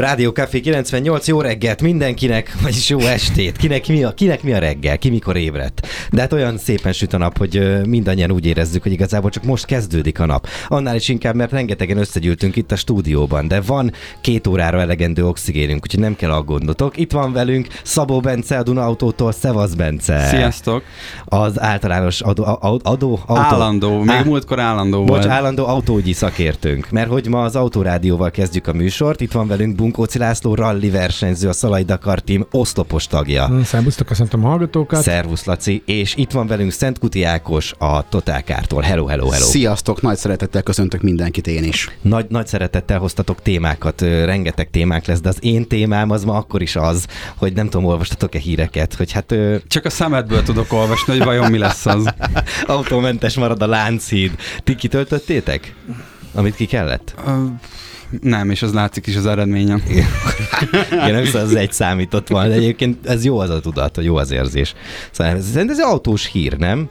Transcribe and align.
Rádió 0.00 0.30
Café 0.30 0.60
98, 0.60 1.28
jó 1.28 1.40
reggelt 1.40 1.82
mindenkinek, 1.82 2.56
vagyis 2.62 2.88
jó 2.88 2.98
estét. 2.98 3.56
Kinek 3.56 3.88
mi 3.88 4.04
a, 4.04 4.10
kinek 4.10 4.42
mi 4.42 4.52
a 4.52 4.58
reggel, 4.58 4.98
ki 4.98 5.10
mikor 5.10 5.36
ébredt. 5.36 5.86
De 6.10 6.20
hát 6.20 6.32
olyan 6.32 6.58
szépen 6.58 6.92
süt 6.92 7.12
a 7.12 7.18
nap, 7.18 7.38
hogy 7.38 7.80
mindannyian 7.86 8.30
úgy 8.30 8.46
érezzük, 8.46 8.82
hogy 8.82 8.92
igazából 8.92 9.30
csak 9.30 9.44
most 9.44 9.64
kezdődik 9.64 10.20
a 10.20 10.26
nap. 10.26 10.46
Annál 10.68 10.96
is 10.96 11.08
inkább, 11.08 11.34
mert 11.34 11.52
rengetegen 11.52 11.98
összegyűltünk 11.98 12.56
itt 12.56 12.72
a 12.72 12.76
stúdióban, 12.76 13.48
de 13.48 13.60
van 13.60 13.92
két 14.20 14.46
órára 14.46 14.80
elegendő 14.80 15.26
oxigénünk, 15.26 15.82
úgyhogy 15.82 16.00
nem 16.00 16.16
kell 16.16 16.30
aggódnotok. 16.30 16.96
Itt 16.96 17.12
van 17.12 17.32
velünk 17.32 17.66
Szabó 17.82 18.20
Bence 18.20 18.58
a 18.58 18.62
Duna 18.62 18.84
Autótól, 18.84 19.32
Szevasz 19.32 19.74
Bence. 19.74 20.26
Sziasztok! 20.26 20.82
Az 21.24 21.60
általános 21.60 22.20
adó, 22.20 22.44
adó, 22.44 22.80
adó 22.82 23.18
autó, 23.26 23.42
állandó, 23.42 23.98
még 23.98 24.16
Á, 24.16 24.22
múltkor 24.22 24.58
állandó 24.58 25.04
bocs, 25.04 25.08
volt. 25.08 25.26
állandó 25.26 25.66
autógyi 25.66 26.12
szakértőnk, 26.12 26.90
mert 26.90 27.08
hogy 27.08 27.28
ma 27.28 27.42
az 27.42 27.56
Autorádióval 27.56 28.30
kezdjük 28.30 28.66
a 28.66 28.72
műsort, 28.72 29.20
itt 29.20 29.32
van 29.32 29.46
velünk 29.46 29.76
Bunkóci 29.90 30.18
László, 30.18 30.54
rally 30.54 30.90
versenyző, 30.90 31.48
a 31.48 31.52
Szalai 31.52 31.82
Dakar 31.82 32.20
Team 32.20 32.46
oszlopos 32.50 33.06
tagja. 33.06 33.50
Szervusztok, 33.64 34.06
köszöntöm 34.06 34.44
a 34.44 34.48
hallgatókat. 34.48 35.02
Szervusz, 35.02 35.44
Laci, 35.44 35.82
és 35.86 36.14
itt 36.16 36.30
van 36.30 36.46
velünk 36.46 36.72
Szent 36.72 36.98
Kuti 36.98 37.24
Ákos 37.24 37.74
a 37.78 38.08
Totálkártól. 38.08 38.82
Hello, 38.82 39.06
hello, 39.06 39.28
hello. 39.28 39.44
Sziasztok, 39.44 40.02
nagy 40.02 40.16
szeretettel 40.16 40.62
köszöntök 40.62 41.02
mindenkit 41.02 41.46
én 41.46 41.64
is. 41.64 41.90
Nagy, 42.00 42.26
nagy 42.28 42.46
szeretettel 42.46 42.98
hoztatok 42.98 43.42
témákat, 43.42 44.00
rengeteg 44.00 44.70
témák 44.70 45.06
lesz, 45.06 45.20
de 45.20 45.28
az 45.28 45.38
én 45.40 45.68
témám 45.68 46.10
az 46.10 46.24
ma 46.24 46.34
akkor 46.34 46.62
is 46.62 46.76
az, 46.76 47.06
hogy 47.36 47.52
nem 47.52 47.68
tudom, 47.68 47.86
olvastatok-e 47.86 48.38
híreket, 48.38 48.94
hogy 48.94 49.12
hát... 49.12 49.34
Csak 49.66 49.84
a 49.84 49.90
szemedből 49.90 50.42
tudok 50.42 50.72
olvasni, 50.72 51.16
hogy 51.16 51.24
vajon 51.24 51.50
mi 51.50 51.58
lesz 51.58 51.86
az. 51.86 52.14
Autómentes 52.66 53.36
marad 53.36 53.62
a 53.62 53.66
Lánchíd. 53.66 54.32
Ti 54.64 54.74
kitöltöttétek? 54.74 55.74
Amit 56.34 56.54
ki 56.54 56.66
kellett? 56.66 57.14
Uh, 57.26 57.50
nem, 58.22 58.50
és 58.50 58.62
az 58.62 58.72
látszik 58.72 59.06
is 59.06 59.16
az 59.16 59.26
eredményem. 59.26 59.82
Igen, 59.88 60.06
nem 61.12 61.24
az 61.32 61.54
egy 61.54 61.72
számított 61.72 62.28
van, 62.28 62.48
de 62.48 62.54
egyébként 62.54 63.06
ez 63.06 63.24
jó 63.24 63.38
az 63.38 63.50
a 63.50 63.60
tudat, 63.60 63.96
hogy 63.96 64.04
jó 64.04 64.16
az 64.16 64.30
érzés. 64.30 64.74
Szóval 65.10 65.36
ez, 65.36 65.56
ez 65.56 65.78
autós 65.78 66.26
hír, 66.26 66.56
nem? 66.56 66.88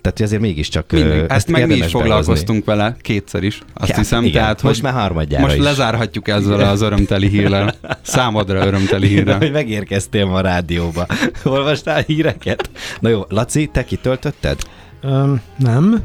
Tehát 0.00 0.20
azért 0.20 0.40
mégiscsak 0.40 0.92
Mindig. 0.92 1.24
Ezt 1.28 1.50
meg 1.50 1.66
mi 1.66 1.74
is 1.74 1.86
foglalkoztunk 1.86 2.64
behozni. 2.64 2.84
vele 2.84 2.96
kétszer 3.00 3.42
is, 3.42 3.60
azt 3.74 3.90
ja, 3.90 3.96
hiszem. 3.96 4.24
Igen, 4.24 4.42
tehát, 4.42 4.62
most 4.62 4.82
már 4.82 4.92
harmadjára 4.92 5.44
Most 5.44 5.56
is. 5.56 5.62
lezárhatjuk 5.62 6.28
ezzel 6.28 6.60
az 6.60 6.80
örömteli 6.80 7.28
hírrel. 7.28 7.74
Számodra 8.02 8.66
örömteli 8.66 9.08
hírrel. 9.08 9.38
hogy 9.38 9.52
megérkeztél 9.52 10.26
ma 10.26 10.34
a 10.34 10.40
rádióba. 10.40 11.06
Olvastál 11.44 12.02
híreket? 12.06 12.70
Na 13.00 13.08
jó, 13.08 13.24
Laci, 13.28 13.66
te 13.72 13.84
kitöltötted? 13.84 14.58
Um, 15.02 15.40
nem 15.58 16.04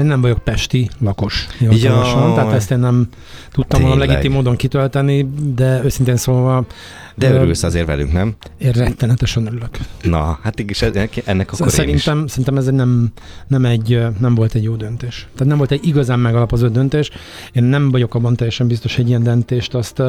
mert 0.00 0.12
nem 0.12 0.20
vagyok 0.20 0.44
pesti 0.44 0.90
lakos 0.98 1.46
hivatalosan, 1.58 2.34
tehát 2.34 2.52
ezt 2.52 2.70
én 2.70 2.78
nem 2.78 3.08
tudtam 3.50 3.80
volna 3.80 3.96
legitim 3.96 4.32
módon 4.32 4.56
kitölteni, 4.56 5.28
de 5.54 5.80
őszintén 5.84 6.16
szólva... 6.16 6.66
De 7.14 7.32
örülsz 7.32 7.62
azért 7.62 7.86
velünk, 7.86 8.12
nem? 8.12 8.34
Én 8.58 8.70
rettenetesen 8.70 9.46
örülök. 9.46 9.68
Na, 10.02 10.38
hát 10.42 10.58
is 10.58 10.82
ennek 11.24 11.52
akkor 11.52 11.70
szerintem, 11.70 12.22
is. 12.24 12.30
Szerintem 12.30 12.56
ez 12.56 12.66
nem, 12.66 13.12
nem, 13.46 13.64
egy, 13.64 14.02
nem 14.18 14.34
volt 14.34 14.54
egy 14.54 14.62
jó 14.62 14.76
döntés. 14.76 15.26
Tehát 15.32 15.48
nem 15.48 15.56
volt 15.58 15.70
egy 15.70 15.86
igazán 15.86 16.18
megalapozott 16.18 16.72
döntés. 16.72 17.10
Én 17.52 17.62
nem 17.62 17.90
vagyok 17.90 18.14
abban 18.14 18.36
teljesen 18.36 18.66
biztos, 18.66 18.96
hogy 18.96 19.08
ilyen 19.08 19.22
döntést 19.22 19.74
azt 19.74 20.02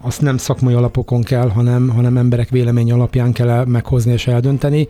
azt 0.00 0.20
nem 0.20 0.36
szakmai 0.36 0.74
alapokon 0.74 1.22
kell, 1.22 1.48
hanem, 1.48 1.88
hanem 1.88 2.16
emberek 2.16 2.48
vélemény 2.48 2.92
alapján 2.92 3.32
kell 3.32 3.64
meghozni 3.64 4.12
és 4.12 4.26
eldönteni 4.26 4.86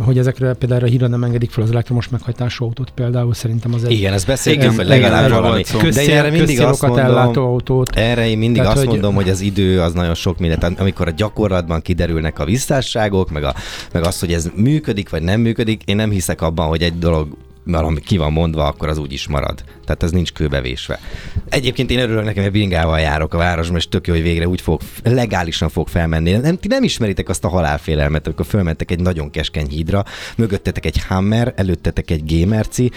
hogy 0.00 0.18
ezekre 0.18 0.52
például 0.52 0.82
a 0.82 0.86
híra 0.86 1.06
nem 1.06 1.24
engedik 1.24 1.50
fel 1.50 1.64
az 1.64 1.70
elektromos 1.70 2.08
meghajtású 2.08 2.64
autót 2.64 2.90
például, 2.90 3.34
szerintem 3.34 3.74
az 3.74 3.84
egy... 3.84 3.90
Igen, 3.90 4.12
ezt 4.12 4.26
beszéltünk, 4.26 4.76
hogy 4.76 4.86
legalább 4.86 5.30
valami. 5.30 5.62
De 5.94 6.12
erre 6.12 6.30
mindig 6.30 6.60
azt 6.60 6.82
mondom, 6.82 7.04
ellátó 7.04 7.46
autót. 7.46 7.96
Erre 7.96 8.28
én 8.28 8.38
mindig 8.38 8.62
Tehát, 8.62 8.76
azt 8.76 8.84
hogy... 8.84 8.92
mondom, 8.92 9.14
hogy 9.14 9.28
az 9.28 9.40
idő 9.40 9.80
az 9.80 9.92
nagyon 9.92 10.14
sok 10.14 10.38
mindent, 10.38 10.80
amikor 10.80 11.08
a 11.08 11.10
gyakorlatban 11.10 11.82
kiderülnek 11.82 12.38
a 12.38 12.44
visszásságok, 12.44 13.30
meg, 13.30 13.44
a, 13.44 13.54
meg 13.92 14.04
az, 14.04 14.20
hogy 14.20 14.32
ez 14.32 14.50
működik, 14.54 15.10
vagy 15.10 15.22
nem 15.22 15.40
működik, 15.40 15.82
én 15.84 15.96
nem 15.96 16.10
hiszek 16.10 16.42
abban, 16.42 16.68
hogy 16.68 16.82
egy 16.82 16.98
dolog 16.98 17.36
valami 17.72 18.00
ki 18.00 18.16
van 18.16 18.32
mondva, 18.32 18.66
akkor 18.66 18.88
az 18.88 18.98
úgy 18.98 19.12
is 19.12 19.26
marad. 19.26 19.64
Tehát 19.84 20.02
ez 20.02 20.10
nincs 20.10 20.32
kőbevésve. 20.32 21.00
Egyébként 21.48 21.90
én 21.90 21.98
örülök 21.98 22.24
nekem, 22.24 22.42
hogy 22.42 22.52
bingával 22.52 23.00
járok 23.00 23.34
a 23.34 23.38
városban, 23.38 23.76
és 23.76 23.88
tök 23.88 24.06
jó, 24.06 24.14
hogy 24.14 24.22
végre 24.22 24.48
úgy 24.48 24.60
fog, 24.60 24.80
legálisan 25.02 25.68
fog 25.68 25.88
felmenni. 25.88 26.32
Nem, 26.32 26.56
ti 26.56 26.68
nem 26.68 26.82
ismeritek 26.82 27.28
azt 27.28 27.44
a 27.44 27.48
halálfélelmet, 27.48 28.26
amikor 28.26 28.46
fölmentek 28.46 28.90
egy 28.90 29.00
nagyon 29.00 29.30
keskeny 29.30 29.68
hídra, 29.68 30.04
mögöttetek 30.36 30.84
egy 30.84 30.98
Hammer, 31.08 31.52
előttetek 31.56 32.10
egy 32.10 32.22
Gamerci, 32.26 32.90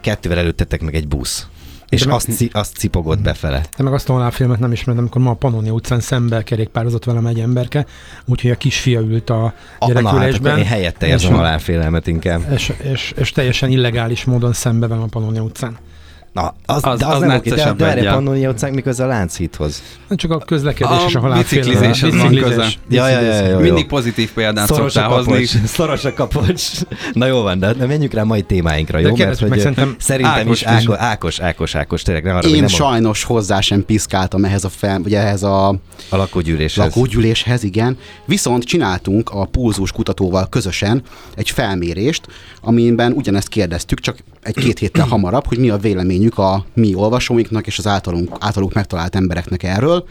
kettővel 0.00 0.38
előttetek 0.38 0.80
meg 0.80 0.94
egy 0.94 1.08
busz. 1.08 1.46
És 1.88 2.04
meg, 2.04 2.14
azt, 2.14 2.36
ci, 2.36 2.50
azt 2.52 2.76
cipogott 2.76 3.20
befele. 3.20 3.62
De 3.76 3.82
meg 3.82 3.92
azt 3.92 4.08
a 4.08 4.30
filmet 4.30 4.58
nem 4.58 4.72
ismerem, 4.72 5.00
amikor 5.00 5.22
ma 5.22 5.30
a 5.30 5.34
Pannonia 5.34 5.72
utcán 5.72 6.00
szembe 6.00 6.42
kerékpározott 6.42 7.04
velem 7.04 7.26
egy 7.26 7.40
emberke, 7.40 7.86
úgyhogy 8.24 8.50
a 8.50 8.56
kisfia 8.56 9.00
ült 9.00 9.30
a 9.30 9.54
gyerekülésben. 9.86 10.42
Na, 10.42 10.48
hát 10.48 10.58
én 10.58 10.64
helyette 10.64 11.06
érzem 11.06 11.32
a 11.32 11.36
halálfélelmet 11.36 12.06
inkább. 12.06 12.52
És, 12.52 12.72
és, 12.92 13.12
és, 13.16 13.32
teljesen 13.32 13.70
illegális 13.70 14.24
módon 14.24 14.52
szembe 14.52 14.86
velem 14.86 15.02
a 15.02 15.06
Pannonia 15.06 15.42
utcán. 15.42 15.78
Na, 16.34 16.54
az, 16.66 16.80
az, 16.84 16.98
de 16.98 17.06
az, 17.06 17.14
az 17.14 17.20
nem 17.20 17.36
oké, 17.36 17.50
de, 17.50 17.72
de 17.72 17.86
erre 17.86 18.10
Pannonia 18.10 18.50
utcán 18.50 18.72
mi 18.72 18.82
köze 18.82 19.04
a 19.04 19.06
Lánchídhoz? 19.06 19.82
Csak 20.10 20.30
a 20.30 20.38
közlekedés 20.38 21.02
a 21.02 21.04
és 21.06 21.14
a 21.14 21.20
halálfélelem. 21.20 21.90
Biciklizés, 21.90 22.20
van 22.20 22.34
köze. 22.34 22.66
Ja, 22.88 23.08
ja, 23.08 23.20
ja, 23.20 23.48
jó, 23.48 23.58
Mindig 23.58 23.86
pozitív 23.86 24.32
példát 24.32 24.66
szoros 24.66 24.92
szoktál 24.92 25.16
hozni. 25.16 25.44
Szoros 25.76 26.04
a 26.04 26.14
kapocs. 26.14 26.62
Na 27.12 27.26
jó 27.26 27.42
van, 27.42 27.58
de 27.58 27.74
menjünk 27.86 28.12
rá 28.12 28.22
mai 28.22 28.42
témáinkra, 28.42 28.98
jó? 28.98 29.16
Mert 29.16 29.38
hogy 29.38 29.58
szerintem, 29.58 29.94
szerintem 29.98 30.48
is 30.50 30.62
Ákos, 30.62 30.96
Ákos, 30.96 31.40
Ákos, 31.40 31.74
Ákos, 31.74 32.02
tényleg 32.02 32.24
nem 32.24 32.36
arra, 32.36 32.48
Én 32.48 32.58
nem 32.58 32.66
sajnos 32.66 33.24
hozzá 33.24 33.60
sem 33.60 33.84
piszkáltam 33.84 34.44
ehhez 34.44 34.64
a, 34.64 34.68
fel, 34.68 35.00
ugye 35.04 35.18
ehhez 35.18 35.42
a, 35.42 35.68
a 36.08 36.16
lakógyűléshez. 36.16 36.84
lakógyűléshez, 36.84 37.62
igen. 37.62 37.98
Viszont 38.24 38.64
csináltunk 38.64 39.30
a 39.30 39.44
pulzus 39.44 39.92
kutatóval 39.92 40.48
közösen 40.48 41.02
egy 41.34 41.50
felmérést, 41.50 42.26
amiben 42.60 43.12
ugyanezt 43.12 43.48
kérdeztük, 43.48 44.00
csak 44.00 44.16
egy-két 44.44 44.78
héttel 44.78 45.06
hamarabb, 45.06 45.46
hogy 45.46 45.58
mi 45.58 45.70
a 45.70 45.76
véleményük 45.76 46.38
a 46.38 46.64
mi 46.74 46.94
olvasóinknak 46.94 47.66
és 47.66 47.78
az 47.78 47.86
általunk, 47.86 48.36
általuk 48.38 48.72
megtalált 48.72 49.14
embereknek 49.14 49.62
erről. 49.62 50.04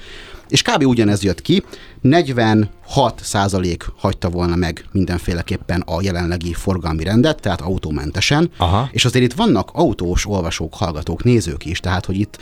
És 0.48 0.62
kb. 0.62 0.86
ugyanez 0.86 1.24
jött 1.24 1.42
ki, 1.42 1.64
46 2.02 3.22
százalék 3.24 3.86
hagyta 3.98 4.30
volna 4.30 4.56
meg 4.56 4.86
mindenféleképpen 4.92 5.82
a 5.82 6.02
jelenlegi 6.02 6.54
forgalmi 6.54 7.04
rendet, 7.04 7.42
tehát 7.42 7.62
autómentesen, 7.62 8.52
Aha. 8.58 8.90
és 8.92 9.06
azért 9.06 9.26
itt 9.26 9.34
vannak 9.34 9.70
autós 9.74 10.28
olvasók, 10.28 10.74
hallgatók, 10.74 11.24
nézők 11.24 11.66
is, 11.66 11.80
tehát 11.80 12.06
hogy 12.06 12.20
itt 12.20 12.38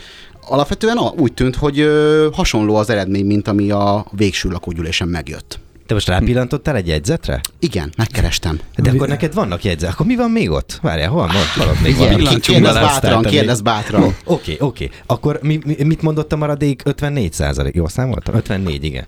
alapvetően 0.46 0.98
úgy 0.98 1.32
tűnt, 1.32 1.56
hogy 1.56 1.88
hasonló 2.32 2.74
az 2.74 2.90
eredmény, 2.90 3.26
mint 3.26 3.48
ami 3.48 3.70
a 3.70 4.06
végső 4.10 4.48
lakógyűlésen 4.50 5.08
megjött. 5.08 5.60
Te 5.86 5.94
most 5.94 6.08
rápillantottál 6.08 6.76
egy 6.76 6.86
jegyzetre? 6.86 7.40
Igen, 7.58 7.92
megkerestem. 7.96 8.60
De 8.76 8.90
akkor 8.90 9.08
neked 9.08 9.34
vannak 9.34 9.64
jegyzetek. 9.64 9.94
Akkor 9.94 10.06
mi 10.06 10.16
van 10.16 10.30
még 10.30 10.50
ott? 10.50 10.78
Várjál, 10.82 11.08
hol 11.10 11.26
van? 11.26 11.66
Hol 11.66 11.76
még 11.82 11.96
van? 11.96 12.40
Kérdezz 12.40 12.74
bátran, 12.74 13.22
kérdezz 13.22 13.60
bátran. 13.60 14.02
Oké, 14.02 14.12
oké. 14.24 14.52
Okay, 14.54 14.66
okay. 14.68 14.90
Akkor 15.06 15.38
mi, 15.42 15.58
mi, 15.64 15.76
mit 15.84 16.02
mondott 16.02 16.32
a 16.32 16.36
maradék 16.36 16.82
54 16.84 17.32
százalék? 17.32 17.74
Jól 17.74 17.88
számoltam? 17.88 18.34
54, 18.34 18.84
igen. 18.84 19.06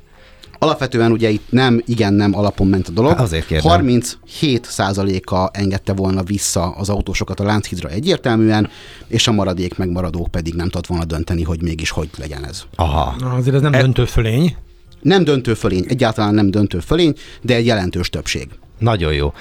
Alapvetően 0.58 1.12
ugye 1.12 1.30
itt 1.30 1.46
nem 1.50 1.82
igen-nem 1.86 2.36
alapon 2.36 2.66
ment 2.66 2.88
a 2.88 2.90
dolog. 2.90 3.10
Hát 3.10 3.20
azért 3.20 3.46
kérdem. 3.46 3.70
37 3.70 4.66
százaléka 4.66 5.50
engedte 5.52 5.92
volna 5.92 6.22
vissza 6.22 6.70
az 6.70 6.88
autósokat 6.88 7.40
a 7.40 7.44
Lánchidra 7.44 7.88
egyértelműen, 7.88 8.68
és 9.06 9.28
a 9.28 9.32
maradék 9.32 9.76
megmaradók 9.76 10.30
pedig 10.30 10.54
nem 10.54 10.68
tudott 10.68 10.86
volna 10.86 11.04
dönteni, 11.04 11.42
hogy 11.42 11.62
mégis 11.62 11.90
hogy 11.90 12.08
legyen 12.18 12.44
ez. 12.44 12.62
Aha. 12.76 13.14
Na, 13.18 13.30
azért 13.30 13.54
ez 13.54 13.62
nem 13.62 13.74
e- 13.74 13.80
döntő 13.80 14.04
fölény. 14.04 14.56
Nem 15.04 15.24
döntő 15.24 15.54
fölény, 15.54 15.84
egyáltalán 15.88 16.34
nem 16.34 16.50
döntő 16.50 16.78
fölény, 16.78 17.14
de 17.42 17.54
egy 17.54 17.66
jelentős 17.66 18.10
többség. 18.10 18.48
Nagyon 18.78 19.12
jó. 19.12 19.32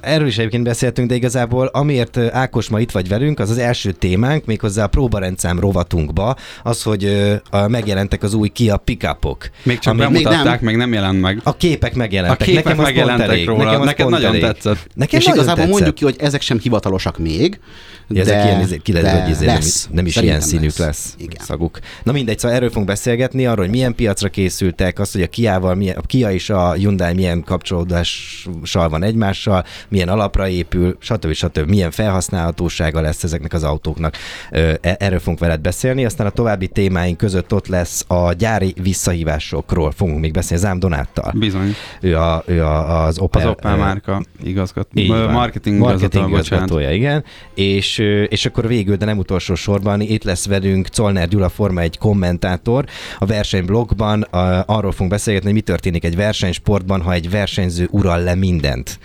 Erről 0.00 0.26
is 0.26 0.38
egyébként 0.38 0.64
beszéltünk, 0.64 1.08
de 1.08 1.14
igazából 1.14 1.66
amiért 1.66 2.16
Ákos 2.16 2.68
ma 2.68 2.80
itt 2.80 2.90
vagy 2.90 3.08
velünk, 3.08 3.38
az 3.38 3.50
az 3.50 3.58
első 3.58 3.92
témánk, 3.92 4.44
méghozzá 4.44 4.84
a 4.84 4.86
próbarendszám 4.86 5.60
rovatunkba, 5.60 6.36
az, 6.62 6.82
hogy 6.82 7.32
megjelentek 7.68 8.22
az 8.22 8.34
új 8.34 8.48
Kia 8.48 8.76
pickupok. 8.76 9.50
Még 9.62 9.78
csak 9.78 9.96
bemutatták, 9.96 10.42
még 10.44 10.44
nem, 10.44 10.58
meg 10.64 10.76
nem 10.76 10.92
jelent 10.92 11.20
meg. 11.20 11.40
A 11.44 11.56
képek 11.56 11.94
megjelentek. 11.94 12.40
A 12.40 12.44
képek 12.44 12.64
Nekem 12.64 12.82
megjelentek 12.82 13.28
elég. 13.28 13.46
róla. 13.46 13.64
Nekem 13.64 13.84
Neked 13.84 14.08
nagyon 14.08 14.28
elég. 14.28 14.40
tetszett. 14.40 14.86
Nekem 14.94 15.20
És 15.20 15.26
igazából 15.26 15.54
tetszett. 15.54 15.70
mondjuk 15.70 15.94
ki, 15.94 16.04
hogy 16.04 16.16
ezek 16.18 16.40
sem 16.40 16.58
hivatalosak 16.58 17.18
még, 17.18 17.60
de, 18.08 18.20
ezek 18.20 18.44
ilyen, 18.44 18.60
izé- 18.60 18.82
ki 18.82 18.92
lesz, 18.92 19.20
hogy 19.20 19.30
izé 19.30 19.46
lesz. 19.46 19.84
nem, 19.84 19.94
nem 19.94 20.06
is 20.06 20.12
Szerintem 20.12 20.38
ilyen 20.38 20.48
színük 20.48 20.76
lesz, 20.76 20.78
lesz 20.78 21.14
Igen. 21.18 21.44
szaguk. 21.44 21.78
Na 22.02 22.12
mindegy, 22.12 22.38
szóval 22.38 22.56
erről 22.56 22.68
fogunk 22.68 22.86
beszélgetni, 22.86 23.46
arról, 23.46 23.64
hogy 23.64 23.74
milyen 23.74 23.94
piacra 23.94 24.28
készültek, 24.28 24.98
az, 24.98 25.12
hogy 25.12 25.22
a 25.22 25.26
Kia-val, 25.26 25.74
milyen, 25.74 25.96
a 25.96 26.00
Kia 26.06 26.32
és 26.32 26.50
a 26.50 26.72
Hyundai 26.72 27.14
milyen 27.14 27.42
kapcsolódás 27.44 28.35
hatással 28.44 28.88
van 28.88 29.02
egymással, 29.02 29.64
milyen 29.88 30.08
alapra 30.08 30.48
épül, 30.48 30.96
stb. 31.00 31.32
stb. 31.32 31.68
milyen 31.68 31.90
felhasználhatósága 31.90 33.00
lesz 33.00 33.24
ezeknek 33.24 33.52
az 33.52 33.62
autóknak. 33.62 34.16
E- 34.50 34.96
Erről 34.98 35.18
fogunk 35.18 35.38
veled 35.38 35.60
beszélni, 35.60 36.04
aztán 36.04 36.26
a 36.26 36.30
további 36.30 36.68
témáink 36.68 37.16
között 37.16 37.52
ott 37.52 37.66
lesz 37.66 38.04
a 38.08 38.32
gyári 38.32 38.74
visszahívásokról 38.82 39.90
fogunk 39.90 40.20
még 40.20 40.32
beszélni 40.32 40.62
Zám 40.62 40.78
Donáttal. 40.78 41.32
Bizony. 41.34 41.74
Ő, 42.00 42.16
a, 42.16 42.42
ő 42.46 42.64
a, 42.64 43.04
az 43.04 43.18
Opel, 43.18 43.42
Az 43.42 43.48
Opel 43.48 43.76
márka 43.76 44.22
igazgató. 44.42 45.02
Marketing, 45.30 45.78
marketing 45.78 46.28
igazgatója, 46.28 46.90
igen. 46.90 47.24
És, 47.54 47.98
és 48.28 48.46
akkor 48.46 48.66
végül, 48.66 48.96
de 48.96 49.04
nem 49.04 49.18
utolsó 49.18 49.54
sorban, 49.54 50.00
itt 50.00 50.24
lesz 50.24 50.46
velünk 50.46 50.88
Colner 50.96 51.28
Gyula 51.28 51.48
Forma 51.48 51.80
egy 51.80 51.98
kommentátor. 51.98 52.84
A 53.18 53.26
versenyblogban 53.26 54.22
a, 54.22 54.64
arról 54.66 54.92
fogunk 54.92 55.10
beszélgetni, 55.10 55.48
hogy 55.48 55.58
mi 55.58 55.64
történik 55.64 56.04
egy 56.04 56.16
versenysportban, 56.16 57.02
ha 57.02 57.12
egy 57.12 57.30
versenyző 57.30 57.88
ural 57.90 58.20
le 58.26 58.34
mindent. 58.34 58.98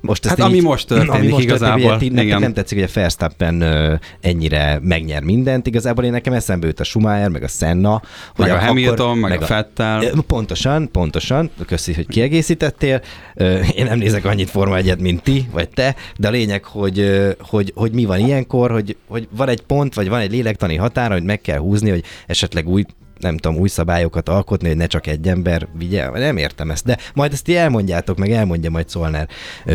Most 0.00 0.26
ezt 0.26 0.36
Hát 0.38 0.46
ami 0.48 0.60
most 0.70 0.86
történik 0.86 1.38
igazából, 1.38 1.84
ugye, 1.90 1.96
ti- 1.96 2.06
nektek 2.08 2.24
igen. 2.24 2.40
nem 2.40 2.52
tetszik, 2.52 2.78
hogy 2.78 2.88
a 2.94 3.00
Verstappen 3.00 3.62
ennyire 4.20 4.78
megnyer 4.82 5.22
mindent. 5.22 5.66
Igazából 5.66 6.04
én 6.04 6.10
nekem 6.10 6.32
eszembe 6.32 6.66
jut 6.66 6.80
a 6.80 6.84
Schumacher, 6.84 7.28
meg 7.28 7.42
a 7.42 7.48
Senna. 7.48 8.02
Meg 8.36 8.50
a 8.50 8.54
akkor- 8.54 8.66
Hamilton, 8.66 9.18
meg 9.18 9.42
a 9.42 9.46
Vettel. 9.46 10.02
Ö, 10.02 10.10
Pontosan, 10.26 10.90
pontosan. 10.90 11.50
Köszi, 11.66 11.92
hogy 11.92 12.06
kiegészítettél. 12.06 13.00
Én 13.74 13.84
nem 13.84 13.98
nézek 13.98 14.24
annyit 14.24 14.50
Forma 14.50 14.76
egyet, 14.76 15.00
mint 15.00 15.22
ti, 15.22 15.48
vagy 15.52 15.68
te, 15.68 15.94
de 16.16 16.28
a 16.28 16.30
lényeg, 16.30 16.64
hogy, 16.64 17.26
hogy, 17.40 17.72
hogy 17.74 17.92
mi 17.92 18.04
van 18.04 18.18
ilyenkor, 18.18 18.70
hogy, 18.70 18.96
hogy 19.08 19.28
van 19.36 19.48
egy 19.48 19.60
pont, 19.60 19.94
vagy 19.94 20.08
van 20.08 20.20
egy 20.20 20.30
lélektani 20.30 20.76
határa, 20.76 21.14
hogy 21.14 21.22
meg 21.22 21.40
kell 21.40 21.58
húzni, 21.58 21.90
hogy 21.90 22.02
esetleg 22.26 22.68
új 22.68 22.84
nem 23.18 23.36
tudom, 23.36 23.58
új 23.58 23.68
szabályokat 23.68 24.28
alkotni, 24.28 24.68
hogy 24.68 24.76
ne 24.76 24.86
csak 24.86 25.06
egy 25.06 25.28
ember 25.28 25.68
vigye. 25.78 26.10
Nem 26.10 26.36
értem 26.36 26.70
ezt, 26.70 26.84
de 26.84 26.98
majd 27.14 27.32
ezt 27.32 27.44
ti 27.44 27.56
elmondjátok, 27.56 28.18
meg 28.18 28.30
elmondja 28.30 28.70
majd 28.70 28.88
Szolnár 28.88 29.28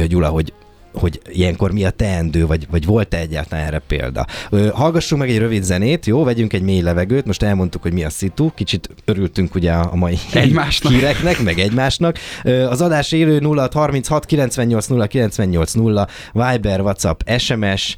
Gyula, 0.07 0.27
hogy 0.27 0.53
hogy 0.93 1.19
ilyenkor 1.29 1.71
mi 1.71 1.85
a 1.85 1.89
teendő, 1.89 2.45
vagy, 2.47 2.67
vagy 2.71 2.85
volt-e 2.85 3.17
egyáltalán 3.17 3.65
erre 3.65 3.79
példa. 3.87 4.25
Ö, 4.49 4.67
hallgassunk 4.73 5.21
meg 5.21 5.29
egy 5.29 5.37
rövid 5.37 5.63
zenét, 5.63 6.05
jó? 6.05 6.23
Vegyünk 6.23 6.53
egy 6.53 6.61
mély 6.61 6.81
levegőt, 6.81 7.25
most 7.25 7.43
elmondtuk, 7.43 7.81
hogy 7.81 7.93
mi 7.93 8.03
a 8.03 8.09
szitu, 8.09 8.51
kicsit 8.53 8.89
örültünk 9.05 9.55
ugye 9.55 9.71
a 9.71 9.95
mai 9.95 10.17
Egymásnak. 10.33 10.91
híreknek, 10.91 11.39
meg 11.43 11.59
egymásnak. 11.59 12.17
Ö, 12.43 12.65
Az 12.69 12.81
adás 12.81 13.11
élő 13.11 13.39
0636 13.41 14.25
98 14.25 14.87
0 14.87 15.07
98 15.07 15.71
0, 15.73 16.07
Viber, 16.33 16.81
WhatsApp, 16.81 17.21
SMS, 17.37 17.95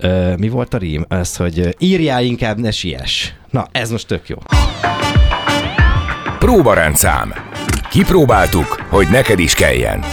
Ö, 0.00 0.34
mi 0.36 0.48
volt 0.48 0.74
a 0.74 0.78
rím? 0.78 1.04
Az, 1.08 1.36
hogy 1.36 1.76
írjál 1.78 2.22
inkább, 2.24 2.58
ne 2.58 2.70
siess. 2.70 3.32
Na, 3.50 3.66
ez 3.72 3.90
most 3.90 4.06
tök 4.06 4.28
jó. 4.28 4.36
Próbarendszám. 6.38 7.32
Kipróbáltuk, 7.90 8.84
hogy 8.88 9.06
neked 9.10 9.38
is 9.38 9.54
kelljen. 9.54 10.04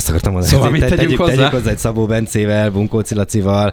Azt 0.00 0.08
akartam 0.08 0.32
mondani, 0.32 0.54
Szóval 0.54 0.70
mit 0.70 0.80
te- 0.80 0.88
tegyünk 0.88 1.04
tegyük, 1.06 1.20
hozzá? 1.20 1.34
tegyük 1.34 1.50
hozzá 1.50 1.70
egy 1.70 1.78
Szabó 1.78 2.06
Bencével, 2.06 2.70
Bunkó 2.70 3.00
Cilacival, 3.00 3.72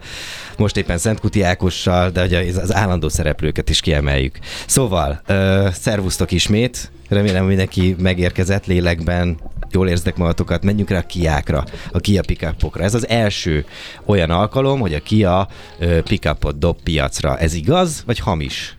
most 0.57 0.77
éppen 0.77 0.97
Szentkuti 0.97 1.41
Ákossal, 1.41 2.09
de 2.09 2.21
hogy 2.21 2.33
az 2.33 2.57
az 2.57 2.75
állandó 2.75 3.09
szereplőket 3.09 3.69
is 3.69 3.79
kiemeljük. 3.79 4.39
Szóval, 4.65 5.21
uh, 5.29 5.69
szervusztok 5.71 6.31
ismét, 6.31 6.91
remélem 7.09 7.39
hogy 7.39 7.47
mindenki 7.47 7.95
megérkezett 7.99 8.65
lélekben, 8.65 9.37
jól 9.71 9.87
érzek 9.87 10.17
magatokat, 10.17 10.63
menjünk 10.63 10.89
rá 10.89 10.97
a 10.97 11.05
Kiákra, 11.05 11.63
a 11.91 11.99
Kia 11.99 12.21
pickupokra. 12.25 12.83
Ez 12.83 12.93
az 12.93 13.07
első 13.07 13.65
olyan 14.05 14.29
alkalom, 14.29 14.79
hogy 14.79 14.93
a 14.93 14.99
Kia 14.99 15.47
uh, 15.79 15.97
pickupot 15.97 16.57
dob 16.57 16.77
piacra. 16.83 17.37
Ez 17.37 17.53
igaz, 17.53 18.03
vagy 18.05 18.19
hamis? 18.19 18.75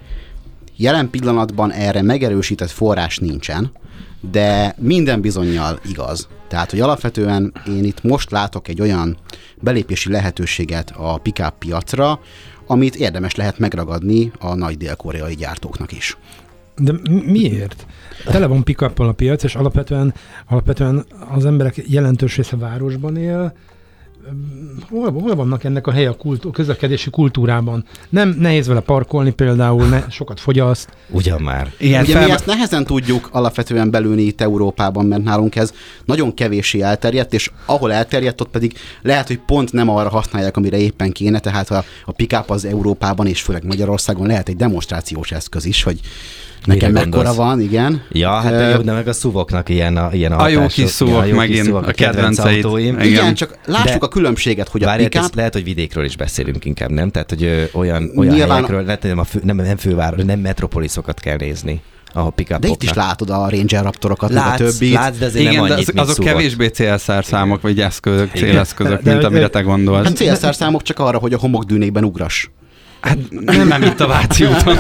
Jelen 0.77 1.11
pillanatban 1.11 1.73
erre 1.73 2.03
megerősített 2.03 2.71
forrás 2.71 3.19
nincsen, 3.19 3.73
de 4.31 4.75
minden 4.79 5.21
bizonyal 5.21 5.81
igaz. 5.89 6.29
Tehát, 6.49 6.71
hogy 6.71 6.81
alapvetően 6.81 7.53
én 7.67 7.85
itt 7.85 8.03
most 8.03 8.31
látok 8.31 8.69
egy 8.69 8.81
olyan 8.81 9.17
belépési 9.61 10.11
lehetőséget 10.11 10.93
a 10.97 11.17
pickup 11.17 11.55
piacra, 11.59 12.21
amit 12.67 12.97
érdemes 12.97 13.35
lehet 13.35 13.59
megragadni 13.59 14.33
a 14.39 14.55
nagy 14.55 14.77
dél-koreai 14.77 15.35
gyártóknak 15.35 15.93
is. 15.93 16.17
De 16.77 16.93
mi- 16.93 17.23
miért? 17.27 17.87
Tele 18.25 18.47
van 18.47 18.65
pick 18.65 18.81
a 18.81 19.13
piac, 19.13 19.43
és 19.43 19.55
alapvetően, 19.55 20.15
alapvetően 20.47 21.05
az 21.29 21.45
emberek 21.45 21.83
jelentős 21.87 22.37
része 22.37 22.57
városban 22.57 23.17
él. 23.17 23.53
Hol, 24.91 25.13
hol 25.13 25.35
vannak 25.35 25.65
ennek 25.65 25.87
a 25.87 25.91
helye 25.91 26.09
a 26.09 26.17
kultú, 26.17 26.51
közlekedési 26.51 27.11
kultúrában? 27.11 27.85
Nem 28.09 28.37
nehéz 28.39 28.67
vele 28.67 28.81
parkolni 28.81 29.31
például, 29.31 29.89
ne, 29.89 30.05
sokat 30.11 30.41
fogyaszt. 30.41 30.89
Ugyan 31.11 31.43
már. 31.43 31.73
Igen, 31.79 32.03
Ugye 32.03 32.19
mi 32.19 32.25
fel... 32.25 32.31
ezt 32.31 32.47
nehezen 32.47 32.85
tudjuk 32.85 33.29
alapvetően 33.33 33.91
belülni 33.91 34.23
itt 34.23 34.41
Európában, 34.41 35.07
mert 35.07 35.23
nálunk 35.23 35.57
ez 35.57 35.73
nagyon 36.05 36.35
kevéssé 36.35 36.81
elterjedt, 36.81 37.33
és 37.33 37.51
ahol 37.67 37.93
elterjedt, 37.93 38.41
ott 38.41 38.51
pedig 38.51 38.75
lehet, 39.03 39.27
hogy 39.27 39.39
pont 39.39 39.73
nem 39.73 39.89
arra 39.89 40.09
használják, 40.09 40.57
amire 40.57 40.79
éppen 40.79 41.13
kéne, 41.13 41.39
tehát 41.39 41.71
a, 41.71 41.85
a 42.05 42.13
pick-up 42.13 42.51
az 42.51 42.65
Európában 42.65 43.27
és 43.27 43.43
főleg 43.43 43.65
Magyarországon 43.65 44.27
lehet 44.27 44.49
egy 44.49 44.57
demonstrációs 44.57 45.33
eszköz 45.33 45.65
is, 45.65 45.83
hogy 45.83 46.01
nekem 46.65 46.93
mekkora 46.93 47.11
gondolsz? 47.11 47.37
van, 47.37 47.61
igen. 47.61 48.03
Ja, 48.13 48.31
hát 48.31 48.53
Ö, 48.53 48.71
jó, 48.71 48.81
de 48.81 48.93
meg 48.93 49.09
a 49.09 49.13
szuvoknak 49.13 49.69
ilyen 49.69 49.97
a, 49.97 50.09
ilyen 50.13 50.33
A 50.33 50.49
jó 50.49 50.67
kis 50.67 50.91
szuvok 50.91 51.27
Ja, 51.27 51.35
megint, 51.35 51.65
szuvok, 51.65 51.87
a 51.87 51.91
kedvenceid. 51.93 52.65
autóim. 52.65 52.95
Igen. 52.95 53.07
Igen, 53.07 53.35
csak 53.35 53.59
lássuk 53.67 53.87
De- 54.01 54.07
a 54.07 54.09
különbséget, 54.09 54.69
hogy 54.69 54.83
a 54.83 54.87
Várjál, 54.87 55.09
pick 55.09 55.23
ezt 55.23 55.35
lehet, 55.35 55.53
hogy 55.53 55.65
vidékről 55.65 56.05
is 56.05 56.17
beszélünk 56.17 56.65
inkább, 56.65 56.91
nem? 56.91 57.11
Tehát, 57.11 57.29
hogy 57.31 57.43
ö, 57.43 57.63
olyan, 57.73 58.11
olyan 58.17 58.35
Nyilván- 58.35 58.51
helyekről, 58.55 58.83
lehet, 58.85 59.01
hogy 59.01 59.11
nem, 59.11 59.19
a 59.19 59.25
fő, 59.25 59.41
nem, 59.45 59.57
nem 59.57 59.77
főváros, 59.77 60.25
nem 60.25 60.39
metropoliszokat 60.41 61.21
kell 61.21 61.37
nézni, 61.37 61.81
ahol 62.13 62.33
pick 62.33 62.57
de 62.57 62.69
itt 62.69 62.83
is 62.83 62.93
látod 62.93 63.31
a 63.31 63.49
Ranger 63.51 63.83
Raptorokat, 63.83 64.31
meg 64.33 64.43
a 64.43 64.47
látsz, 64.47 64.59
többit. 64.59 64.93
látsz, 64.95 65.19
de 65.19 65.25
azért 65.27 65.45
Igen, 65.45 65.55
nem 65.55 65.67
de 65.67 65.73
annyit, 65.73 65.89
az, 65.89 65.95
mint 65.95 66.07
azok 66.09 66.15
szuvok. 66.15 66.31
kevésbé 66.31 66.67
célszár 66.67 67.25
számok, 67.25 67.61
vagy 67.61 67.81
eszközök, 67.81 68.31
céleszközök, 68.35 69.03
De- 69.03 69.11
mint 69.11 69.21
de- 69.23 69.27
amire 69.27 69.49
te 69.49 69.61
gondolsz. 69.61 70.05
Hát 70.05 70.17
CSR 70.17 70.55
számok 70.55 70.83
csak 70.83 70.99
arra, 70.99 71.19
hogy 71.19 71.33
a 71.33 71.39
homokdűnékben 71.39 72.05
ugras. 72.05 72.51
Hát 73.09 73.19
nem, 73.31 73.69
nem 73.69 73.83
itt 73.83 74.01
a 74.01 74.07
Váci 74.07 74.45
úton. 74.45 74.77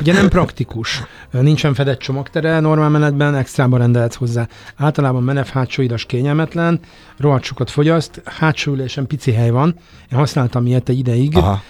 Ugye 0.00 0.12
nem 0.12 0.28
praktikus. 0.28 1.02
Nincsen 1.30 1.74
fedett 1.74 1.98
csomagtere 1.98 2.60
normál 2.60 2.88
menetben, 2.88 3.34
extrába 3.34 3.76
rendelhetsz 3.76 4.14
hozzá. 4.14 4.48
Általában 4.76 5.22
menev 5.22 5.46
hátsó 5.46 5.82
idas 5.82 6.04
kényelmetlen, 6.04 6.80
rohadt 7.18 7.44
sokat 7.44 7.70
fogyaszt, 7.70 8.22
hátsó 8.24 8.72
ülésen 8.72 9.06
pici 9.06 9.32
hely 9.32 9.50
van. 9.50 9.74
Én 10.12 10.18
használtam 10.18 10.66
ilyet 10.66 10.88
egy 10.88 10.98
ideig 10.98 11.36
Aha. 11.36 11.62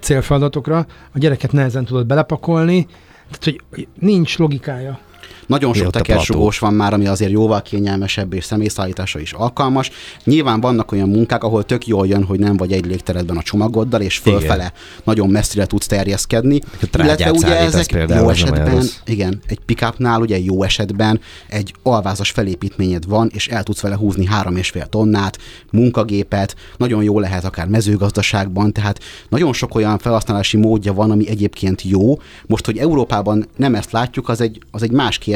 célfeladatokra. 0.00 0.86
A 1.14 1.18
gyereket 1.18 1.52
nehezen 1.52 1.84
tudod 1.84 2.06
belepakolni, 2.06 2.86
tehát 3.30 3.60
hogy 3.70 3.88
nincs 3.98 4.38
logikája. 4.38 4.98
Nagyon 5.46 5.74
sok 5.74 5.90
tekersugós 5.90 6.58
van 6.58 6.74
már, 6.74 6.92
ami 6.92 7.06
azért 7.06 7.30
jóval 7.30 7.62
kényelmesebb 7.62 8.32
és 8.32 8.44
személyszállításra 8.44 9.20
is 9.20 9.32
alkalmas. 9.32 9.90
Nyilván 10.24 10.60
vannak 10.60 10.92
olyan 10.92 11.08
munkák, 11.08 11.44
ahol 11.44 11.64
tök 11.64 11.86
jól 11.86 12.06
jön, 12.06 12.24
hogy 12.24 12.38
nem 12.38 12.56
vagy 12.56 12.72
egy 12.72 12.86
légteredben 12.86 13.36
a 13.36 13.42
csomagoddal, 13.42 14.00
és 14.00 14.18
fölfele 14.18 14.72
nagyon 15.04 15.28
messzire 15.28 15.66
tudsz 15.66 15.86
terjeszkedni. 15.86 16.60
trágyát 16.90 17.38
szállítasz 17.38 17.86
például, 17.86 18.20
jó 18.20 18.28
esetben, 18.28 18.84
igen, 19.04 19.40
egy 19.46 19.58
pickupnál 19.66 20.20
ugye 20.20 20.38
jó 20.38 20.62
esetben 20.62 21.20
egy 21.48 21.74
alvázas 21.82 22.30
felépítményed 22.30 23.06
van, 23.06 23.30
és 23.32 23.48
el 23.48 23.62
tudsz 23.62 23.80
vele 23.80 23.96
húzni 23.96 24.26
három 24.26 24.56
és 24.56 24.68
fél 24.70 24.86
tonnát, 24.86 25.38
munkagépet, 25.70 26.56
nagyon 26.76 27.02
jó 27.02 27.18
lehet 27.20 27.44
akár 27.44 27.66
mezőgazdaságban, 27.66 28.72
tehát 28.72 28.98
nagyon 29.28 29.52
sok 29.52 29.74
olyan 29.74 29.98
felhasználási 29.98 30.56
módja 30.56 30.92
van, 30.92 31.10
ami 31.10 31.28
egyébként 31.28 31.82
jó. 31.82 32.18
Most, 32.46 32.66
hogy 32.66 32.78
Európában 32.78 33.46
nem 33.56 33.74
ezt 33.74 33.92
látjuk, 33.92 34.28
az 34.28 34.40
egy, 34.40 34.60
az 34.70 34.82
egy 34.82 34.90
más 34.90 35.18
kérdés, 35.18 35.33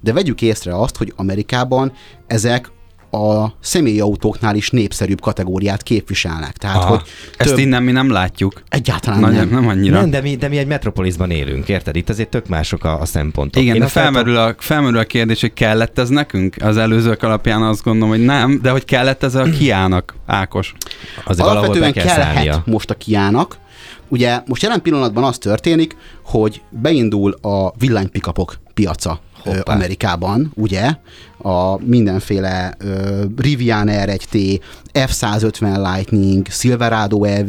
de 0.00 0.12
vegyük 0.12 0.42
észre 0.42 0.76
azt, 0.80 0.96
hogy 0.96 1.12
Amerikában 1.16 1.92
ezek 2.26 2.70
a 3.10 3.46
személyi 3.60 4.00
autóknál 4.00 4.56
is 4.56 4.70
népszerűbb 4.70 5.20
kategóriát 5.20 5.82
képviselnek. 5.82 6.52
Tehát, 6.56 6.76
Aha. 6.76 6.88
hogy 6.88 7.02
Ezt 7.36 7.48
több, 7.48 7.58
innen 7.58 7.82
mi 7.82 7.92
nem 7.92 8.10
látjuk. 8.10 8.62
egyáltalán 8.68 9.20
Nagyon, 9.20 9.36
nem. 9.36 9.48
nem 9.48 9.68
annyira. 9.68 10.00
Nem, 10.00 10.10
de 10.10 10.20
mi, 10.20 10.36
de 10.36 10.48
mi 10.48 10.58
egy 10.58 10.66
metropolisban 10.66 11.30
élünk, 11.30 11.68
érted? 11.68 11.96
Itt 11.96 12.08
azért 12.08 12.28
tök 12.28 12.48
mások 12.48 12.84
a, 12.84 13.00
a 13.00 13.04
szempontok. 13.04 13.62
Igen, 13.62 13.74
Én 13.74 13.80
de 13.80 13.86
felmerül 13.86 14.36
a, 14.36 14.54
felmerül 14.58 14.98
a 14.98 15.04
kérdés, 15.04 15.40
hogy 15.40 15.52
kellett 15.52 15.98
ez 15.98 16.08
nekünk? 16.08 16.56
Az 16.60 16.76
előzők 16.76 17.22
alapján 17.22 17.62
azt 17.62 17.82
gondolom, 17.82 18.08
hogy 18.08 18.24
nem, 18.24 18.58
de 18.62 18.70
hogy 18.70 18.84
kellett 18.84 19.22
ez 19.22 19.34
a 19.34 19.42
kiának, 19.58 20.14
Ákos? 20.26 20.74
Azért 21.24 21.48
Alapvetően 21.48 21.92
kell 21.92 22.04
kellhet 22.04 22.34
szállnia. 22.34 22.62
most 22.66 22.90
a 22.90 22.94
Kiának. 22.94 23.58
Ugye 24.08 24.40
most 24.46 24.62
jelen 24.62 24.82
pillanatban 24.82 25.24
az 25.24 25.38
történik, 25.38 25.96
hogy 26.24 26.62
beindul 26.70 27.32
a 27.42 27.72
villanypikapok 27.78 28.54
piaca 28.74 29.20
Hoppá. 29.44 29.74
Amerikában, 29.74 30.52
ugye, 30.54 30.96
a 31.38 31.84
mindenféle 31.84 32.74
ö, 32.78 33.24
Rivian 33.36 33.88
R1T, 33.90 34.60
F-150 34.92 35.92
Lightning, 35.94 36.46
Silverado 36.50 37.24
EV, 37.24 37.48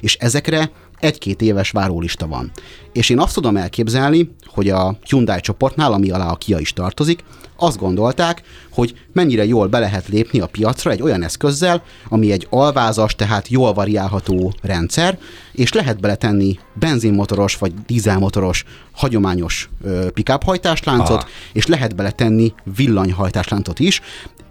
és 0.00 0.14
ezekre 0.14 0.70
egy-két 1.00 1.42
éves 1.42 1.70
várólista 1.70 2.26
van. 2.26 2.50
És 2.92 3.10
én 3.10 3.18
azt 3.18 3.34
tudom 3.34 3.56
elképzelni, 3.56 4.30
hogy 4.46 4.70
a 4.70 4.98
Hyundai 5.08 5.40
csoportnál, 5.40 5.92
ami 5.92 6.10
alá 6.10 6.30
a 6.30 6.36
Kia 6.36 6.58
is 6.58 6.72
tartozik, 6.72 7.24
azt 7.60 7.78
gondolták, 7.78 8.42
hogy 8.70 8.94
mennyire 9.12 9.44
jól 9.44 9.66
be 9.66 9.78
lehet 9.78 10.08
lépni 10.08 10.40
a 10.40 10.46
piacra 10.46 10.90
egy 10.90 11.02
olyan 11.02 11.22
eszközzel, 11.22 11.82
ami 12.08 12.32
egy 12.32 12.46
alvázas, 12.50 13.14
tehát 13.14 13.48
jól 13.48 13.72
variálható 13.72 14.52
rendszer, 14.62 15.18
és 15.52 15.72
lehet 15.72 16.00
beletenni 16.00 16.58
benzinmotoros 16.74 17.56
vagy 17.56 17.74
dízelmotoros 17.86 18.64
hagyományos 18.92 19.70
ö, 19.82 20.10
pickup 20.10 20.42
hajtásláncot, 20.42 21.10
Aha. 21.10 21.28
és 21.52 21.66
lehet 21.66 21.96
beletenni 21.96 22.52
villanyhajtásláncot 22.76 23.78
is, 23.78 24.00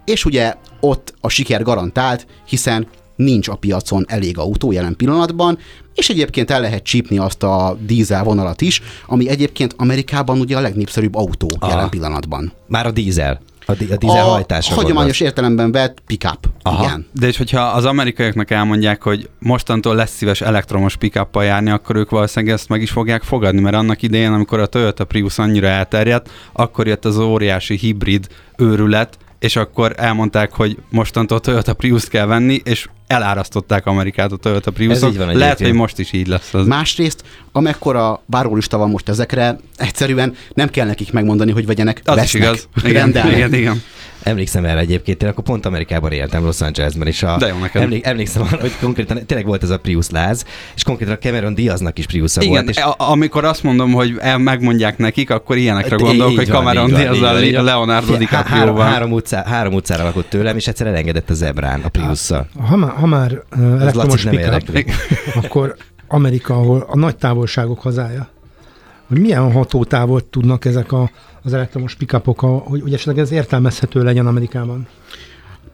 és 0.04 0.24
ugye 0.24 0.54
ott 0.80 1.14
a 1.20 1.28
siker 1.28 1.62
garantált, 1.62 2.26
hiszen 2.46 2.86
nincs 3.18 3.48
a 3.48 3.54
piacon 3.54 4.04
elég 4.08 4.38
autó 4.38 4.72
jelen 4.72 4.96
pillanatban, 4.96 5.58
és 5.94 6.08
egyébként 6.08 6.50
el 6.50 6.60
lehet 6.60 6.82
csípni 6.82 7.18
azt 7.18 7.42
a 7.42 7.76
dízel 7.86 8.24
vonalat 8.24 8.60
is, 8.60 8.82
ami 9.06 9.28
egyébként 9.28 9.74
Amerikában 9.76 10.40
ugye 10.40 10.56
a 10.56 10.60
legnépszerűbb 10.60 11.14
autó 11.14 11.48
Aha. 11.58 11.70
jelen 11.72 11.88
pillanatban. 11.88 12.52
Már 12.66 12.86
a 12.86 12.90
dízel. 12.90 13.40
A, 13.66 13.72
di- 13.74 13.90
a 13.90 13.96
dízel 13.96 14.24
A 14.24 14.44
hagyományos 14.48 14.84
gondolsz. 14.84 15.20
értelemben 15.20 15.72
vett 15.72 15.98
pickup. 16.06 16.38
Aha. 16.62 16.84
Igen. 16.84 17.06
De 17.12 17.26
és 17.26 17.36
hogyha 17.36 17.60
az 17.60 17.84
amerikaiaknak 17.84 18.50
elmondják, 18.50 19.02
hogy 19.02 19.28
mostantól 19.38 19.94
lesz 19.94 20.16
szíves 20.16 20.40
elektromos 20.40 20.96
pick 20.96 21.26
járni, 21.34 21.70
akkor 21.70 21.96
ők 21.96 22.10
valószínűleg 22.10 22.54
ezt 22.54 22.68
meg 22.68 22.82
is 22.82 22.90
fogják 22.90 23.22
fogadni, 23.22 23.60
mert 23.60 23.76
annak 23.76 24.02
idején, 24.02 24.32
amikor 24.32 24.60
a 24.60 24.66
Toyota 24.66 25.04
Prius 25.04 25.38
annyira 25.38 25.66
elterjedt, 25.66 26.30
akkor 26.52 26.86
jött 26.86 27.04
az 27.04 27.18
óriási 27.18 27.76
hibrid 27.76 28.26
őrület, 28.56 29.18
és 29.38 29.56
akkor 29.56 29.94
elmondták, 29.96 30.52
hogy 30.52 30.76
mostantól 30.90 31.40
Toyota 31.40 31.74
Prius 31.74 32.08
kell 32.08 32.26
venni, 32.26 32.60
és 32.64 32.88
elárasztották 33.06 33.86
Amerikát 33.86 34.32
a 34.32 34.36
Toyota 34.36 34.70
prius 34.70 34.92
Ez 34.92 35.02
így 35.02 35.16
van 35.16 35.26
Lehet, 35.26 35.40
egyébként. 35.42 35.68
hogy 35.70 35.78
most 35.78 35.98
is 35.98 36.12
így 36.12 36.26
lesz 36.26 36.54
az. 36.54 36.66
Másrészt, 36.66 37.22
amekkora 37.52 38.22
várólista 38.26 38.76
van 38.76 38.90
most 38.90 39.08
ezekre, 39.08 39.58
egyszerűen 39.76 40.34
nem 40.54 40.68
kell 40.68 40.86
nekik 40.86 41.12
megmondani, 41.12 41.52
hogy 41.52 41.66
vegyenek, 41.66 42.00
az 42.04 42.16
is 42.16 42.20
vesznek, 42.22 42.42
igaz. 42.42 42.68
Igen, 42.84 42.92
rendelnek. 42.92 43.36
igen, 43.36 43.54
igen. 43.54 43.82
Emlékszem 44.28 44.64
erre 44.64 44.78
egyébként, 44.78 45.22
én 45.22 45.28
akkor 45.28 45.44
pont 45.44 45.66
Amerikában 45.66 46.12
éltem, 46.12 46.44
Los 46.44 46.60
Angelesben, 46.60 47.06
és 47.06 47.22
a, 47.22 47.36
De 47.38 47.46
jó 47.46 47.58
neked. 47.58 47.82
emlék, 47.82 48.06
emlékszem 48.06 48.42
arra, 48.42 48.60
hogy 48.66 48.72
konkrétan 48.80 49.26
tényleg 49.26 49.46
volt 49.46 49.62
ez 49.62 49.70
a 49.70 49.78
Prius 49.78 50.10
láz, 50.10 50.44
és 50.74 50.82
konkrétan 50.82 51.14
a 51.14 51.18
Cameron 51.18 51.54
Diaznak 51.54 51.98
is 51.98 52.06
Priusa 52.06 52.40
Igen, 52.40 52.52
volt. 52.52 52.68
És 52.68 52.76
a- 52.76 52.94
amikor 52.98 53.44
azt 53.44 53.62
mondom, 53.62 53.92
hogy 53.92 54.14
el, 54.20 54.38
megmondják 54.38 54.98
nekik, 54.98 55.30
akkor 55.30 55.56
ilyenekre 55.56 55.96
gondolok, 55.96 56.36
hogy 56.36 56.48
van, 56.50 56.58
Cameron 56.64 56.86
Diaz 56.88 57.18
van. 57.18 57.34
Leonardo 57.64 57.92
Há- 57.92 57.96
Három, 58.02 58.18
DiCaprio-val. 58.18 58.84
három, 58.86 59.12
utcá, 59.12 59.44
három 59.46 59.74
utcára 59.74 60.02
lakott 60.04 60.28
tőlem, 60.28 60.56
és 60.56 60.66
egyszer 60.66 60.86
elengedett 60.86 61.30
a 61.30 61.34
zebrán, 61.34 61.80
a 61.80 61.88
Priusszal. 61.88 62.46
Ha 62.68 62.76
már, 62.76 62.90
ha 62.90 63.06
már 63.06 63.42
uh, 63.56 63.80
elektromos 63.80 64.24
nem 64.24 64.34
pickup, 64.34 64.92
akkor 65.34 65.74
Amerika, 66.08 66.54
ahol 66.54 66.86
a 66.90 66.96
nagy 66.96 67.16
távolságok 67.16 67.80
hazája, 67.80 68.28
hogy 69.08 69.18
milyen 69.20 69.52
hatótávot 69.52 70.24
tudnak 70.24 70.64
ezek 70.64 70.92
a, 70.92 71.10
az 71.42 71.52
elektromos 71.52 71.94
pickupok, 71.94 72.42
a- 72.42 72.46
hogy, 72.46 72.80
hogy 72.80 72.92
esetleg 72.94 73.18
ez 73.18 73.30
értelmezhető 73.30 74.02
legyen 74.02 74.26
Amerikában? 74.26 74.86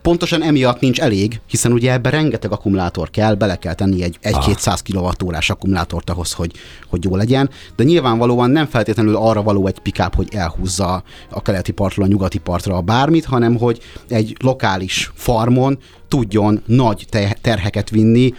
Pontosan 0.03 0.43
emiatt 0.43 0.81
nincs 0.81 1.01
elég, 1.01 1.41
hiszen 1.47 1.73
ugye 1.73 1.93
ebben 1.93 2.13
rengeteg 2.13 2.53
akkumulátor 2.53 3.11
kell, 3.11 3.35
bele 3.35 3.57
kell 3.57 3.75
tenni 3.75 4.03
egy, 4.03 4.19
egy 4.21 4.35
Ah. 4.35 4.45
200 4.47 4.83
kWh 4.83 5.39
akkumulátort 5.49 6.11
ahhoz, 6.11 6.33
hogy, 6.33 6.53
hogy 6.89 7.05
jó 7.05 7.17
legyen, 7.17 7.51
de 7.77 7.85
nyilvánvalóan 7.85 8.51
nem 8.51 8.67
feltétlenül 8.67 9.17
arra 9.17 9.43
való 9.43 9.67
egy 9.67 9.79
pickup, 9.79 10.15
hogy 10.15 10.29
elhúzza 10.35 11.03
a 11.31 11.43
keleti 11.43 11.73
partról 11.73 12.05
a 12.05 12.09
nyugati 12.09 12.39
partra 12.39 12.77
a 12.77 12.81
bármit, 12.81 13.25
hanem 13.25 13.57
hogy 13.57 13.81
egy 14.09 14.37
lokális 14.43 15.11
farmon 15.15 15.79
tudjon 16.09 16.63
nagy 16.67 17.07
te- 17.11 17.37
terheket 17.41 17.91
vinni, 17.91 18.35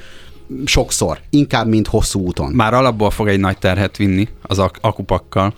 sokszor, 0.65 1.19
inkább, 1.29 1.67
mint 1.67 1.87
hosszú 1.87 2.19
úton. 2.19 2.51
Már 2.51 2.73
alapból 2.73 3.09
fog 3.09 3.27
egy 3.27 3.39
nagy 3.39 3.57
terhet 3.57 3.97
vinni 3.97 4.27
az 4.41 4.59
ak- 4.59 4.79
akupakkal. 4.81 5.53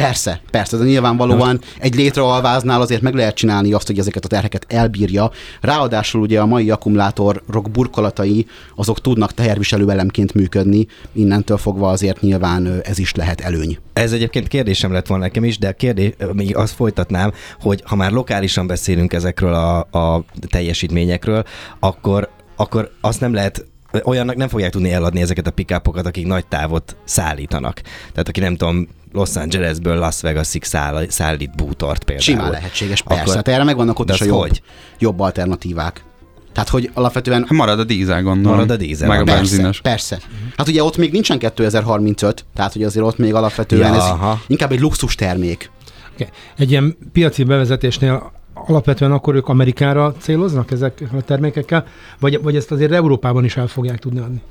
Persze, 0.00 0.40
persze, 0.50 0.76
de 0.76 0.84
nyilvánvalóan 0.84 1.60
egy 1.78 1.94
létrealváznál 1.94 2.80
azért 2.80 3.02
meg 3.02 3.14
lehet 3.14 3.34
csinálni 3.34 3.72
azt, 3.72 3.86
hogy 3.86 3.98
ezeket 3.98 4.24
a 4.24 4.28
terheket 4.28 4.66
elbírja. 4.68 5.30
Ráadásul 5.60 6.20
ugye 6.20 6.40
a 6.40 6.46
mai 6.46 6.70
akkumulátorok 6.70 7.70
burkolatai, 7.72 8.46
azok 8.76 9.00
tudnak 9.00 9.34
teherviselő 9.34 9.90
elemként 9.90 10.34
működni, 10.34 10.86
innentől 11.12 11.56
fogva 11.56 11.88
azért 11.88 12.20
nyilván 12.20 12.80
ez 12.82 12.98
is 12.98 13.14
lehet 13.14 13.40
előny. 13.40 13.78
Ez 13.92 14.12
egyébként 14.12 14.48
kérdésem 14.48 14.92
lett 14.92 15.06
volna 15.06 15.24
nekem 15.24 15.44
is, 15.44 15.58
de 15.58 15.72
kérdés, 15.72 16.12
még 16.32 16.56
azt 16.56 16.74
folytatnám, 16.74 17.32
hogy 17.60 17.82
ha 17.84 17.96
már 17.96 18.12
lokálisan 18.12 18.66
beszélünk 18.66 19.12
ezekről 19.12 19.54
a, 19.54 19.78
a 19.78 20.24
teljesítményekről, 20.48 21.44
akkor, 21.78 22.28
akkor 22.56 22.90
azt 23.00 23.20
nem 23.20 23.34
lehet 23.34 23.64
olyannak 24.04 24.36
nem 24.36 24.48
fogják 24.48 24.70
tudni 24.70 24.92
eladni 24.92 25.20
ezeket 25.20 25.46
a 25.46 25.50
pikápokat, 25.50 26.06
akik 26.06 26.26
nagy 26.26 26.46
távot 26.46 26.96
szállítanak. 27.04 27.80
Tehát 28.12 28.28
aki 28.28 28.40
nem 28.40 28.56
tudom, 28.56 28.88
Los 29.12 29.36
Angelesből 29.36 29.96
Las 29.98 30.20
Vegasig 30.20 30.64
száll, 30.64 31.04
szállít 31.08 31.56
bútort 31.56 32.04
például. 32.04 32.24
Simán 32.28 32.50
lehetséges, 32.50 33.02
persze. 33.02 33.22
Akkor- 33.22 33.34
Hát 33.34 33.48
erre 33.48 33.64
megvannak 33.64 33.98
ott 33.98 34.10
is 34.10 34.20
a 34.20 34.24
jobb, 34.24 34.38
hogy? 34.38 34.62
jobb 34.98 35.20
alternatívák. 35.20 36.04
Tehát, 36.52 36.68
hogy 36.68 36.90
alapvetően 36.94 37.40
Hát 37.40 37.50
marad 37.50 37.78
a 37.78 37.84
dízel, 37.84 38.22
gondolom. 38.22 38.52
Marad 38.58 38.70
a 38.70 38.76
dízel, 38.76 39.08
Meg 39.08 39.20
a 39.20 39.24
persze, 39.24 39.40
benzines. 39.40 39.80
Persze. 39.80 40.18
Hát 40.56 40.68
ugye 40.68 40.82
ott 40.84 40.96
még 40.96 41.12
nincsen 41.12 41.38
2035, 41.38 42.44
tehát 42.54 42.72
hogy 42.72 42.82
azért 42.82 43.04
ott 43.06 43.18
még 43.18 43.34
alapvetően 43.34 43.88
Ja, 43.92 43.96
ez 43.98 44.02
aha. 44.02 44.40
inkább 44.46 44.72
egy 44.72 44.80
luxus 44.80 45.14
termék. 45.14 45.70
Okay. 46.14 46.26
Egy 46.58 46.70
ilyen 46.70 46.96
piaci 47.12 47.44
bevezetésnél 47.44 48.32
alapvetően 48.70 49.12
akkor 49.12 49.34
ők 49.34 49.48
Amerikára 49.48 50.12
céloznak 50.18 50.70
ezek 50.70 51.02
a 51.12 51.22
termékekkel, 51.22 51.84
vagy, 52.20 52.42
vagy 52.42 52.56
ezt 52.56 52.70
azért 52.70 52.92
Európában 52.92 53.44
is 53.44 53.56
el 53.56 53.66
fogják 53.66 53.98
tudni 53.98 54.18
adni? 54.18 54.42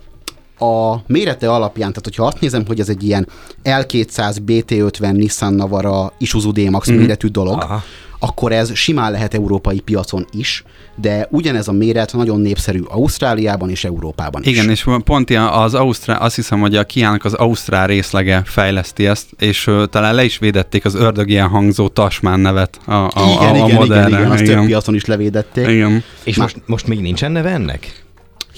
a 0.62 0.96
mérete 1.08 1.52
alapján, 1.52 1.90
tehát 1.90 2.04
hogyha 2.04 2.26
azt 2.26 2.40
nézem, 2.40 2.66
hogy 2.68 2.80
ez 2.80 2.90
egy 2.90 3.04
ilyen 3.04 3.28
L200 3.64 4.38
BT50 4.46 5.12
Nissan 5.12 5.54
Navara 5.54 6.14
Isuzu 6.18 6.52
D-Max 6.52 6.92
mm. 6.92 6.96
méretű 6.96 7.28
dolog, 7.28 7.62
Aha. 7.62 7.84
Akkor 8.20 8.52
ez 8.52 8.76
simán 8.76 9.12
lehet 9.12 9.34
európai 9.34 9.80
piacon 9.80 10.26
is, 10.32 10.64
de 10.96 11.28
ugyanez 11.32 11.68
a 11.68 11.72
méret 11.72 12.14
nagyon 12.14 12.40
népszerű 12.40 12.82
Ausztráliában 12.88 13.70
és 13.70 13.84
Európában 13.84 14.42
is. 14.44 14.48
Igen, 14.48 14.70
és 14.70 14.86
pont 15.04 15.30
ilyen 15.30 15.44
az 15.44 15.74
Ausztrál, 15.74 16.22
azt 16.22 16.36
hiszem, 16.36 16.60
hogy 16.60 16.76
a 16.76 16.84
Kiának 16.84 17.26
az 17.26 17.34
Ausztrál 17.34 17.88
részlege 17.88 18.42
fejleszti 18.46 19.08
ezt, 19.08 19.28
és 19.40 19.68
ö, 19.68 19.86
talán 19.90 20.16
le 20.16 20.24
is 20.24 20.38
védették 20.38 20.86
az 20.86 20.96
ördög 20.96 21.30
ilyen 21.30 21.48
hangzó 21.48 21.88
Tasmán 21.88 22.40
nevet 22.40 22.80
a, 22.86 22.94
a, 22.94 23.12
igen, 23.16 23.26
a, 23.26 23.52
a 23.52 23.56
igen, 23.56 23.56
igen, 23.66 23.76
modellre. 23.76 24.08
igen, 24.08 24.32
azt 24.32 24.44
több 24.44 24.48
igen. 24.48 24.66
piacon 24.66 24.96
is 24.96 25.06
levédették. 25.06 25.68
igen. 25.68 26.04
És 26.24 26.36
Már- 26.36 26.54
most, 26.54 26.68
most 26.68 26.88
még 26.88 27.00
nincsen 27.00 27.32
neve 27.32 27.50
ennek? 27.50 28.04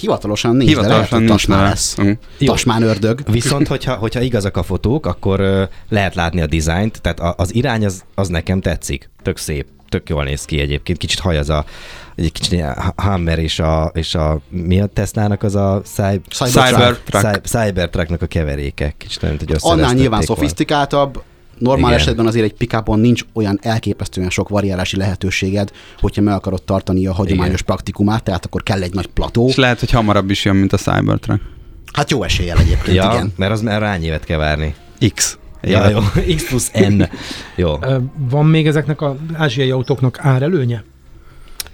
Hivatalosan 0.01 0.55
nincs, 0.55 0.69
de 0.69 0.75
lehet, 0.75 0.91
Hivatalosan 0.91 1.17
hogy 1.19 1.27
nincs 1.27 1.41
Tasmán 1.41 1.63
lesz. 1.63 1.97
Mm. 2.01 2.11
Tasmán 2.45 2.81
ördög. 2.81 3.21
Viszont, 3.31 3.67
hogyha, 3.67 3.95
hogyha 3.95 4.21
igazak 4.21 4.57
a 4.57 4.63
fotók, 4.63 5.05
akkor 5.05 5.39
ö, 5.39 5.63
lehet 5.89 6.15
látni 6.15 6.41
a 6.41 6.45
dizájnt, 6.45 7.01
tehát 7.01 7.19
a, 7.19 7.33
az 7.37 7.55
irány 7.55 7.85
az, 7.85 8.03
az 8.15 8.27
nekem 8.27 8.61
tetszik. 8.61 9.09
Tök 9.23 9.37
szép, 9.37 9.65
tök 9.89 10.09
jól 10.09 10.23
néz 10.23 10.45
ki 10.45 10.59
egyébként. 10.59 10.97
Kicsit 10.97 11.19
haj 11.19 11.37
az 11.37 11.49
a, 11.49 11.65
egy 12.15 12.31
kicsit 12.31 12.51
ilyen 12.51 12.93
Hammer 12.95 13.39
és 13.39 13.59
a, 13.59 13.91
és 13.93 14.15
a 14.15 14.39
mi 14.49 14.81
a 14.81 14.85
Teslának 14.85 15.43
az 15.43 15.55
a 15.55 15.81
Cyber, 15.83 16.21
Cybertruck. 16.29 17.03
Cyber, 17.11 17.41
Cybertrucknak 17.41 18.21
a 18.21 18.25
keveréke. 18.25 18.93
Kicsit 18.97 19.23
olyan, 19.23 19.37
hogy 19.37 19.55
Annál 19.59 19.93
nyilván 19.93 20.21
szofisztikáltabb, 20.21 21.23
normál 21.61 21.89
Igen. 21.89 22.01
esetben 22.01 22.25
azért 22.27 22.45
egy 22.45 22.53
pickupon 22.53 22.99
nincs 22.99 23.21
olyan 23.33 23.59
elképesztően 23.61 24.29
sok 24.29 24.49
variálási 24.49 24.97
lehetőséged, 24.97 25.71
hogyha 25.99 26.21
meg 26.21 26.33
akarod 26.33 26.63
tartani 26.63 27.07
a 27.07 27.13
hagyományos 27.13 27.53
Igen. 27.53 27.65
praktikumát, 27.65 28.23
tehát 28.23 28.45
akkor 28.45 28.63
kell 28.63 28.81
egy 28.81 28.93
nagy 28.93 29.07
plató. 29.07 29.47
És 29.47 29.55
lehet, 29.55 29.79
hogy 29.79 29.91
hamarabb 29.91 30.29
is 30.29 30.45
jön, 30.45 30.55
mint 30.55 30.73
a 30.73 30.77
Cybertruck. 30.77 31.41
Hát 31.93 32.11
jó 32.11 32.23
eséllyel 32.23 32.57
egyébként, 32.57 32.95
Ja, 32.97 33.09
igen. 33.13 33.33
mert 33.35 33.51
az 33.51 33.61
már 33.61 33.81
rányévet 33.81 34.23
kell 34.23 34.37
várni. 34.37 34.75
X. 35.13 35.37
Ja, 35.61 35.89
jó. 35.89 35.99
X 36.35 36.47
plusz 36.47 36.71
N. 36.71 37.01
Jó. 37.55 37.73
Van 38.29 38.45
még 38.45 38.67
ezeknek 38.67 39.01
az 39.01 39.15
ázsiai 39.33 39.71
autóknak 39.71 40.17
árelőnye? 40.21 40.83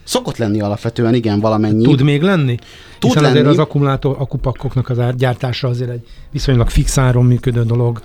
Szokott 0.04 0.38
lenni 0.38 0.62
alapvetően, 0.62 1.14
igen, 1.14 1.40
valamennyi. 1.40 1.84
Tud 1.84 2.02
még 2.02 2.22
lenni? 2.22 2.56
Tud 3.00 3.10
Hiszen 3.12 3.24
azért 3.24 3.44
lenni. 3.44 3.54
az 3.56 3.60
akkumulátor, 3.60 4.16
akupakkoknak 4.20 4.90
az 4.90 5.00
ár, 5.00 5.16
gyártása 5.16 5.68
azért 5.68 5.90
egy 5.90 6.08
viszonylag 6.32 6.70
fix 6.70 6.98
áron 6.98 7.26
működő 7.26 7.64
dolog. 7.64 8.02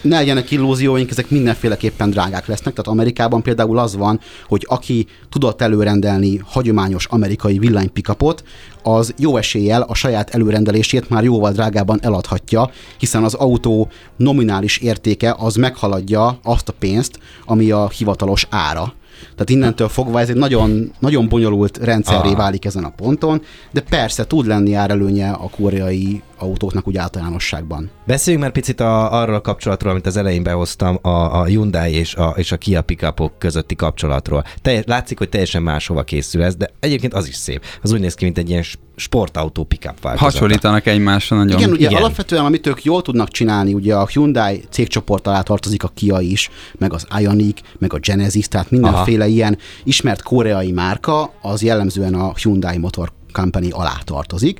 Ne 0.00 0.16
legyenek 0.16 0.50
illúzióink, 0.50 1.10
ezek 1.10 1.30
mindenféleképpen 1.30 2.10
drágák 2.10 2.46
lesznek. 2.46 2.74
Tehát 2.74 2.90
Amerikában 2.90 3.42
például 3.42 3.78
az 3.78 3.96
van, 3.96 4.20
hogy 4.46 4.66
aki 4.68 5.06
tudott 5.28 5.60
előrendelni 5.60 6.40
hagyományos 6.44 7.06
amerikai 7.06 7.58
villanypikapot, 7.58 8.42
az 8.82 9.14
jó 9.18 9.36
eséllyel 9.36 9.82
a 9.82 9.94
saját 9.94 10.30
előrendelését 10.30 11.08
már 11.08 11.24
jóval 11.24 11.52
drágában 11.52 11.98
eladhatja, 12.02 12.70
hiszen 12.98 13.24
az 13.24 13.34
autó 13.34 13.88
nominális 14.16 14.78
értéke 14.78 15.34
az 15.38 15.54
meghaladja 15.54 16.38
azt 16.42 16.68
a 16.68 16.74
pénzt, 16.78 17.18
ami 17.44 17.70
a 17.70 17.88
hivatalos 17.88 18.46
ára. 18.50 18.94
Tehát 19.20 19.50
innentől 19.50 19.88
fogva 19.88 20.20
ez 20.20 20.28
egy 20.28 20.36
nagyon, 20.36 20.92
nagyon 20.98 21.28
bonyolult 21.28 21.78
rendszerré 21.78 22.34
válik 22.34 22.64
ezen 22.64 22.84
a 22.84 22.92
ponton, 22.96 23.42
de 23.72 23.80
persze 23.80 24.26
tud 24.26 24.46
lenni 24.46 24.74
árelőnye 24.74 25.30
a 25.30 25.48
koreai 25.50 26.22
autóknak 26.38 26.86
úgy 26.88 26.96
általánosságban. 26.96 27.90
Beszéljünk 28.06 28.44
már 28.44 28.54
picit 28.54 28.80
a, 28.80 29.20
arról 29.20 29.34
a 29.34 29.40
kapcsolatról, 29.40 29.90
amit 29.90 30.06
az 30.06 30.16
elején 30.16 30.42
behoztam, 30.42 30.98
a, 31.02 31.08
a 31.08 31.44
Hyundai 31.44 31.92
és 31.92 32.14
a, 32.14 32.34
és 32.36 32.52
a 32.52 32.56
Kia 32.56 32.82
pickupok 32.82 33.38
közötti 33.38 33.74
kapcsolatról. 33.74 34.44
Te, 34.62 34.82
látszik, 34.86 35.18
hogy 35.18 35.28
teljesen 35.28 35.62
máshova 35.62 36.02
készül 36.02 36.42
ez, 36.42 36.56
de 36.56 36.70
egyébként 36.80 37.14
az 37.14 37.28
is 37.28 37.34
szép. 37.34 37.62
Az 37.82 37.92
úgy 37.92 38.00
néz 38.00 38.14
ki, 38.14 38.24
mint 38.24 38.38
egy 38.38 38.48
ilyen 38.48 38.64
sportautó 38.96 39.64
pickup 39.64 40.00
változata. 40.00 40.30
Hasonlítanak 40.30 40.86
egymásra 40.86 41.36
nagyon. 41.36 41.58
Igen, 41.58 41.70
ugye 41.70 41.78
Igen. 41.78 41.90
igen. 41.90 42.02
alapvetően, 42.02 42.44
amit 42.44 42.66
ők 42.66 42.84
jól 42.84 43.02
tudnak 43.02 43.28
csinálni, 43.28 43.74
ugye 43.74 43.94
a 43.94 44.06
Hyundai 44.06 44.64
cégcsoport 44.70 45.26
alá 45.26 45.40
tartozik 45.40 45.82
a 45.82 45.90
Kia 45.94 46.20
is, 46.20 46.50
meg 46.78 46.92
az 46.92 47.06
Ioniq, 47.18 47.60
meg 47.78 47.92
a 47.92 47.98
Genesis, 47.98 48.48
tehát 48.48 48.70
mindenféle 48.70 49.07
Aha. 49.16 49.26
ilyen 49.26 49.58
ismert 49.84 50.22
koreai 50.22 50.72
márka, 50.72 51.32
az 51.42 51.62
jellemzően 51.62 52.14
a 52.14 52.32
Hyundai 52.34 52.78
Motor 52.78 53.12
Company 53.32 53.70
alá 53.70 53.94
tartozik, 54.04 54.58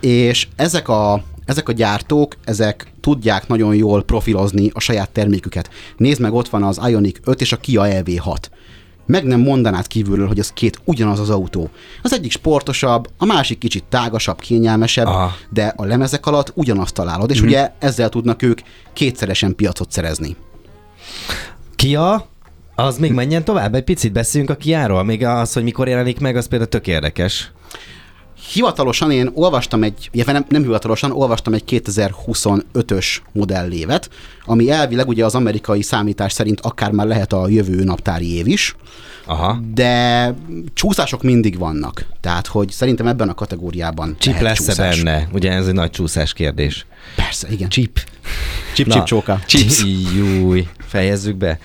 és 0.00 0.48
ezek 0.56 0.88
a, 0.88 1.22
ezek 1.44 1.68
a 1.68 1.72
gyártók, 1.72 2.36
ezek 2.44 2.92
tudják 3.00 3.48
nagyon 3.48 3.74
jól 3.74 4.02
profilozni 4.02 4.70
a 4.74 4.80
saját 4.80 5.10
terméküket. 5.10 5.70
Nézd 5.96 6.20
meg, 6.20 6.32
ott 6.32 6.48
van 6.48 6.62
az 6.62 6.80
Ioniq 6.88 7.18
5 7.24 7.40
és 7.40 7.52
a 7.52 7.56
Kia 7.56 7.82
EV6 7.86 8.36
meg 9.06 9.24
nem 9.24 9.40
mondanád 9.40 9.86
kívülről, 9.86 10.26
hogy 10.26 10.38
az 10.38 10.52
két 10.52 10.80
ugyanaz 10.84 11.20
az 11.20 11.30
autó. 11.30 11.70
Az 12.02 12.12
egyik 12.12 12.30
sportosabb, 12.30 13.08
a 13.18 13.24
másik 13.24 13.58
kicsit 13.58 13.84
tágasabb, 13.88 14.40
kényelmesebb, 14.40 15.06
Aha. 15.06 15.32
De 15.50 15.72
a 15.76 15.84
lemezek 15.84 16.26
alatt 16.26 16.52
ugyanazt 16.54 16.94
találod, 16.94 17.30
és 17.30 17.38
Mhm. 17.38 17.46
ugye 17.46 17.72
ezzel 17.78 18.08
tudnak 18.08 18.42
ők 18.42 18.60
kétszeresen 18.92 19.54
piacot 19.54 19.92
szerezni. 19.92 20.36
Kia, 21.76 22.28
az 22.78 22.98
még 22.98 23.12
menjen 23.12 23.44
tovább, 23.44 23.74
egy 23.74 23.84
picit 23.84 24.12
beszéljünk 24.12 24.52
a 24.52 24.56
Kiáról, 24.56 25.02
még 25.02 25.24
az, 25.24 25.52
hogy 25.52 25.62
mikor 25.62 25.88
jelenik 25.88 26.20
meg, 26.20 26.36
az 26.36 26.46
például 26.46 26.70
tök 26.70 26.86
érdekes. 26.86 27.52
Hivatalosan 28.52 29.10
én 29.10 29.30
olvastam 29.34 29.82
egy, 29.82 30.08
illetve 30.12 30.32
nem, 30.32 30.44
nem 30.48 30.62
hivatalosan, 30.62 31.10
olvastam 31.10 31.54
egy 31.54 31.62
2025-ös 31.66 33.16
modellévet, 33.32 34.10
ami 34.44 34.70
elvileg 34.70 35.08
ugye 35.08 35.24
az 35.24 35.34
amerikai 35.34 35.82
számítás 35.82 36.32
szerint 36.32 36.60
akár 36.60 36.90
már 36.90 37.06
lehet 37.06 37.32
a 37.32 37.48
jövő 37.48 37.84
naptári 37.84 38.34
év 38.34 38.46
is, 38.46 38.76
Aha. 39.28 39.60
de 39.74 40.34
csúszások 40.74 41.22
mindig 41.22 41.58
vannak. 41.58 42.06
Tehát, 42.20 42.46
hogy 42.46 42.70
szerintem 42.70 43.06
ebben 43.06 43.28
a 43.28 43.34
kategóriában 43.34 44.16
Csip 44.18 44.32
lehet 44.32 44.42
lesz-e 44.58 44.72
csúszás. 44.72 45.02
benne? 45.02 45.28
Ugye 45.32 45.52
ez 45.52 45.66
egy 45.66 45.74
nagy 45.74 45.90
csúszás 45.90 46.32
kérdés. 46.32 46.86
Persze, 47.16 47.48
igen. 47.50 47.68
Csip. 47.68 48.00
Csip, 48.74 48.88
csip, 48.88 49.02
csóka. 49.02 49.40
Chips. 49.46 49.84
Júj, 50.16 50.66
fejezzük 50.78 51.36
be. 51.36 51.58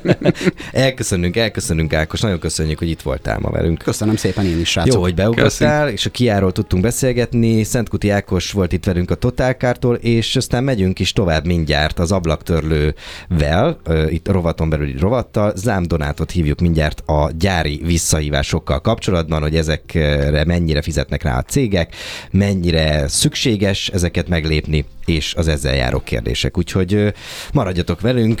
elköszönünk, 0.72 1.36
elköszönünk 1.36 1.92
Ákos, 1.92 2.20
nagyon 2.20 2.38
köszönjük, 2.38 2.78
hogy 2.78 2.88
itt 2.88 3.02
voltál 3.02 3.38
ma 3.38 3.50
velünk. 3.50 3.78
Köszönöm 3.78 4.16
szépen 4.16 4.46
én 4.46 4.60
is, 4.60 4.68
srácok. 4.68 4.92
Jó, 4.94 5.00
hogy 5.00 5.14
beugrottál, 5.14 5.88
és 5.88 6.06
a 6.06 6.10
Kiáról 6.10 6.52
tudtunk 6.52 6.82
beszélgetni. 6.82 7.64
Szentkuti 7.64 8.10
Ákos 8.10 8.52
volt 8.52 8.72
itt 8.72 8.84
velünk 8.84 9.10
a 9.10 9.14
Totálkártól, 9.14 9.94
és 9.94 10.36
aztán 10.36 10.64
megyünk 10.64 10.98
is 10.98 11.12
tovább 11.12 11.46
mindjárt 11.46 11.98
az 11.98 12.12
ablaktörlővel, 12.12 13.80
itt 14.08 14.28
a 14.28 14.32
rovaton 14.32 14.68
belüli 14.68 14.96
rovattal. 14.98 15.52
Zám 15.56 15.82
Donátot 15.82 16.30
hívjuk 16.30 16.59
mindjárt 16.60 17.02
a 17.06 17.30
gyári 17.38 17.80
visszahívásokkal 17.84 18.80
kapcsolatban, 18.80 19.42
hogy 19.42 19.56
ezekre 19.56 20.44
mennyire 20.44 20.82
fizetnek 20.82 21.22
rá 21.22 21.38
a 21.38 21.42
cégek, 21.42 21.94
mennyire 22.30 23.08
szükséges 23.08 23.88
ezeket 23.88 24.28
meglépni, 24.28 24.84
és 25.04 25.34
az 25.34 25.48
ezzel 25.48 25.74
járó 25.74 26.00
kérdések. 26.00 26.58
Úgyhogy 26.58 27.12
maradjatok 27.52 28.00
velünk, 28.00 28.40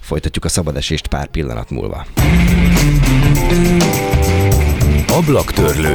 folytatjuk 0.00 0.44
a 0.44 0.48
szabadesést 0.48 1.06
pár 1.06 1.26
pillanat 1.26 1.70
múlva. 1.70 2.06
Ablaktörlő. 5.08 5.94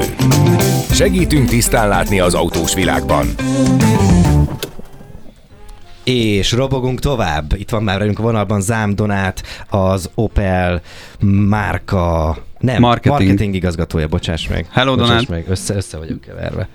Segítünk 0.92 1.50
tisztán 1.50 1.88
látni 1.88 2.20
az 2.20 2.34
autós 2.34 2.74
világban. 2.74 3.28
És 6.06 6.52
robogunk 6.52 7.00
tovább. 7.00 7.54
Itt 7.58 7.70
van 7.70 7.84
már 7.84 8.00
velünk 8.00 8.20
a 8.20 8.22
vonalban 8.22 8.62
Zám 8.62 8.96
Donát, 8.96 9.44
az 9.70 10.10
Opel 10.16 10.82
márka, 11.50 12.38
nem, 12.60 12.82
Marketing. 12.82 13.14
marketing 13.28 13.56
igazgatója, 13.56 14.08
bocsáss 14.08 14.48
meg. 14.48 14.68
Hello, 14.72 14.92
bocsáss 14.96 15.08
Donát. 15.10 15.30
meg, 15.30 15.46
össze, 15.50 15.76
össze 15.76 15.98
vagyok 15.98 16.22
keverve. 16.22 16.68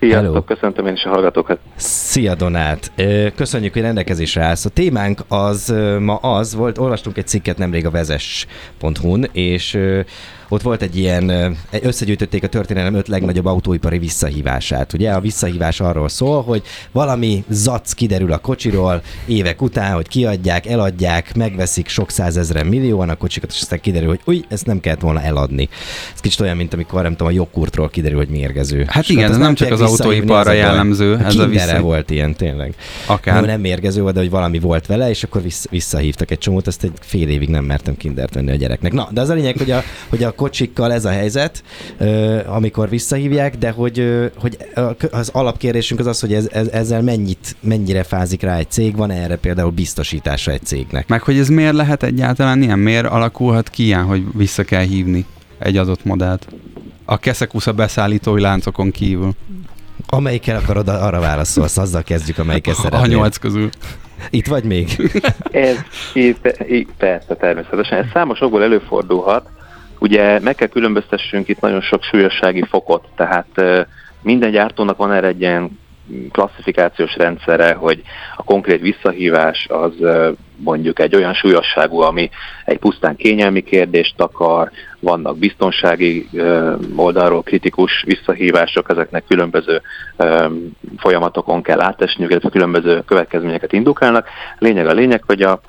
Sziasztok, 0.00 0.24
Hello. 0.24 0.42
köszöntöm 0.42 0.86
én 0.86 0.92
is 0.92 1.04
a 1.04 1.08
hallgatókat. 1.08 1.58
Szia 1.76 2.34
Donát! 2.34 2.92
Köszönjük, 3.34 3.72
hogy 3.72 3.82
rendelkezésre 3.82 4.42
állsz. 4.42 4.64
A 4.64 4.68
témánk 4.68 5.20
az 5.28 5.74
ma 6.00 6.16
az 6.16 6.54
volt, 6.54 6.78
olvastunk 6.78 7.16
egy 7.16 7.26
cikket 7.26 7.58
nemrég 7.58 7.86
a 7.86 7.90
vezes.hu-n, 7.90 9.28
és 9.32 9.78
ott 10.48 10.62
volt 10.62 10.82
egy 10.82 10.96
ilyen, 10.96 11.56
összegyűjtötték 11.82 12.42
a 12.42 12.46
történelem 12.46 12.94
öt 12.94 13.08
legnagyobb 13.08 13.46
autóipari 13.46 13.98
visszahívását. 13.98 14.92
Ugye 14.92 15.10
a 15.10 15.20
visszahívás 15.20 15.80
arról 15.80 16.08
szól, 16.08 16.42
hogy 16.42 16.62
valami 16.92 17.44
zac 17.48 17.92
kiderül 17.92 18.32
a 18.32 18.38
kocsiról 18.38 19.02
évek 19.26 19.62
után, 19.62 19.94
hogy 19.94 20.08
kiadják, 20.08 20.66
eladják, 20.66 21.34
megveszik 21.34 21.88
sok 21.88 22.10
százezren 22.10 22.66
millióan 22.66 23.08
a 23.08 23.14
kocsikat, 23.14 23.50
és 23.50 23.60
aztán 23.60 23.80
kiderül, 23.80 24.08
hogy 24.08 24.20
új, 24.24 24.44
ezt 24.48 24.66
nem 24.66 24.80
kellett 24.80 25.00
volna 25.00 25.22
eladni. 25.22 25.68
Ez 26.14 26.20
kicsit 26.20 26.40
olyan, 26.40 26.56
mint 26.56 26.72
amikor 26.74 27.02
nem 27.02 27.10
tudom, 27.10 27.26
a 27.26 27.30
jogkurtról 27.30 27.88
kiderül, 27.88 28.18
hogy 28.18 28.28
mérgező. 28.28 28.84
Hát 28.88 29.02
És 29.02 29.08
igen, 29.08 29.30
ez 29.30 29.36
nem 29.36 29.54
csak 29.54 29.70
az 29.70 29.80
autóiparra 29.80 30.52
jellemző, 30.52 31.18
ez 31.18 31.36
a 31.36 31.46
vissza- 31.46 31.80
volt 31.80 32.10
ilyen 32.10 32.34
tényleg. 32.34 32.74
Akár. 33.06 33.34
Nem, 33.34 33.44
nem 33.44 33.60
mérgező 33.60 34.02
volt, 34.02 34.14
de 34.14 34.20
hogy 34.20 34.30
valami 34.30 34.58
volt 34.58 34.86
vele, 34.86 35.08
és 35.08 35.22
akkor 35.22 35.42
vissza, 35.42 35.68
visszahívtak 35.70 36.30
egy 36.30 36.38
csomót, 36.38 36.66
azt 36.66 36.84
egy 36.84 36.92
fél 37.00 37.28
évig 37.28 37.48
nem 37.48 37.64
mertem 37.64 37.96
kindert 37.96 38.34
venni 38.34 38.50
a 38.50 38.54
gyereknek. 38.54 38.92
Na, 38.92 39.08
de 39.12 39.20
az 39.20 39.28
a 39.28 39.34
lényeg, 39.34 39.56
hogy 39.56 39.70
a, 39.70 39.82
hogy 40.08 40.22
a 40.22 40.33
kocsikkal 40.34 40.92
ez 40.92 41.04
a 41.04 41.10
helyzet, 41.10 41.62
amikor 42.46 42.88
visszahívják, 42.88 43.56
de 43.56 43.70
hogy, 43.70 44.30
hogy 44.38 44.56
az 45.10 45.28
alapkérdésünk 45.32 46.00
az 46.00 46.06
az, 46.06 46.20
hogy 46.20 46.32
ez, 46.34 46.48
ez, 46.52 46.66
ezzel 46.66 47.02
mennyit, 47.02 47.56
mennyire 47.60 48.02
fázik 48.02 48.42
rá 48.42 48.56
egy 48.56 48.70
cég, 48.70 48.96
van 48.96 49.10
erre 49.10 49.36
például 49.36 49.70
biztosítása 49.70 50.50
egy 50.50 50.64
cégnek? 50.64 51.08
Meg 51.08 51.22
hogy 51.22 51.38
ez 51.38 51.48
miért 51.48 51.74
lehet 51.74 52.02
egyáltalán 52.02 52.62
ilyen, 52.62 52.78
miért 52.78 53.06
alakulhat 53.06 53.70
ki 53.70 53.82
ilyen, 53.84 54.04
hogy 54.04 54.24
vissza 54.32 54.64
kell 54.64 54.82
hívni 54.82 55.24
egy 55.58 55.76
adott 55.76 56.04
modellt? 56.04 56.46
A 57.04 57.18
keszekusza 57.18 57.72
beszállítói 57.72 58.40
láncokon 58.40 58.90
kívül. 58.90 59.32
Amelyikkel 60.06 60.56
akarod, 60.56 60.88
arra 60.88 61.20
válaszolsz, 61.20 61.76
azzal 61.76 62.02
kezdjük, 62.02 62.38
amelyikkel 62.38 62.72
A 62.72 62.76
szeretnél. 62.76 63.16
nyolc 63.16 63.36
közül. 63.36 63.68
Itt 64.30 64.46
vagy 64.46 64.64
még? 64.64 65.10
Ez 65.50 65.76
így, 66.14 66.36
így, 66.70 66.86
persze, 66.98 67.34
természetesen. 67.34 67.98
Ez 67.98 68.04
számos 68.12 68.40
okból 68.40 68.62
előfordulhat. 68.62 69.48
Ugye 70.04 70.40
meg 70.40 70.54
kell 70.54 70.68
különböztessünk 70.68 71.48
itt 71.48 71.60
nagyon 71.60 71.80
sok 71.80 72.02
súlyossági 72.02 72.62
fokot, 72.62 73.04
tehát 73.16 73.86
minden 74.22 74.50
gyártónak 74.50 74.96
van 74.96 75.12
erre 75.12 75.26
egy 75.26 75.40
ilyen 75.40 75.78
klasszifikációs 76.32 77.16
rendszere, 77.16 77.72
hogy 77.72 78.02
a 78.36 78.42
konkrét 78.42 78.80
visszahívás 78.80 79.66
az 79.68 79.92
mondjuk 80.56 80.98
egy 80.98 81.14
olyan 81.14 81.34
súlyosságú, 81.34 82.00
ami 82.00 82.30
egy 82.64 82.78
pusztán 82.78 83.16
kényelmi 83.16 83.62
kérdést 83.62 84.20
akar, 84.20 84.70
vannak 85.00 85.38
biztonsági 85.38 86.28
oldalról 86.96 87.42
kritikus 87.42 88.02
visszahívások, 88.06 88.90
ezeknek 88.90 89.24
különböző 89.28 89.80
folyamatokon 90.96 91.62
kell 91.62 91.80
átesniük, 91.80 92.30
illetve 92.30 92.48
különböző 92.48 93.02
következményeket 93.06 93.72
indukálnak. 93.72 94.28
Lényeg 94.58 94.86
a 94.86 94.92
lényeg, 94.92 95.22
hogy 95.26 95.42
a 95.42 95.60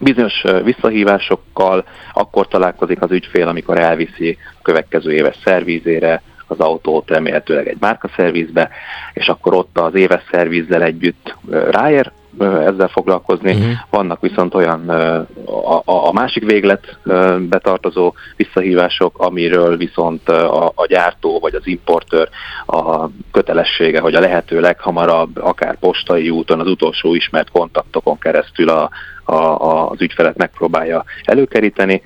bizonyos 0.00 0.42
visszahívásokkal 0.64 1.84
akkor 2.12 2.48
találkozik 2.48 3.02
az 3.02 3.10
ügyfél, 3.10 3.48
amikor 3.48 3.78
elviszi 3.78 4.38
a 4.58 4.62
következő 4.62 5.12
éves 5.12 5.36
szervízére 5.44 6.22
az 6.46 6.58
autót 6.58 7.10
remélhetőleg 7.10 7.68
egy 7.68 7.76
márkaszervizbe, 7.80 8.70
és 9.12 9.28
akkor 9.28 9.54
ott 9.54 9.78
az 9.78 9.94
éves 9.94 10.22
szervizzel 10.30 10.82
együtt 10.82 11.36
ráér 11.70 12.12
ezzel 12.38 12.88
foglalkozni. 12.88 13.52
Mhm. 13.54 13.70
Vannak 13.90 14.20
viszont 14.20 14.54
olyan 14.54 14.88
a, 14.88 15.82
a, 15.84 16.12
másik 16.12 16.44
véglet 16.44 16.98
ö, 17.02 17.36
betartozó 17.48 18.12
visszahívások, 18.36 19.18
amiről 19.18 19.76
viszont 19.76 20.28
a, 20.28 20.66
a 20.66 20.86
gyártó 20.86 21.38
vagy 21.38 21.54
az 21.54 21.66
importőr 21.66 22.28
a 22.66 23.08
kötelessége, 23.32 24.00
hogy 24.00 24.14
a 24.14 24.20
lehető 24.20 24.60
leghamarabb, 24.60 25.36
akár 25.42 25.78
postai 25.78 26.30
úton, 26.30 26.60
az 26.60 26.68
utolsó 26.68 27.14
ismert 27.14 27.50
kontaktokon 27.50 28.18
keresztül 28.18 28.68
a, 28.68 28.90
a, 29.30 29.62
a, 29.70 29.90
az 29.90 30.00
ügyfelet 30.00 30.36
megpróbálja 30.36 31.04
előkeríteni, 31.24 32.02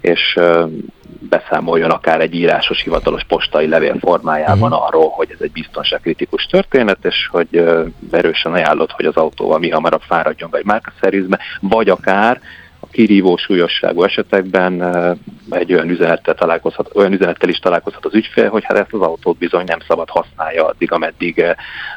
és 0.00 0.38
beszámoljon 1.28 1.90
akár 1.90 2.20
egy 2.20 2.34
írásos 2.34 2.82
hivatalos 2.82 3.24
postai 3.28 3.68
levél 3.68 3.96
formájában 4.00 4.70
Mhm. 4.70 4.80
arról, 4.80 5.08
hogy 5.08 5.30
ez 5.30 5.40
egy 5.40 5.52
biztonságkritikus 5.52 6.44
történet, 6.44 7.04
és 7.04 7.28
hogy 7.30 7.46
ö, 7.50 7.84
erősen 8.10 8.52
ajánlott, 8.52 8.90
hogy 8.90 9.04
az 9.04 9.16
autóval 9.16 9.58
mi 9.58 9.70
hamarabb 9.70 10.00
fáradjon 10.00 10.50
be 10.50 10.58
egy 10.58 10.64
márkaszervizbe, 10.64 11.38
vagy 11.60 11.88
akár 11.88 12.40
kirívó 12.90 13.36
súlyosságú 13.36 14.02
esetekben 14.02 14.82
egy 15.50 15.72
olyan 15.72 15.88
üzenettel, 15.88 16.34
találkozhat, 16.34 16.90
olyan 16.94 17.12
üzenettel 17.12 17.48
is 17.48 17.58
találkozhat 17.58 18.04
az 18.04 18.14
ügyfél, 18.14 18.48
hogy 18.48 18.64
hát 18.64 18.78
ezt 18.78 18.92
az 18.92 19.00
autót 19.00 19.38
bizony 19.38 19.64
nem 19.66 19.78
szabad 19.88 20.08
használja 20.08 20.66
addig, 20.66 20.92
ameddig, 20.92 21.44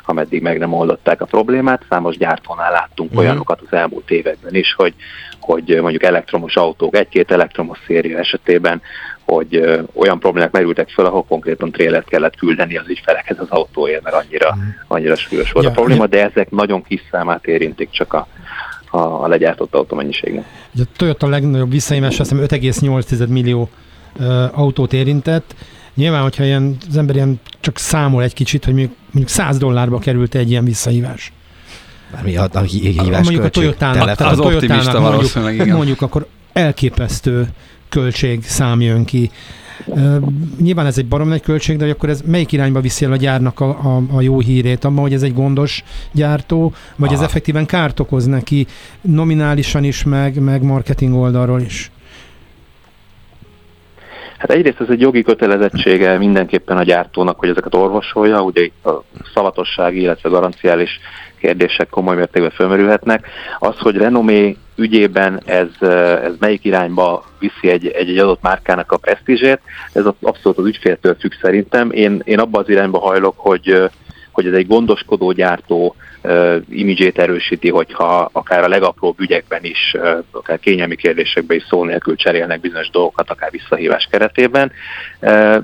ameddig 0.05 0.41
meg 0.41 0.57
nem 0.57 0.73
oldották 0.73 1.21
a 1.21 1.25
problémát. 1.25 1.85
Számos 1.89 2.17
gyártónál 2.17 2.71
láttunk 2.71 3.09
uh-huh. 3.09 3.25
olyanokat 3.25 3.61
az 3.61 3.77
elmúlt 3.77 4.11
években 4.11 4.55
is, 4.55 4.73
hogy, 4.73 4.93
hogy 5.39 5.77
mondjuk 5.81 6.03
elektromos 6.03 6.55
autók, 6.55 6.95
egy-két 6.95 7.31
elektromos 7.31 7.79
széria 7.87 8.17
esetében 8.17 8.81
hogy 9.25 9.81
olyan 9.93 10.19
problémák 10.19 10.51
merültek 10.51 10.89
fel, 10.89 11.05
ahol 11.05 11.23
konkrétan 11.23 11.71
trélert 11.71 12.07
kellett 12.07 12.35
küldeni 12.35 12.77
az 12.77 12.87
ügyfelekhez 12.87 13.39
az 13.39 13.49
autóért, 13.49 14.03
mert 14.03 14.15
annyira, 14.15 14.55
mhm. 14.55 14.65
annyira 14.87 15.15
súlyos 15.15 15.51
volt 15.51 15.65
ja, 15.65 15.71
a 15.71 15.73
probléma, 15.73 16.07
de 16.07 16.23
ezek 16.23 16.49
nagyon 16.49 16.83
kis 16.83 17.01
számát 17.11 17.45
érintik 17.47 17.89
csak 17.89 18.13
a, 18.13 18.27
a, 18.91 19.23
a 19.23 19.27
legyártott 19.27 19.73
autómennyiségnek. 19.73 20.45
A 20.75 20.81
Toyota 20.97 21.27
legnagyobb 21.27 21.71
visszaimás, 21.71 22.19
azt 22.19 22.29
hiszem 22.29 22.45
5,8 22.45 23.27
millió 23.27 23.69
ö, 24.19 24.45
autót 24.51 24.93
érintett. 24.93 25.55
Nyilván, 25.93 26.21
hogyha 26.21 26.43
ilyen, 26.43 26.77
az 26.89 26.97
ember 26.97 27.15
ilyen 27.15 27.39
csak 27.59 27.77
számol 27.77 28.23
egy 28.23 28.33
kicsit, 28.33 28.65
hogy 28.65 28.73
mondjuk, 28.73 28.97
mondjuk 29.03 29.27
100 29.27 29.57
dollárba 29.57 29.99
került 29.99 30.35
egy 30.35 30.49
ilyen 30.49 30.65
visszahívás. 30.65 31.31
Bármi 32.11 32.35
a, 32.35 32.49
a 32.53 32.59
hívás 32.59 33.09
Mondjuk 33.09 33.41
költség, 33.41 33.45
a 33.45 33.49
Toyotának, 33.49 34.19
az 34.19 34.39
a 34.39 34.43
optimista 34.43 34.99
mondjuk, 34.99 35.53
igen. 35.53 35.75
mondjuk 35.75 36.01
akkor 36.01 36.27
elképesztő 36.53 37.49
költség 37.89 38.43
szám 38.43 38.81
jön 38.81 39.05
ki. 39.05 39.31
Nyilván 40.59 40.85
ez 40.85 40.97
egy 40.97 41.05
barom 41.05 41.27
nagy 41.27 41.41
költség, 41.41 41.77
de 41.77 41.89
akkor 41.89 42.09
ez 42.09 42.21
melyik 42.25 42.51
irányba 42.51 42.79
viszi 42.79 43.05
el 43.05 43.11
a 43.11 43.15
gyárnak 43.15 43.59
a, 43.59 43.69
a, 43.69 44.01
a 44.11 44.21
jó 44.21 44.39
hírét? 44.39 44.83
Abban, 44.83 45.01
hogy 45.01 45.13
ez 45.13 45.23
egy 45.23 45.33
gondos 45.33 45.83
gyártó, 46.11 46.73
vagy 46.95 47.09
Aha. 47.09 47.17
ez 47.17 47.27
effektíven 47.27 47.65
kárt 47.65 47.99
okoz 47.99 48.25
neki 48.25 48.67
nominálisan 49.01 49.83
is, 49.83 50.03
meg, 50.03 50.39
meg 50.39 50.63
marketing 50.63 51.15
oldalról 51.15 51.61
is? 51.61 51.91
Hát 54.41 54.51
egyrészt 54.51 54.79
ez 54.79 54.89
egy 54.89 55.01
jogi 55.01 55.21
kötelezettsége 55.21 56.17
mindenképpen 56.17 56.77
a 56.77 56.83
gyártónak, 56.83 57.39
hogy 57.39 57.49
ezeket 57.49 57.75
orvosolja, 57.75 58.41
ugye 58.41 58.61
itt 58.61 58.85
a 58.85 59.03
szavatossági, 59.33 60.01
illetve 60.01 60.29
garanciális 60.29 60.99
kérdések 61.39 61.89
komoly 61.89 62.15
mértékben 62.15 62.51
fölmerülhetnek. 62.51 63.27
Az, 63.59 63.77
hogy 63.77 63.95
renomé 63.95 64.57
ügyében 64.75 65.41
ez, 65.45 65.67
ez 66.23 66.33
melyik 66.39 66.65
irányba 66.65 67.25
viszi 67.39 67.69
egy, 67.69 67.87
egy, 67.87 68.09
egy 68.09 68.17
adott 68.17 68.41
márkának 68.41 68.91
a 68.91 68.97
presztízsét, 68.97 69.59
ez 69.93 70.05
abszolút 70.21 70.57
az 70.57 70.65
ügyféltől 70.65 71.15
függ 71.19 71.31
szerintem. 71.41 71.91
Én, 71.91 72.21
én 72.23 72.39
abba 72.39 72.59
az 72.59 72.69
irányba 72.69 72.99
hajlok, 72.99 73.33
hogy, 73.37 73.89
hogy 74.31 74.45
ez 74.45 74.53
egy 74.53 74.67
gondoskodó 74.67 75.31
gyártó, 75.31 75.95
imidzsét 76.69 77.19
erősíti, 77.19 77.69
hogyha 77.69 78.29
akár 78.31 78.63
a 78.63 78.67
legapróbb 78.67 79.19
ügyekben 79.19 79.63
is, 79.63 79.95
akár 80.31 80.59
kényelmi 80.59 80.95
kérdésekben 80.95 81.57
is 81.57 81.63
szó 81.69 81.83
nélkül 81.83 82.15
cserélnek 82.15 82.59
bizonyos 82.59 82.89
dolgokat, 82.89 83.29
akár 83.29 83.51
visszahívás 83.51 84.07
keretében, 84.11 84.71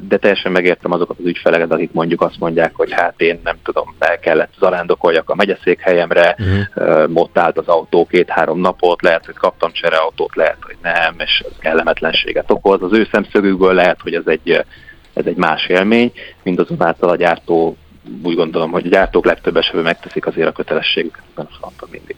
de 0.07 0.17
teljesen 0.19 0.51
megértem 0.51 0.91
azokat 0.91 1.19
az 1.19 1.25
ügyfeleket, 1.25 1.71
akik 1.71 1.91
mondjuk 1.91 2.21
azt 2.21 2.39
mondják, 2.39 2.75
hogy 2.75 2.91
hát 2.91 3.21
én 3.21 3.39
nem 3.43 3.55
tudom, 3.63 3.95
el 3.99 4.19
kellett 4.19 4.53
zarándokoljak 4.59 5.29
a 5.29 5.35
megyeszékhelyemre, 5.35 6.35
uh-huh. 6.39 7.09
uh, 7.09 7.09
ott 7.13 7.37
állt 7.37 7.57
az 7.57 7.67
autó 7.67 8.05
két-három 8.05 8.59
napot, 8.59 9.01
lehet, 9.01 9.25
hogy 9.25 9.35
kaptam 9.35 9.71
csereautót, 9.71 10.35
lehet, 10.35 10.57
hogy 10.61 10.77
nem, 10.81 11.15
és 11.17 11.43
ez 11.45 11.57
kellemetlenséget 11.59 12.51
okoz. 12.51 12.81
Az 12.81 12.93
ő 12.93 13.07
szemszögükből 13.11 13.73
lehet, 13.73 13.99
hogy 14.01 14.13
ez 14.13 14.25
egy 14.25 14.65
ez 15.13 15.25
egy 15.25 15.35
más 15.35 15.67
élmény, 15.67 16.11
mindazonáltal 16.43 17.09
a 17.09 17.15
gyártó 17.15 17.77
úgy 18.23 18.35
gondolom, 18.35 18.71
hogy 18.71 18.85
a 18.85 18.89
gyártók 18.89 19.25
legtöbb 19.25 19.57
esetben 19.57 19.83
megteszik 19.83 20.25
azért 20.25 20.47
a 20.47 20.51
kötelességüket 20.51 21.23
ebben 21.31 21.47
a 21.51 21.55
fronton 21.59 21.89
mindig. 21.91 22.15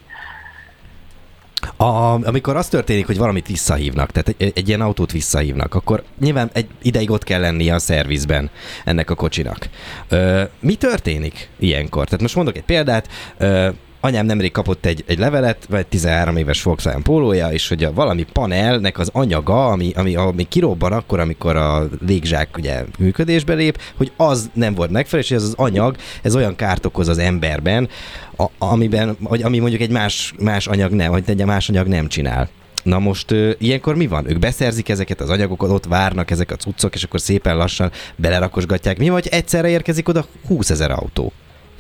A, 1.78 2.28
amikor 2.28 2.56
az 2.56 2.68
történik, 2.68 3.06
hogy 3.06 3.18
valamit 3.18 3.48
visszahívnak, 3.48 4.12
tehát 4.12 4.36
egy, 4.38 4.52
egy 4.56 4.68
ilyen 4.68 4.82
autót 4.82 5.12
visszahívnak, 5.12 5.76
akkor 5.76 6.04
nyilván 6.20 6.50
egy 6.54 6.68
ideig 6.82 7.12
ott 7.12 7.24
kell 7.24 7.40
lennie 7.40 7.74
a 7.74 7.80
szervizben 7.80 8.50
ennek 8.86 9.10
a 9.10 9.16
kocsinak. 9.16 9.70
Ö, 10.10 10.44
mi 10.60 10.76
történik 10.76 11.50
ilyenkor? 11.60 12.06
Tehát 12.06 12.22
most 12.22 12.36
mondok 12.36 12.56
egy 12.56 12.64
példát, 12.64 13.08
ö, 13.38 13.70
anyám 14.00 14.26
nemrég 14.26 14.52
kapott 14.52 14.86
egy, 14.86 15.04
egy 15.08 15.18
levelet, 15.18 15.66
vagy 15.70 15.88
13 15.88 16.38
éves 16.38 16.64
Volkswagen 16.64 17.02
pólója, 17.02 17.52
és 17.52 17.68
hogy 17.68 17.84
a 17.84 17.94
valami 17.94 18.26
panelnek 18.34 19.00
az 19.00 19.10
anyaga, 19.14 19.68
ami, 19.68 19.92
ami, 19.96 20.16
ami 20.16 20.44
kirobban 20.44 20.92
akkor, 20.92 21.20
amikor 21.20 21.56
a 21.56 21.88
légzsák 22.06 22.58
ugye 22.58 22.84
működésbe 22.98 23.54
lép, 23.54 23.82
hogy 23.98 24.12
az 24.18 24.50
nem 24.54 24.74
volt 24.74 24.92
megfelelő, 24.92 25.28
és 25.28 25.36
ez 25.36 25.44
az 25.44 25.54
anyag, 25.58 25.96
ez 26.22 26.36
olyan 26.36 26.56
kárt 26.56 26.86
okoz 26.86 27.08
az 27.08 27.18
emberben, 27.18 27.90
a, 28.38 28.46
amiben, 28.58 29.18
vagy 29.20 29.42
ami 29.42 29.60
mondjuk 29.60 29.82
egy 29.82 29.92
más, 29.92 30.34
más 30.40 30.68
anyag 30.68 30.92
nem, 30.92 31.12
vagy 31.12 31.24
egy 31.26 31.46
más 31.46 31.70
anyag 31.70 31.88
nem 31.88 32.08
csinál. 32.08 32.50
Na 32.84 33.00
most 33.00 33.32
ö, 33.32 33.52
ilyenkor 33.58 33.96
mi 33.96 34.08
van? 34.08 34.30
Ők 34.30 34.40
beszerzik 34.40 34.90
ezeket 34.90 35.22
az 35.22 35.30
anyagokat, 35.30 35.70
ott 35.70 35.86
várnak 35.86 36.32
ezek 36.32 36.52
a 36.52 36.56
cuccok, 36.56 36.96
és 36.96 37.04
akkor 37.04 37.22
szépen 37.22 37.58
lassan 37.58 37.92
belerakosgatják. 38.16 38.98
Mi 38.98 39.10
vagy 39.10 39.28
egyszerre 39.28 39.70
érkezik 39.70 40.10
oda 40.10 40.26
20 40.48 40.70
ezer 40.70 40.92
autó? 40.92 41.34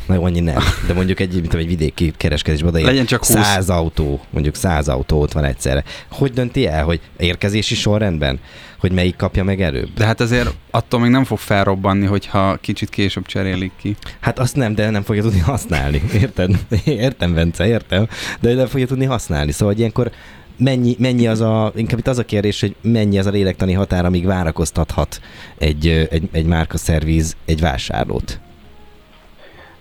Na 0.10 0.22
annyi 0.22 0.40
nem. 0.40 0.64
De 0.88 0.94
mondjuk 0.94 1.20
egy, 1.20 1.34
mint 1.34 1.54
egy 1.54 1.68
vidéki 1.68 2.14
kereskedésben 2.18 2.70
oda 2.70 2.86
Legyen 2.86 3.06
csak 3.06 3.26
20. 3.26 3.30
100 3.30 3.70
autó, 3.70 4.20
mondjuk 4.30 4.56
100 4.56 4.88
autó 4.88 5.22
ott 5.22 5.32
van 5.32 5.44
egyszerre. 5.44 5.84
Hogy 6.12 6.32
dönti 6.32 6.68
el, 6.68 6.84
hogy 6.84 7.00
érkezési 7.18 7.76
sorrendben? 7.76 8.40
Hogy 8.80 8.92
melyik 8.92 9.16
kapja 9.16 9.44
meg 9.44 9.62
előbb? 9.62 9.90
De 9.96 10.06
hát 10.06 10.22
azért 10.22 10.54
attól 10.72 11.00
még 11.00 11.12
nem 11.12 11.24
fog 11.24 11.38
felrobbanni, 11.38 12.06
hogyha 12.06 12.58
kicsit 12.62 12.90
később 12.90 13.26
cserélik 13.26 13.72
ki. 13.82 13.96
Hát 14.20 14.40
azt 14.40 14.56
nem, 14.56 14.76
de 14.76 14.90
nem 14.90 15.04
fogja 15.04 15.22
tudni 15.22 15.40
használni. 15.40 16.02
Érted? 16.22 16.52
Értem, 16.86 17.34
Bence, 17.34 17.68
értem. 17.68 18.08
De 18.40 18.54
nem 18.54 18.68
fogja 18.68 18.88
tudni 18.88 19.06
használni. 19.06 19.52
Szóval 19.52 19.76
ilyenkor 19.78 20.12
mennyi, 20.58 20.96
mennyi 21.00 21.28
az 21.28 21.42
a, 21.42 21.72
inkább 21.76 22.00
itt 22.00 22.08
az 22.08 22.18
a 22.18 22.26
kérdés, 22.26 22.60
hogy 22.60 22.76
mennyi 22.82 23.20
az 23.20 23.26
a 23.26 23.30
lélektani 23.30 23.74
határ, 23.74 24.06
amíg 24.06 24.26
várakoztathat 24.26 25.22
egy, 25.58 25.88
egy, 25.88 26.30
egy 26.32 26.46
márkaszervíz 26.46 27.36
egy 27.46 27.60
vásárlót? 27.60 28.40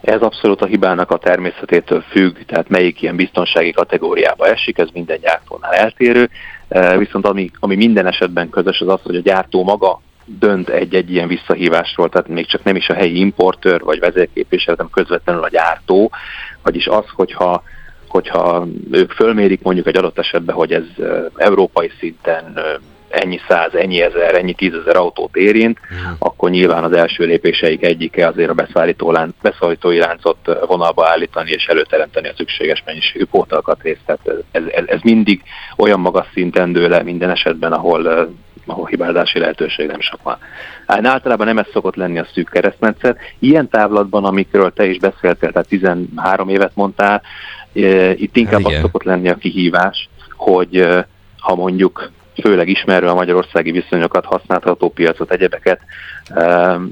Ez 0.09 0.21
abszolút 0.21 0.63
a 0.63 0.67
hibának 0.67 1.11
a 1.11 1.17
természetétől 1.19 2.01
függ, 2.01 2.37
tehát 2.47 2.69
melyik 2.69 3.03
ilyen 3.03 3.17
biztonsági 3.17 3.73
kategóriába 3.73 4.47
esik, 4.47 4.79
ez 4.79 4.89
minden 4.93 5.19
gyártónál 5.21 5.73
eltérő. 5.73 6.31
E, 6.69 6.99
viszont 6.99 7.27
ami, 7.27 7.51
ami 7.59 7.77
minden 7.77 8.07
esetben 8.07 8.51
közös, 8.51 8.81
az 8.81 8.89
az, 8.89 9.01
hogy 9.03 9.17
a 9.17 9.21
gyártó 9.21 9.65
maga 9.65 10.01
dönt 10.25 10.69
egy-egy 10.69 11.13
ilyen 11.13 11.29
visszahívásról, 11.29 12.09
tehát 12.09 12.29
még 12.29 12.47
csak 12.47 12.65
nem 12.65 12.77
is 12.77 12.89
a 12.89 12.95
helyi 12.95 13.19
importőr 13.19 13.81
vagy 13.81 13.99
vezérképviselő, 13.99 14.77
hanem 14.77 14.93
közvetlenül 14.93 15.43
a 15.43 15.49
gyártó, 15.49 16.11
vagyis 16.63 16.87
az, 16.87 17.05
hogyha 17.15 17.63
hogyha 18.09 18.67
ők 18.91 19.13
fölmérik 19.13 19.63
mondjuk 19.63 19.87
egy 19.87 19.97
adott 19.97 20.19
esetben, 20.19 20.55
hogy 20.55 20.73
ez 20.73 20.85
e, 20.99 21.31
európai 21.37 21.91
szinten 21.99 22.53
e, 22.55 22.63
ennyi 23.09 23.41
száz, 23.49 23.75
ennyi 23.75 24.03
ezer, 24.03 24.35
ennyi 24.35 24.53
tízezer 24.53 24.97
autót 24.97 25.37
érint, 25.37 25.79
uh-huh. 25.83 26.17
akkor 26.19 26.51
nyilván 26.51 26.85
az 26.85 26.93
első 26.93 27.25
lépéseik 27.25 27.85
egyike 27.85 28.27
azért 28.27 28.51
a 28.51 28.55
beszállító 28.55 29.11
lánc, 29.11 29.35
beszállítói 29.43 29.99
láncot 29.99 30.37
vonalba 30.67 31.09
állítani 31.09 31.51
és 31.51 31.67
előteremteni 31.67 32.29
a 32.29 32.35
szükséges 32.37 32.83
mennyiségű 32.87 33.25
pótalkatrészt. 33.25 34.01
Tehát 34.07 34.21
ez, 34.51 34.63
ez, 34.71 34.85
ez 34.87 35.01
mindig 35.03 35.43
olyan 35.77 36.01
magas 36.01 36.27
szinten 36.33 36.73
dől 36.73 36.89
le 36.89 37.03
minden 37.03 37.31
esetben, 37.31 37.73
ahol 37.73 38.29
ahol 38.71 38.87
hibázási 38.87 39.39
lehetőség 39.39 39.87
nem 39.87 40.01
sok 40.01 40.23
van. 40.23 40.39
Hát 40.87 41.07
általában 41.07 41.47
nem 41.47 41.59
ez 41.59 41.67
szokott 41.73 41.95
lenni 41.95 42.19
a 42.19 42.27
szűk 42.33 42.49
keresztmetszet. 42.49 43.19
Ilyen 43.39 43.69
távlatban, 43.69 44.25
amikről 44.25 44.73
te 44.73 44.87
is 44.87 44.99
beszéltél, 44.99 45.53
tehát 45.53 45.69
13 45.69 46.49
évet 46.49 46.73
mondtál, 46.75 47.23
itt 48.15 48.37
inkább 48.37 48.63
hát 48.63 48.73
az 48.73 48.81
szokott 48.81 49.03
lenni 49.03 49.29
a 49.29 49.35
kihívás, 49.35 50.09
hogy 50.37 50.87
ha 51.39 51.55
mondjuk 51.55 52.11
főleg 52.41 52.69
ismerve 52.69 53.11
a 53.11 53.15
magyarországi 53.15 53.71
viszonyokat, 53.71 54.25
használható 54.25 54.89
piacot, 54.89 55.33
egyebeket, 55.33 55.81
ehm, 56.29 56.83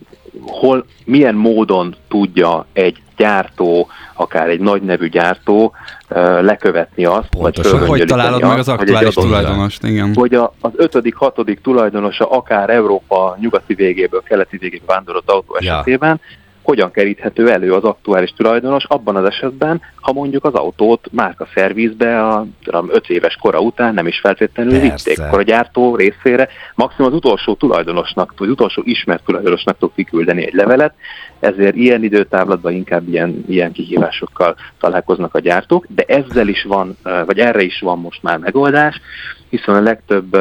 hol, 0.41 0.85
milyen 1.05 1.35
módon 1.35 1.95
tudja 2.09 2.67
egy 2.73 3.03
gyártó, 3.17 3.89
akár 4.15 4.49
egy 4.49 4.61
nagy 4.61 4.83
nevű 4.83 5.09
gyártó 5.09 5.73
uh, 6.11 6.43
lekövetni 6.43 7.05
azt, 7.05 7.29
Pontosan. 7.29 7.79
vagy 7.79 7.89
Hogy 7.89 8.05
találod 8.05 8.43
meg 8.43 8.59
az 8.59 8.69
aktuális 8.69 9.15
tulajdonost, 9.15 9.85
igen. 9.85 10.15
Hogy 10.15 10.35
a, 10.35 10.55
az 10.61 10.71
ötödik, 10.77 11.15
hatodik 11.15 11.61
tulajdonosa 11.61 12.31
akár 12.31 12.71
Európa 12.71 13.37
nyugati 13.41 13.75
végéből, 13.75 14.23
keleti 14.23 14.57
végéből 14.57 14.87
vándorolt 14.87 15.31
autó 15.31 15.57
ja. 15.61 15.73
esetében, 15.73 16.21
hogyan 16.67 16.91
keríthető 16.91 17.51
elő 17.51 17.73
az 17.73 17.85
aktuális 17.85 18.31
tulajdonos 18.31 18.85
abban 18.85 19.17
az 19.17 19.25
esetben, 19.25 19.81
ha 20.01 20.13
mondjuk 20.13 20.45
az 20.45 20.55
autót 20.55 21.09
márka 21.13 21.49
szervizbe 21.55 22.29
a 22.29 22.47
5 22.89 23.09
éves 23.09 23.37
kora 23.37 23.61
után 23.61 23.95
nem 23.95 24.07
is 24.07 24.19
feltétlenül 24.19 24.79
vitték, 24.79 25.19
akkor 25.19 25.39
a 25.39 25.43
gyártó 25.43 25.97
részére. 25.97 26.49
Maximum 26.75 27.11
az 27.11 27.17
utolsó 27.17 27.55
tulajdonosnak, 27.55 28.35
vagy 28.37 28.49
utolsó 28.49 28.83
ismert 28.85 29.25
tulajdonosnak 29.25 29.79
tud 29.79 29.91
kiküldeni 29.95 30.47
egy 30.47 30.55
levelet, 30.55 30.95
ezért 31.41 31.75
ilyen 31.75 32.03
időtávlatban 32.03 32.73
inkább 32.73 33.09
ilyen, 33.09 33.45
ilyen 33.49 33.73
kihívásokkal 33.73 34.57
találkoznak 34.81 35.35
a 35.35 35.41
gyártók, 35.41 35.87
de 35.89 36.05
ezzel 36.07 36.49
is 36.49 36.63
van, 36.63 36.97
vagy 37.27 37.39
erre 37.39 37.63
is 37.63 37.81
van 37.81 37.99
most 37.99 38.23
már 38.23 38.39
megoldás, 38.39 39.01
hiszen 39.49 39.75
a 39.75 39.81
legtöbb 39.81 40.37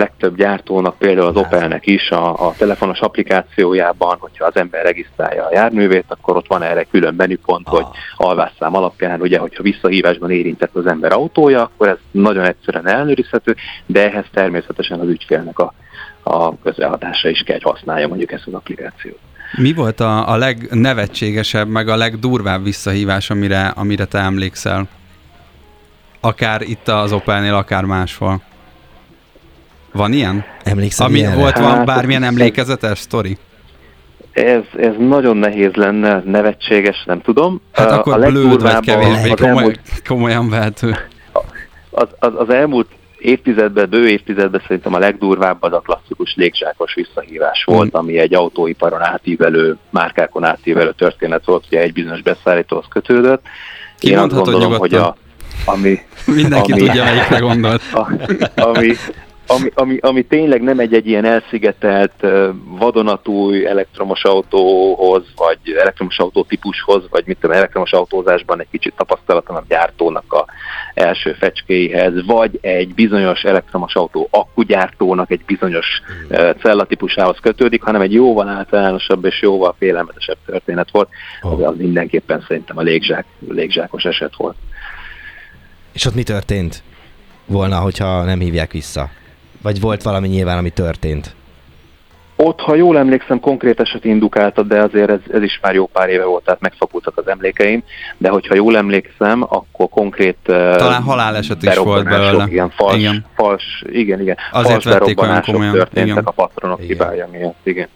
legtöbb 0.00 0.36
gyártónak, 0.36 0.98
például 0.98 1.26
az 1.26 1.36
Opelnek 1.36 1.86
is 1.86 2.10
a, 2.10 2.46
a 2.46 2.54
telefonos 2.56 3.00
applikációjában, 3.00 4.16
hogyha 4.18 4.44
az 4.44 4.56
ember 4.56 4.84
regisztrálja 4.84 5.44
a 5.44 5.52
járművét, 5.52 6.04
akkor 6.08 6.36
ott 6.36 6.46
van 6.46 6.62
erre 6.62 6.84
külön 6.84 7.14
menüpont, 7.14 7.68
ah. 7.68 7.74
hogy 7.74 7.86
alvásszám 8.16 8.76
alapján, 8.76 9.20
ugye, 9.20 9.38
hogyha 9.38 9.62
visszahívásban 9.62 10.30
érintett 10.30 10.74
az 10.74 10.86
ember 10.86 11.12
autója, 11.12 11.62
akkor 11.62 11.88
ez 11.88 11.96
nagyon 12.10 12.44
egyszerűen 12.44 12.88
ellenőrizhető, 12.88 13.56
de 13.86 14.10
ehhez 14.10 14.24
természetesen 14.32 15.00
az 15.00 15.08
ügyfélnek 15.08 15.58
a, 15.58 15.72
a 16.22 16.58
közelhatása 16.58 17.28
is 17.28 17.42
kell, 17.46 17.58
hogy 17.62 17.72
használja 17.72 18.08
mondjuk 18.08 18.32
ezt 18.32 18.46
az 18.46 18.52
applikációt. 18.52 19.18
Mi 19.56 19.72
volt 19.72 20.00
a, 20.00 20.28
a 20.28 20.36
legnevetségesebb, 20.36 21.68
meg 21.68 21.88
a 21.88 21.96
legdurvább 21.96 22.64
visszahívás, 22.64 23.30
amire, 23.30 23.66
amire 23.66 24.04
te 24.04 24.18
emlékszel? 24.18 24.88
Akár 26.20 26.62
itt 26.62 26.88
az 26.88 27.12
Opelnél, 27.12 27.54
akár 27.54 27.84
máshol. 27.84 28.42
Van 29.92 30.12
ilyen? 30.12 30.44
Emlékszel 30.64 31.06
Ami 31.06 31.18
ilyenre? 31.18 31.36
volt 31.36 31.58
van 31.58 31.70
Hát, 31.76 31.84
bármilyen 31.86 32.22
emlékezetes 32.22 32.98
sztori? 32.98 33.38
Ez, 34.32 34.60
ez 34.76 34.92
nagyon 34.98 35.36
nehéz 35.36 35.72
lenne, 35.72 36.22
nevetséges, 36.26 37.02
nem 37.06 37.20
tudom. 37.20 37.60
Hát 37.72 37.90
A- 37.90 37.98
akkor 37.98 38.24
a 38.24 38.30
blőd 38.30 38.62
vagy 38.62 38.80
kevésbé 38.80 39.30
az 39.30 39.38
komoly, 39.40 39.56
elmúlt 39.62 39.80
komolyan 40.06 40.48
vehető. 40.50 40.96
az, 41.90 42.08
az, 42.18 42.32
az 42.36 42.50
elmúlt 42.50 42.88
évtizedben, 43.18 43.88
bő 43.90 44.08
évtizedben 44.08 44.60
szerintem 44.66 44.94
a 44.94 44.98
legdurvább 44.98 45.62
az 45.62 45.72
a 45.72 45.78
klasszikus 45.80 46.34
légzsákos 46.36 46.94
visszahívás 46.94 47.64
volt, 47.64 47.94
ami 47.94 48.18
egy 48.18 48.34
autóiparon 48.34 49.02
átívelő, 49.02 49.76
márkákon 49.90 50.44
átívelő 50.44 50.92
történet 50.92 51.44
volt, 51.44 51.64
ugye 51.66 51.80
egy 51.80 51.92
bizonyos 51.92 52.22
beszállítóhoz 52.22 52.84
kötődött. 52.88 53.42
Én 54.00 54.18
azt 54.18 54.28
Kimondhatod 54.28 54.52
gondolom, 54.52 54.78
hogy 54.78 54.94
a, 54.94 55.16
ami, 55.64 55.98
Mindenki 56.26 56.72
ami- 56.72 56.80
tudja, 56.86 57.04
melyikre 57.04 57.38
gondolt. 57.38 57.82
a, 57.92 58.10
ami, 58.54 58.92
ami, 59.50 59.70
ami, 59.74 59.98
ami 60.00 60.22
tényleg 60.22 60.62
nem 60.62 60.78
egy, 60.78 60.94
egy 60.94 61.06
ilyen 61.06 61.24
elszigetelt, 61.24 62.26
vadonatúj 62.64 63.66
elektromos 63.66 64.24
autóhoz, 64.24 65.22
vagy 65.36 65.58
elektromos 65.80 66.18
autó 66.18 66.42
típushoz, 66.42 67.02
vagy 67.10 67.22
mit 67.26 67.38
tudom, 67.40 67.56
elektromos 67.56 67.92
autózásban 67.92 68.60
egy 68.60 68.66
kicsit 68.70 68.94
tapasztalatalan 68.96 69.64
gyártónak 69.68 70.32
a 70.32 70.44
első 70.94 71.32
fecskéihez, 71.32 72.26
vagy 72.26 72.58
egy 72.60 72.94
bizonyos 72.94 73.42
elektromos 73.42 73.94
autó 73.94 74.28
akkugyártónak 74.30 75.30
egy 75.30 75.44
bizonyos 75.46 75.86
cellatípusához 76.60 77.38
kötődik, 77.42 77.82
hanem 77.82 78.00
egy 78.00 78.12
jóval 78.12 78.48
általánosabb 78.48 79.24
és 79.24 79.42
jóval 79.42 79.74
félelmetesebb 79.78 80.38
történet 80.46 80.90
volt. 80.90 81.08
Az, 81.40 81.62
az 81.62 81.76
mindenképpen 81.76 82.44
szerintem 82.48 82.78
a 82.78 82.82
légzsák, 82.82 83.24
légzsákos 83.48 84.04
eset 84.04 84.36
volt. 84.36 84.56
És 85.92 86.06
ott 86.06 86.14
mi 86.14 86.22
történt 86.22 86.82
volna, 87.46 87.78
hogyha 87.78 88.24
nem 88.24 88.40
hívják 88.40 88.72
vissza? 88.72 89.10
Vagy 89.62 89.80
volt 89.80 90.02
valami 90.02 90.28
nyilván, 90.28 90.58
ami 90.58 90.70
történt? 90.70 91.34
Ott, 92.36 92.60
ha 92.60 92.74
jól 92.74 92.98
emlékszem, 92.98 93.40
konkrét 93.40 93.80
eset 93.80 94.04
indukáltad, 94.04 94.66
de 94.66 94.82
azért 94.82 95.10
ez, 95.10 95.18
ez 95.32 95.42
is 95.42 95.58
már 95.62 95.74
jó 95.74 95.86
pár 95.86 96.08
éve 96.08 96.24
volt, 96.24 96.44
tehát 96.44 96.60
megfakultak 96.60 97.16
az 97.16 97.28
emlékeim, 97.28 97.82
de 98.18 98.28
hogyha 98.28 98.54
jól 98.54 98.76
emlékszem, 98.76 99.42
akkor 99.42 99.88
konkrét 99.88 100.36
uh, 100.48 100.76
Talán 100.76 101.02
haláleset 101.02 101.62
is 101.62 101.76
volt 101.76 102.04
belőle. 102.04 102.46
Igen, 102.48 102.70
fals, 102.70 102.96
Igen. 102.96 103.12
igen. 103.12 103.26
fals, 103.34 103.84
igen, 103.86 104.20
igen. 104.20 104.36
Azért 104.52 104.82
fals 104.82 104.98
vették 104.98 105.20
olyan 105.20 105.42
komolyan, 105.42 105.72
történtek 105.72 106.06
igen. 106.06 106.24
a 106.24 106.30
patronok 106.30 106.78
Igen. 106.82 106.90
hibája 106.90 107.28
miatt, 107.32 107.60
igen. 107.62 107.88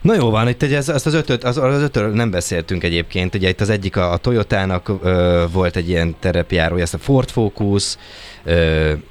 Na 0.00 0.14
jó 0.14 0.30
van, 0.30 0.48
itt 0.48 0.62
egy, 0.62 0.72
ez, 0.72 0.88
ezt 0.88 1.06
az 1.06 1.14
ötöt, 1.14 1.44
az, 1.44 1.58
az 1.58 1.82
ötöről 1.82 2.14
nem 2.14 2.30
beszéltünk 2.30 2.84
egyébként. 2.84 3.34
Ugye 3.34 3.48
itt 3.48 3.60
az 3.60 3.70
egyik 3.70 3.96
a, 3.96 4.12
a 4.12 4.16
Toyotának 4.16 4.90
ö, 5.02 5.44
volt 5.52 5.76
egy 5.76 5.88
ilyen 5.88 6.14
terepjárója, 6.20 6.82
ezt 6.82 6.94
a 6.94 6.98
Ford 6.98 7.30
Focus, 7.30 7.96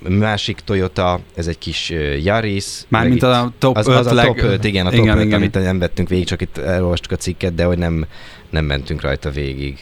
másik 0.09 0.59
Toyota, 0.59 1.19
ez 1.35 1.47
egy 1.47 1.57
kis 1.57 1.89
Yaris. 2.23 2.65
Mármint 2.87 3.23
a 3.23 3.51
top 3.57 3.77
az, 3.77 3.87
5 3.87 3.95
az 3.95 4.05
a 4.05 4.13
leg... 4.13 4.25
top 4.25 4.41
5, 4.41 4.63
igen, 4.63 4.85
a 4.85 4.89
top 4.89 4.99
igen, 4.99 5.17
5, 5.17 5.23
igen. 5.23 5.37
amit 5.37 5.53
nem 5.53 5.79
vettünk 5.79 6.09
végig, 6.09 6.25
csak 6.25 6.41
itt 6.41 6.57
elolvastuk 6.57 7.11
a 7.11 7.15
cikket, 7.15 7.55
de 7.55 7.63
hogy 7.63 7.77
nem, 7.77 8.05
nem 8.49 8.65
mentünk 8.65 9.01
rajta 9.01 9.29
végig. 9.29 9.79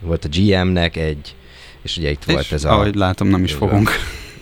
Volt 0.00 0.24
a 0.24 0.28
GM-nek 0.32 0.96
egy, 0.96 1.34
és 1.82 1.96
ugye 1.96 2.10
itt 2.10 2.24
És 2.26 2.32
volt 2.32 2.52
ez 2.52 2.64
a... 2.64 2.72
ahogy 2.72 2.94
látom, 2.94 3.28
nem 3.28 3.44
is 3.44 3.52
fogunk. 3.52 3.90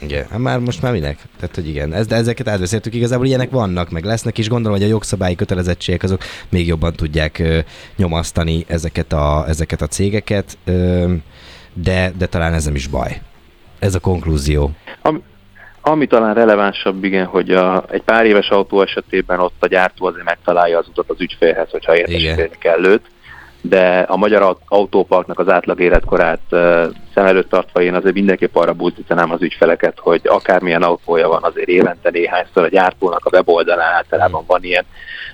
Igen, 0.03 0.27
hát 0.31 0.39
már 0.39 0.59
most 0.59 0.83
már 0.83 0.93
minek? 0.93 1.19
Tehát, 1.37 1.55
hogy 1.55 1.69
igen, 1.69 1.93
ez, 1.93 2.07
de 2.07 2.17
ezeket 2.17 2.49
átbeszéltük, 2.49 2.95
igazából 2.95 3.27
ilyenek 3.27 3.51
vannak, 3.51 3.91
meg 3.91 4.05
lesznek, 4.05 4.39
és 4.39 4.49
gondolom, 4.49 4.79
hogy 4.79 4.87
a 4.87 4.91
jogszabályi 4.91 5.35
kötelezettségek 5.35 6.03
azok 6.03 6.23
még 6.49 6.67
jobban 6.67 6.93
tudják 6.93 7.39
ö, 7.39 7.59
nyomasztani 7.97 8.65
ezeket 8.69 9.13
a, 9.13 9.45
ezeket 9.49 9.83
a 9.83 9.87
cégeket, 9.87 10.59
ö, 10.65 11.13
de, 11.75 12.13
de 12.19 12.27
talán 12.27 12.55
ez 12.55 12.65
nem 12.65 12.75
is 12.75 12.87
baj. 12.87 13.21
Ez 13.79 13.95
a 13.95 14.01
konklúzió. 14.01 14.71
Ami, 15.03 15.23
ami 15.81 16.07
talán 16.07 16.35
relevánsabb, 16.35 17.05
igen, 17.05 17.27
hogy 17.27 17.51
a, 17.51 17.85
egy 17.91 18.03
pár 18.03 18.27
éves 18.27 18.49
autó 18.49 18.83
esetében 18.83 19.41
ott 19.41 19.57
a 19.59 19.67
gyártó 19.67 20.07
azért 20.07 20.25
megtalálja 20.25 20.79
az 20.79 20.89
utat 20.89 21.11
az 21.11 21.21
ügyfélhez, 21.21 21.71
hogyha 21.71 21.97
értesíteni 21.97 22.59
kell 22.59 22.85
őt, 22.85 23.03
de 23.61 24.05
a 24.09 24.17
magyar 24.17 24.43
aut- 24.43 24.63
autóparknak 24.67 25.39
az 25.39 25.49
átlag 25.49 25.81
életkorát 25.81 26.41
uh, 26.51 26.85
szem 27.15 27.27
előtt 27.27 27.49
tartva 27.49 27.83
én 27.83 27.95
azért 27.95 28.15
mindenképp 28.15 28.57
arra 28.57 28.73
buzdítanám 28.73 29.31
az 29.31 29.43
ügyfeleket, 29.43 29.99
hogy 29.99 30.21
akármilyen 30.25 30.83
autója 30.83 31.29
van, 31.29 31.43
azért 31.43 31.69
évente 31.69 32.11
néhányszor 32.11 32.63
a 32.63 32.69
gyártónak 32.69 33.25
a 33.25 33.31
weboldalán 33.33 33.93
általában 33.93 34.45
van 34.47 34.63
ilyen 34.63 34.85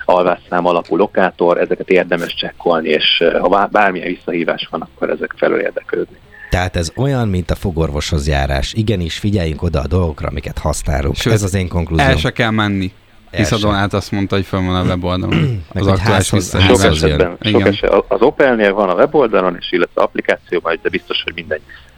alvásszám 0.04 0.66
alapú 0.66 0.96
lokátor, 0.96 1.58
ezeket 1.58 1.90
érdemes 1.90 2.34
csekkolni, 2.34 2.88
és 2.88 3.24
ha 3.40 3.48
bár- 3.48 3.70
bármilyen 3.70 4.08
visszahívás 4.08 4.68
van, 4.70 4.80
akkor 4.80 5.10
ezek 5.10 5.34
felől 5.36 5.60
érdeklődni. 5.60 6.16
Tehát 6.50 6.76
ez 6.76 6.92
olyan, 6.96 7.28
mint 7.28 7.50
a 7.50 7.54
fogorvoshoz 7.54 8.26
járás. 8.26 8.72
Igenis, 8.72 9.18
figyeljünk 9.18 9.62
oda 9.62 9.80
a 9.80 9.86
dolgokra, 9.86 10.28
amiket 10.28 10.58
használunk. 10.58 11.16
Sőt, 11.16 11.32
ez 11.32 11.42
az 11.42 11.54
én 11.54 11.68
konklúzióm. 11.68 12.08
El 12.08 12.16
se 12.16 12.30
kell 12.30 12.50
menni. 12.50 12.92
Hisz 13.30 13.52
a. 13.52 13.58
Donát 13.58 13.92
azt 13.92 14.10
mondta, 14.10 14.34
hogy 14.34 14.44
fönn 14.44 14.66
van 14.66 14.74
a 14.74 14.84
weboldalon. 14.84 15.64
Meg 15.72 15.82
az 15.82 15.86
aktuális 15.86 16.26
Sok 16.26 16.38
visszahívás. 16.38 16.82
jön. 16.82 16.92
esetben, 16.92 17.36
sok 17.40 17.60
Igen. 17.60 17.66
eset, 17.66 18.04
az 18.08 18.20
Opelnél 18.20 18.74
van 18.74 18.88
a 18.88 18.94
weboldalon, 18.94 19.56
és 19.60 19.72
illetve 19.72 20.02
applikációban, 20.02 20.78
de 20.82 20.88
biztos, 20.88 21.22
hogy 21.22 21.34
minden 21.34 21.58
uh, 21.58 21.89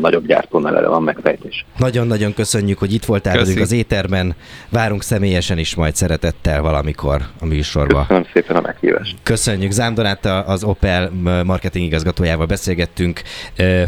nagyobb 0.00 0.26
gyártónál 0.26 0.76
erre 0.76 0.88
van 0.88 1.02
megfejtés. 1.02 1.64
Nagyon-nagyon 1.76 2.34
köszönjük, 2.34 2.78
hogy 2.78 2.92
itt 2.94 3.04
voltál 3.04 3.32
Köszi. 3.34 3.46
velünk 3.46 3.64
az 3.64 3.72
éterben. 3.72 4.34
Várunk 4.68 5.02
személyesen 5.02 5.58
is 5.58 5.74
majd 5.74 5.94
szeretettel 5.96 6.62
valamikor 6.62 7.22
a 7.40 7.46
műsorba. 7.46 8.00
Köszönöm 8.00 8.26
szépen 8.32 8.56
a 8.56 8.60
meghívást. 8.60 9.16
Köszönjük. 9.22 9.70
Zám 9.70 9.94
Donáttal, 9.94 10.44
az 10.46 10.64
Opel 10.64 11.10
marketing 11.44 11.84
igazgatójával 11.84 12.46
beszélgettünk. 12.46 13.22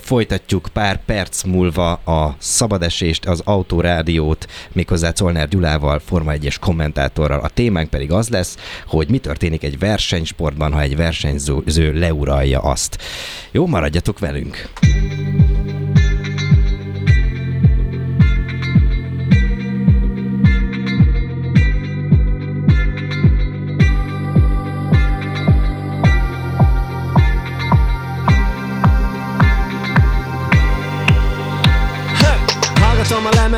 Folytatjuk 0.00 0.68
pár 0.72 1.04
perc 1.04 1.42
múlva 1.42 1.92
a 1.92 2.36
szabadesést, 2.38 3.26
az 3.26 3.42
autórádiót, 3.44 4.46
méghozzá 4.72 5.10
Czolnár 5.10 5.48
Gyulával, 5.48 5.98
Forma 5.98 6.32
1-es 6.34 6.56
kommentátorral. 6.60 7.40
A 7.40 7.48
témánk 7.48 7.90
pedig 7.90 8.12
az 8.12 8.28
lesz, 8.28 8.56
hogy 8.86 9.10
mi 9.10 9.18
történik 9.18 9.64
egy 9.64 9.78
versenysportban, 9.78 10.72
ha 10.72 10.80
egy 10.80 10.96
versenyző 10.96 11.92
leuralja 11.92 12.60
azt. 12.60 12.98
Jó, 13.50 13.66
maradjatok 13.66 14.18
velünk! 14.18 14.68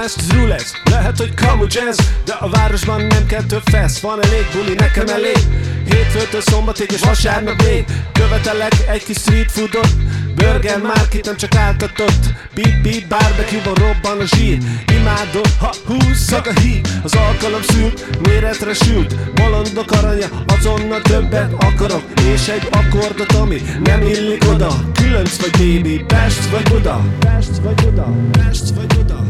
Lemezt, 0.04 0.30
zrú 0.30 0.46
lesz 0.46 0.72
Lehet, 0.90 1.18
hogy 1.18 1.34
kamu 1.34 1.64
jazz 1.68 1.98
De 2.24 2.32
a 2.32 2.48
városban 2.48 3.00
nem 3.06 3.26
kell 3.26 3.42
több 3.42 3.62
fesz. 3.64 4.00
Van 4.00 4.24
elég 4.24 4.46
buli, 4.52 4.74
nekem 4.74 5.06
elég. 5.06 5.38
Hétfőtől 5.84 6.40
szombatig 6.40 6.90
és 6.90 7.00
vasárnap 7.00 7.62
vég 7.62 7.84
Követelek 8.12 8.72
egy 8.88 9.04
kis 9.04 9.16
street 9.16 9.50
foodot. 9.50 9.88
Burger 10.34 10.78
market 10.78 11.24
nem 11.24 11.36
csak 11.36 11.54
áltatott 11.54 12.24
Beat 12.54 12.82
beat 12.82 13.06
barbecue-ban 13.08 13.74
robban 13.74 14.20
a 14.20 14.24
zsír. 14.24 14.58
Imádom, 14.86 15.48
ha 15.58 15.74
húzzak 15.86 16.46
a 16.46 16.60
híd 16.60 16.88
Az 17.02 17.14
alkalom 17.14 17.62
szűrt, 17.62 18.26
méretre 18.26 18.74
sült. 18.74 19.14
Bolondok 19.34 19.90
aranya, 19.90 20.26
azonnal 20.46 21.02
többet 21.02 21.52
akarok. 21.58 22.04
És 22.34 22.48
egy 22.48 22.68
akkordot, 22.70 23.32
ami 23.32 23.60
nem 23.84 24.02
illik 24.02 24.44
oda. 24.48 24.90
Különc 24.94 25.36
vagy 25.36 25.50
baby, 25.50 26.04
Pest 26.06 26.50
vagy 26.50 26.62
Buda 26.62 27.04
Pest 27.18 27.56
vagy 27.62 27.74
Buda 27.74 28.06
Pest 28.32 28.68
vagy 28.74 28.86
Buda 28.86 29.23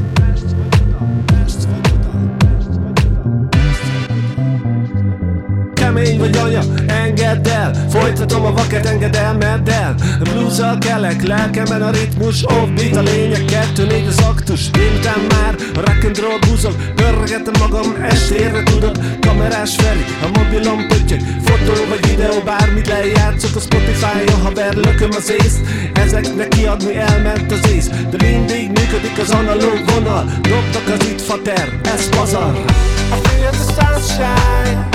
Kemény 5.85 6.19
vagy 6.19 6.37
anya, 6.37 6.63
engedd 6.87 7.49
el. 7.49 7.87
Folytatom 7.91 8.45
a 8.45 8.53
vaket 8.53 8.87
engedelmeddel 8.87 9.95
Blues-al 10.21 10.79
kelek, 10.79 11.27
lelkemben 11.27 11.83
a 11.83 11.91
ritmus 11.91 12.43
Offbeat 12.45 12.97
a 12.97 13.03
lényeg, 13.03 13.45
kettő 13.45 13.87
négy 13.87 14.07
az 14.07 14.19
aktus 14.19 14.71
Délután 14.71 15.21
már 15.29 15.55
a 15.75 15.81
rock 15.81 16.05
and 16.05 16.19
roll 16.19 16.39
búzol 16.49 16.73
Pörgetem 16.95 17.53
magam, 17.59 17.97
estére 18.03 18.63
tudod. 18.63 19.01
Kamerás 19.21 19.75
Feri, 19.77 20.05
a 20.23 20.39
mobilom 20.39 20.87
pöttyög. 20.89 21.21
Fotó 21.45 21.73
vagy 21.89 22.09
videó, 22.11 22.41
bármit 22.45 22.89
lejátszok 22.89 23.57
a 23.57 23.61
Spotify-on. 23.61 24.41
Haver, 24.43 24.75
lököm 24.75 25.11
az 25.17 25.33
észt 25.43 25.61
Ezeknek 25.95 26.49
kiadni 26.49 26.97
elment 26.97 27.53
az 27.53 27.71
ész. 27.71 27.89
De 28.11 28.17
mindig 28.27 28.67
működik 28.67 29.19
az 29.21 29.31
analóg 29.31 29.81
vonal. 29.87 30.25
Dobtak 30.41 30.99
az 30.99 31.07
itt 31.07 31.21
fater, 31.21 31.69
ez 31.83 32.09
pazar. 32.09 32.55
I 32.57 33.29
feel 33.29 33.51
the 33.51 33.65
sunshine 33.77 34.94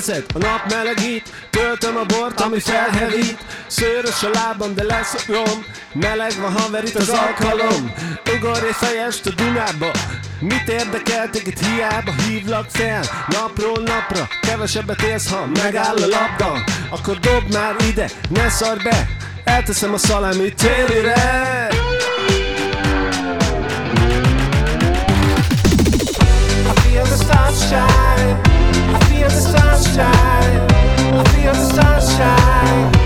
érzed, 0.00 0.24
a 0.34 0.38
nap 0.38 0.70
melegít 0.70 1.22
Töltöm 1.50 1.96
a 1.96 2.04
bort, 2.04 2.40
ami 2.40 2.60
felhevít 2.60 3.38
Szőrös 3.80 4.22
a 4.22 4.28
lábam, 4.32 4.74
de 4.74 4.82
lesz 4.82 5.26
rom 5.26 5.64
Meleg 5.92 6.32
van 6.40 6.52
haver 6.52 6.84
itt 6.84 6.94
az 6.94 7.08
alkalom. 7.08 7.92
Ugorj 8.36 8.66
egy 8.66 8.74
fejest 8.74 9.26
a 9.26 9.30
Dunába. 9.30 9.90
Mit 10.40 10.68
érdekel 10.68 11.30
téged 11.30 11.58
hiába 11.58 12.12
hívlak 12.26 12.66
fel. 12.68 13.04
Napról 13.28 13.78
napra 13.84 14.28
kevesebbet 14.40 15.02
élsz, 15.02 15.30
ha 15.30 15.46
megáll 15.62 15.96
a 15.96 16.06
labda. 16.06 16.64
Akkor 16.90 17.18
dob 17.18 17.52
már 17.52 17.76
ide, 17.88 18.10
ne 18.28 18.48
szarj 18.48 18.82
be. 18.82 19.08
Elteszem 19.44 19.92
a 19.92 19.98
szalámi 19.98 20.52
térire. 20.54 21.68
I 26.66 26.80
feel 26.80 27.04
the 27.04 27.16
sunshine. 27.16 28.40
I 28.94 29.04
feel 29.04 29.28
the 29.28 29.40
sunshine. 29.40 30.64
I 31.18 31.28
feel 31.28 31.52
the 31.52 31.82
sunshine. 31.82 32.99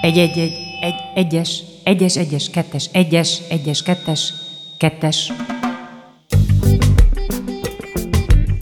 Egy-egy-egy, 0.00 0.52
egy-egyes 0.80 1.69
egyes, 1.84 2.16
egyes, 2.16 2.50
kettes, 2.50 2.88
egyes, 2.92 3.38
egyes, 3.48 3.82
kettes, 3.82 4.32
kettes. 4.78 5.32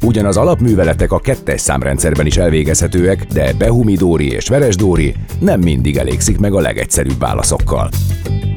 Ugyan 0.03 0.25
alapműveletek 0.25 1.13
a 1.13 1.19
kettes 1.19 1.61
számrendszerben 1.61 2.27
is 2.27 2.37
elvégezhetőek, 2.37 3.25
de 3.25 3.53
Behumi 3.53 3.95
Dóri 3.95 4.31
és 4.31 4.49
Veres 4.49 4.77
Dóri 4.77 5.15
nem 5.41 5.61
mindig 5.61 5.97
elégszik 5.97 6.39
meg 6.39 6.55
a 6.55 6.61
legegyszerűbb 6.61 7.19
válaszokkal. 7.19 7.89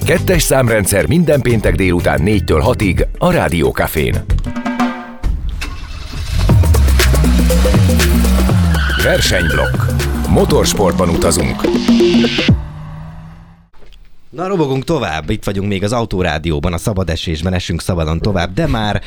Kettes 0.05 0.41
számrendszer 0.41 1.07
minden 1.07 1.41
péntek 1.41 1.75
délután 1.75 2.21
4-től 2.23 2.73
6-ig 2.77 3.07
a 3.17 3.31
Rádió 3.31 3.69
Cafén. 3.69 4.23
Versenyblokk. 9.03 9.75
Motorsportban 10.29 11.09
utazunk. 11.09 11.61
Na, 14.31 14.47
robogunk 14.47 14.83
tovább. 14.83 15.29
Itt 15.29 15.43
vagyunk 15.43 15.67
még 15.67 15.83
az 15.83 15.91
autórádióban, 15.93 16.73
a 16.73 16.77
szabad 16.77 17.09
esésben 17.09 17.53
esünk 17.53 17.81
szabadon 17.81 18.19
tovább, 18.19 18.53
de 18.53 18.67
már 18.67 19.01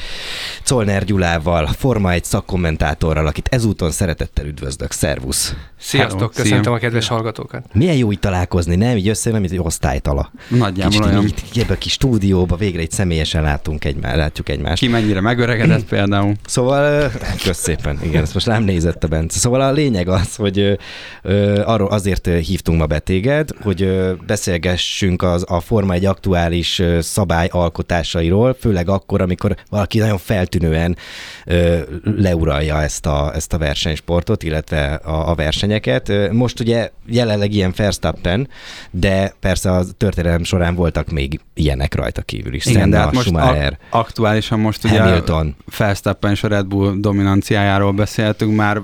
Colner 0.65 1.05
Gyulával, 1.05 1.67
Forma 1.67 2.13
egy 2.13 2.25
szakkommentátorral, 2.25 3.27
akit 3.27 3.49
ezúton 3.51 3.91
szeretettel 3.91 4.47
üdvözlök. 4.47 4.93
Szervusz! 4.93 5.55
Sziasztok, 5.79 6.19
Hello, 6.19 6.29
köszöntöm 6.29 6.63
szia. 6.63 6.73
a 6.73 6.79
kedves 6.79 7.09
hallgatókat. 7.09 7.65
Milyen 7.73 7.97
jó 7.97 8.11
itt 8.11 8.21
találkozni, 8.21 8.77
nem? 8.77 8.97
Így 8.97 9.09
össze, 9.09 9.31
nem, 9.31 9.43
egy 9.43 9.59
osztálytala. 9.59 10.31
Nagyjából 10.49 10.91
Kicsit 10.91 11.05
olyan. 11.05 11.23
így, 11.25 11.43
így 11.53 11.63
ebbe 11.63 11.73
a 11.73 11.79
kis 11.79 11.93
stúdióba 11.93 12.57
végre 12.57 12.81
egy 12.81 12.91
személyesen 12.91 13.43
látunk 13.43 13.85
egymást, 13.85 14.17
látjuk 14.17 14.49
egymást. 14.49 14.83
Ki 14.83 14.89
mennyire 14.89 15.21
megöregedett 15.21 15.85
például. 15.85 16.35
Szóval, 16.47 17.11
kösz 17.45 17.59
szépen, 17.59 17.99
igen, 18.03 18.23
ezt 18.23 18.35
most 18.35 18.47
nem 18.47 18.63
nézett 18.63 19.05
a 19.05 19.09
Bence. 19.09 19.39
Szóval 19.39 19.61
a 19.61 19.73
lényeg 19.73 20.09
az, 20.09 20.35
hogy 20.35 20.79
ö, 21.23 21.63
arról 21.65 21.89
azért 21.89 22.27
hívtunk 22.27 22.79
ma 22.79 22.87
be 22.87 22.99
téged, 22.99 23.51
hogy 23.63 23.83
ö, 23.83 24.13
beszélgessünk 24.27 25.14
az, 25.23 25.45
a 25.49 25.61
Forma 25.61 25.93
egy 25.93 26.05
aktuális 26.05 26.83
szabályalkotásairól, 27.01 28.57
főleg 28.61 28.89
akkor, 28.89 29.21
amikor 29.21 29.57
valaki 29.71 29.99
nagyon 29.99 30.19
feltűnően 30.19 30.97
ö, 31.45 31.79
leuralja 32.03 32.83
ezt 32.83 33.07
a, 33.07 33.35
ezt 33.35 33.53
a 33.53 33.59
versenysportot, 33.59 34.43
illetve 34.43 34.95
a, 34.95 35.31
a 35.31 35.35
versenyeket. 35.35 36.33
Most 36.33 36.61
ugye 36.61 36.91
jelenleg 37.07 37.53
ilyen 37.53 37.73
Verstappen, 37.77 38.49
de 38.91 39.35
persze 39.41 39.71
a 39.71 39.85
történelem 39.97 40.45
során 40.45 40.75
voltak 40.75 41.11
még 41.11 41.41
ilyenek 41.55 41.95
rajta 41.95 42.23
kívül 42.23 42.55
is. 42.55 42.67
Igen, 42.67 42.91
de 42.91 42.97
Senna, 42.97 43.05
hát 43.05 43.15
most 43.15 43.27
Schumacher, 43.27 43.79
ak- 43.91 44.07
aktuálisan 44.07 44.61
most 44.61 44.85
ugye 44.85 45.01
Hamilton. 45.01 45.57
Verstappen 45.79 46.31
és 46.31 46.43
a 46.43 46.49
Red 46.49 46.67
Bull 46.67 46.95
dominanciájáról 46.99 47.93
beszéltünk, 47.93 48.57
már 48.57 48.81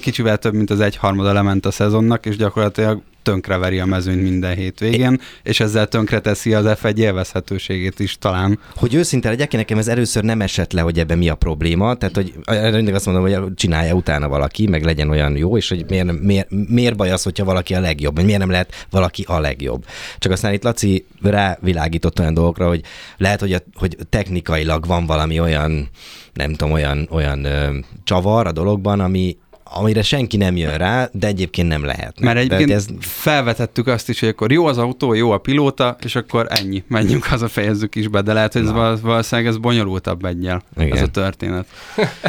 kicsivel 0.00 0.38
több, 0.38 0.54
mint 0.54 0.70
az 0.70 0.80
egyharmada 0.80 1.32
lement 1.32 1.66
a 1.66 1.70
szezonnak, 1.70 2.26
és 2.26 2.36
gyakorlatilag 2.36 3.02
tönkreveri 3.28 3.78
a 3.78 3.86
mezőnyt 3.86 4.22
minden 4.22 4.56
hétvégén, 4.56 5.20
és 5.42 5.60
ezzel 5.60 5.86
tönkreteszi 5.86 6.54
az 6.54 6.64
F1 6.68 6.96
élvezhetőségét 6.96 8.00
is 8.00 8.18
talán. 8.18 8.58
Hogy 8.76 8.94
őszinte 8.94 9.28
legyek, 9.28 9.52
nekem 9.52 9.78
ez 9.78 9.88
először 9.88 10.22
nem 10.22 10.40
esett 10.40 10.72
le, 10.72 10.80
hogy 10.80 10.98
ebben 10.98 11.18
mi 11.18 11.28
a 11.28 11.34
probléma. 11.34 11.94
Tehát, 11.94 12.14
hogy 12.14 12.34
mindig 12.72 12.94
azt 12.94 13.06
mondom, 13.06 13.22
hogy 13.22 13.54
csinálja 13.54 13.94
utána 13.94 14.28
valaki, 14.28 14.66
meg 14.66 14.84
legyen 14.84 15.10
olyan 15.10 15.36
jó, 15.36 15.56
és 15.56 15.68
hogy 15.68 15.84
miért, 15.88 16.20
miért, 16.20 16.48
miért 16.68 16.96
baj 16.96 17.10
az, 17.10 17.22
hogyha 17.22 17.44
valaki 17.44 17.74
a 17.74 17.80
legjobb, 17.80 18.14
vagy 18.14 18.24
miért 18.24 18.40
nem 18.40 18.50
lehet 18.50 18.86
valaki 18.90 19.24
a 19.26 19.40
legjobb. 19.40 19.84
Csak 20.18 20.32
aztán 20.32 20.52
itt 20.52 20.62
Laci 20.62 21.06
rávilágított 21.22 22.18
olyan 22.18 22.34
dolgokra, 22.34 22.68
hogy 22.68 22.80
lehet, 23.16 23.40
hogy, 23.40 23.52
a, 23.52 23.58
hogy 23.74 23.96
technikailag 24.08 24.86
van 24.86 25.06
valami 25.06 25.40
olyan, 25.40 25.88
nem 26.32 26.50
tudom, 26.54 26.72
olyan, 26.72 27.08
olyan 27.10 27.44
ö, 27.44 27.78
csavar 28.04 28.46
a 28.46 28.52
dologban, 28.52 29.00
ami 29.00 29.36
amire 29.70 30.02
senki 30.02 30.36
nem 30.36 30.56
jön 30.56 30.76
rá, 30.76 31.08
de 31.12 31.26
egyébként 31.26 31.68
nem 31.68 31.84
lehet. 31.84 32.20
Mert 32.20 32.38
egyébként 32.38 32.70
ez... 32.70 32.86
felvetettük 33.00 33.86
azt 33.86 34.08
is, 34.08 34.20
hogy 34.20 34.28
akkor 34.28 34.52
jó 34.52 34.66
az 34.66 34.78
autó, 34.78 35.14
jó 35.14 35.30
a 35.30 35.38
pilóta, 35.38 35.96
és 36.04 36.16
akkor 36.16 36.46
ennyi, 36.48 36.84
menjünk 36.88 37.24
haza, 37.24 37.48
fejezzük 37.48 37.94
is 37.94 38.08
be, 38.08 38.20
de 38.20 38.32
lehet, 38.32 38.52
hogy 38.52 38.62
ez 38.62 38.72
val- 38.72 39.00
valószínűleg 39.00 39.50
ez 39.50 39.56
bonyolultabb 39.58 40.24
egyel, 40.24 40.62
Igen. 40.76 40.96
ez 40.96 41.02
a 41.02 41.06
történet. 41.06 41.66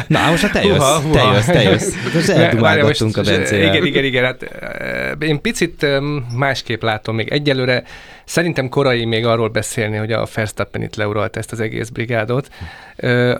Na, 0.06 0.30
most 0.30 0.42
ha 0.42 0.50
te 0.50 0.64
jössz, 0.64 0.76
Huha, 0.78 1.00
te 1.12 1.20
huha. 1.20 1.34
jössz, 1.34 1.46
te 1.46 1.62
jössz. 1.62 1.92
Most 2.14 2.26
Várjál, 2.26 2.46
eldumálgattunk 2.46 3.16
a 3.16 3.22
Bencével. 3.22 3.74
Igen, 3.74 3.86
igen, 3.86 4.04
igen. 4.04 4.24
Hát, 4.24 4.42
én 5.20 5.40
picit 5.40 5.86
másképp 6.36 6.82
látom 6.82 7.14
még. 7.14 7.28
Egyelőre 7.28 7.84
szerintem 8.30 8.68
korai 8.68 9.04
még 9.04 9.26
arról 9.26 9.48
beszélni, 9.48 9.96
hogy 9.96 10.12
a 10.12 10.26
Verstappen 10.34 10.82
itt 10.82 10.94
leuralt 10.94 11.36
ezt 11.36 11.52
az 11.52 11.60
egész 11.60 11.88
brigádot. 11.88 12.48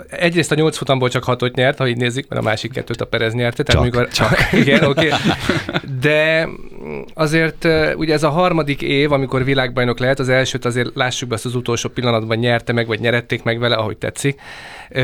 Egyrészt 0.08 0.52
a 0.52 0.54
nyolc 0.54 0.76
futamból 0.76 1.08
csak 1.08 1.24
hatot 1.24 1.54
nyert, 1.54 1.78
ha 1.78 1.88
így 1.88 1.96
nézzük, 1.96 2.28
mert 2.28 2.40
a 2.40 2.44
másik 2.44 2.72
kettőt 2.72 3.00
a 3.00 3.04
Perez 3.04 3.34
nyerte. 3.34 3.62
Tehát 3.62 3.82
Csak, 3.82 3.92
mikor, 3.92 4.08
csak. 4.08 4.38
Igen, 4.62 4.84
oké. 4.84 5.06
Okay. 5.06 5.18
De 6.00 6.48
azért 7.14 7.64
ö, 7.64 7.94
ugye 7.94 8.12
ez 8.12 8.22
a 8.22 8.28
harmadik 8.28 8.82
év, 8.82 9.12
amikor 9.12 9.44
világbajnok 9.44 9.98
lehet, 9.98 10.18
az 10.18 10.28
elsőt 10.28 10.64
azért 10.64 10.90
lássuk 10.94 11.28
be, 11.28 11.34
azt 11.34 11.44
az 11.44 11.54
utolsó 11.54 11.88
pillanatban 11.88 12.38
nyerte 12.38 12.72
meg, 12.72 12.86
vagy 12.86 13.00
nyerették 13.00 13.42
meg 13.42 13.58
vele, 13.58 13.74
ahogy 13.74 13.96
tetszik. 13.96 14.40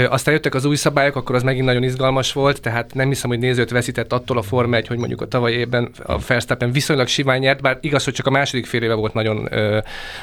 Aztán 0.08 0.34
jöttek 0.34 0.54
az 0.54 0.64
új 0.64 0.76
szabályok, 0.76 1.16
akkor 1.16 1.34
az 1.34 1.42
megint 1.42 1.64
nagyon 1.64 1.82
izgalmas 1.82 2.32
volt, 2.32 2.60
tehát 2.60 2.94
nem 2.94 3.08
hiszem, 3.08 3.30
hogy 3.30 3.38
nézőt 3.38 3.70
veszített 3.70 4.12
attól 4.12 4.38
a 4.38 4.42
Forma 4.42 4.76
1, 4.76 4.86
hogy 4.86 4.98
mondjuk 4.98 5.20
a 5.20 5.26
tavalyi 5.26 5.56
évben 5.56 5.90
a 6.02 6.18
Verstappen 6.18 6.72
viszonylag 6.72 7.06
simán 7.06 7.38
nyert, 7.38 7.60
bár 7.60 7.78
igaz, 7.80 8.04
hogy 8.04 8.14
csak 8.14 8.26
a 8.26 8.30
második 8.30 8.66
fél 8.66 8.82
éve 8.82 8.94
volt 8.94 9.14
nagyon 9.14 9.48
ö, 9.50 9.78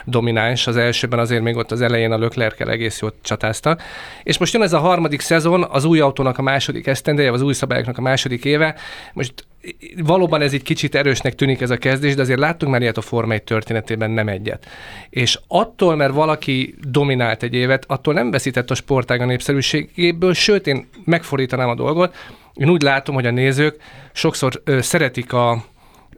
domináns, 0.06 0.68
az 0.68 0.78
elsőben 0.78 1.20
azért 1.20 1.42
még 1.42 1.56
ott 1.56 1.72
az 1.72 1.82
elején 1.82 2.12
a 2.12 2.18
leclerc 2.18 2.60
egész 2.60 3.00
jót 3.00 3.16
csatáztak. 3.22 3.82
És 4.24 4.38
most 4.38 4.54
jön 4.54 4.62
ez 4.64 4.74
a 4.74 4.80
harmadik 4.80 5.22
szezon, 5.22 5.64
az 5.64 5.86
új 5.86 6.00
autónak 6.00 6.38
a 6.38 6.42
második 6.42 6.88
esztendeje, 6.88 7.32
az 7.32 7.42
új 7.42 7.54
szabályoknak 7.54 7.98
a 7.98 8.02
második 8.02 8.46
éve. 8.46 8.76
Most 9.14 9.34
valóban 10.04 10.42
ez 10.42 10.54
egy 10.54 10.64
kicsit 10.64 10.96
erősnek 10.96 11.36
tűnik 11.36 11.62
ez 11.62 11.70
a 11.70 11.78
kezdés, 11.78 12.16
de 12.16 12.22
azért 12.22 12.40
láttunk 12.40 12.72
már 12.72 12.82
ilyet 12.82 12.98
a 12.98 13.02
Forma 13.02 13.34
1 13.34 13.44
történetében 13.44 14.12
nem 14.12 14.28
egyet. 14.28 14.68
És 15.10 15.40
attól, 15.48 15.96
mert 15.96 16.14
valaki 16.14 16.76
dominált 16.88 17.44
egy 17.44 17.54
évet, 17.54 17.86
attól 17.88 18.14
nem 18.14 18.32
veszített 18.32 18.72
a 18.72 18.76
sportág 18.76 19.22
a 19.22 19.26
népszerűségéből, 19.26 20.34
sőt, 20.34 20.68
én 20.68 20.88
megfordítanám 21.06 21.70
a 21.70 21.76
dolgot. 21.76 22.16
Én 22.54 22.70
úgy 22.70 22.82
látom, 22.82 23.16
hogy 23.16 23.26
a 23.26 23.32
nézők 23.32 23.76
sokszor 24.12 24.62
ö, 24.64 24.82
szeretik 24.82 25.34
a, 25.34 25.64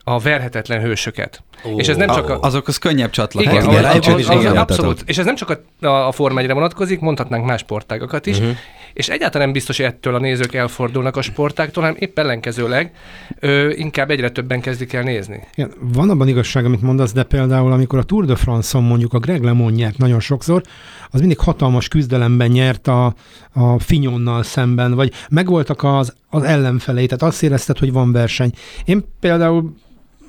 a 0.07 0.19
verhetetlen 0.19 0.81
hősöket. 0.81 1.43
Oh. 1.63 1.79
És 1.79 1.87
ez 1.87 1.95
nem 1.95 2.07
csak 2.07 2.29
a... 2.29 2.39
Azokhoz 2.39 2.77
könnyebb 2.77 3.09
csatlakozni. 3.09 3.57
Igen, 3.57 3.69
igen, 3.69 3.85
az, 3.85 4.07
az, 4.07 4.29
az, 4.29 4.39
igen. 4.39 4.57
abszolút. 4.57 5.03
És 5.05 5.17
ez 5.17 5.25
nem 5.25 5.35
csak 5.35 5.49
a, 5.49 5.85
a, 5.85 6.07
a 6.07 6.11
Forma 6.11 6.39
1 6.39 6.51
vonatkozik, 6.51 6.99
mondhatnánk 6.99 7.45
más 7.45 7.59
sportágakat 7.59 8.25
is, 8.25 8.37
uh-huh. 8.37 8.55
és 8.93 9.09
egyáltalán 9.09 9.45
nem 9.45 9.53
biztos, 9.53 9.77
hogy 9.77 9.85
ettől 9.85 10.15
a 10.15 10.19
nézők 10.19 10.53
elfordulnak 10.53 11.15
a 11.17 11.21
sportáktól, 11.21 11.83
hanem 11.83 11.97
épp 11.99 12.19
ellenkezőleg 12.19 12.91
ö, 13.39 13.69
inkább 13.69 14.11
egyre 14.11 14.29
többen 14.29 14.61
kezdik 14.61 14.93
el 14.93 15.03
nézni. 15.03 15.43
Igen, 15.55 15.71
van 15.79 16.09
abban 16.09 16.27
igazság, 16.27 16.65
amit 16.65 16.81
mondasz, 16.81 17.13
de 17.13 17.23
például 17.23 17.71
amikor 17.71 17.99
a 17.99 18.03
Tour 18.03 18.25
de 18.25 18.35
France-on 18.35 18.83
mondjuk 18.83 19.13
a 19.13 19.19
Greg 19.19 19.43
LeMond 19.43 19.75
nyert 19.75 19.97
nagyon 19.97 20.19
sokszor, 20.19 20.61
az 21.09 21.19
mindig 21.19 21.39
hatalmas 21.39 21.87
küzdelemben 21.87 22.49
nyert 22.49 22.87
a, 22.87 23.13
a 23.53 23.79
Finyonnal 23.79 24.43
szemben, 24.43 24.93
vagy 24.93 25.13
megvoltak 25.29 25.83
az, 25.83 26.13
az 26.29 26.43
ellenfelei, 26.43 27.05
tehát 27.05 27.33
azt 27.33 27.43
érezted, 27.43 27.77
hogy 27.77 27.91
van 27.91 28.11
verseny. 28.11 28.51
Én 28.85 29.03
például 29.19 29.73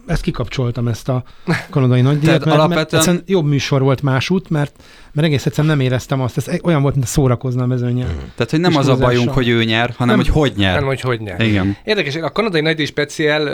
ezt 0.07 0.23
kikapcsoltam, 0.23 0.88
ezt 0.88 1.09
a 1.09 1.23
kanadai 1.71 2.01
nagydíjat, 2.01 2.33
mert, 2.33 2.45
mert 2.45 2.57
alapvetően- 2.57 3.03
egyszerűen 3.03 3.23
jobb 3.27 3.47
műsor 3.47 3.83
volt 3.83 4.03
másút, 4.03 4.51
mert, 4.51 4.83
mert 5.12 5.27
egész 5.27 5.47
egyszerűen 5.47 5.77
nem 5.77 5.85
éreztem 5.87 6.21
azt, 6.21 6.37
ez 6.37 6.47
olyan 6.62 6.83
volt, 6.83 6.95
mint 6.95 7.07
a 7.07 7.11
szórakozna 7.11 7.62
a 7.62 7.66
mezőnyen. 7.66 8.07
Tehát, 8.35 8.51
hogy 8.51 8.61
nem 8.61 8.77
az 8.77 8.88
a 8.88 8.97
bajunk, 8.97 9.31
hogy 9.31 9.49
ő 9.49 9.64
nyer, 9.64 9.95
hanem 9.97 10.16
Nem. 10.16 10.25
hogy 10.25 10.35
hogy 10.35 10.53
nyer. 10.57 10.75
Nem, 10.75 10.87
hogy 10.87 11.01
hogy 11.01 11.21
nyer. 11.21 11.40
Igen. 11.40 11.77
Érdekes, 11.85 12.14
a 12.16 12.33
kanadai 12.33 12.61
nagydíj 12.61 12.87
speciál 12.87 13.49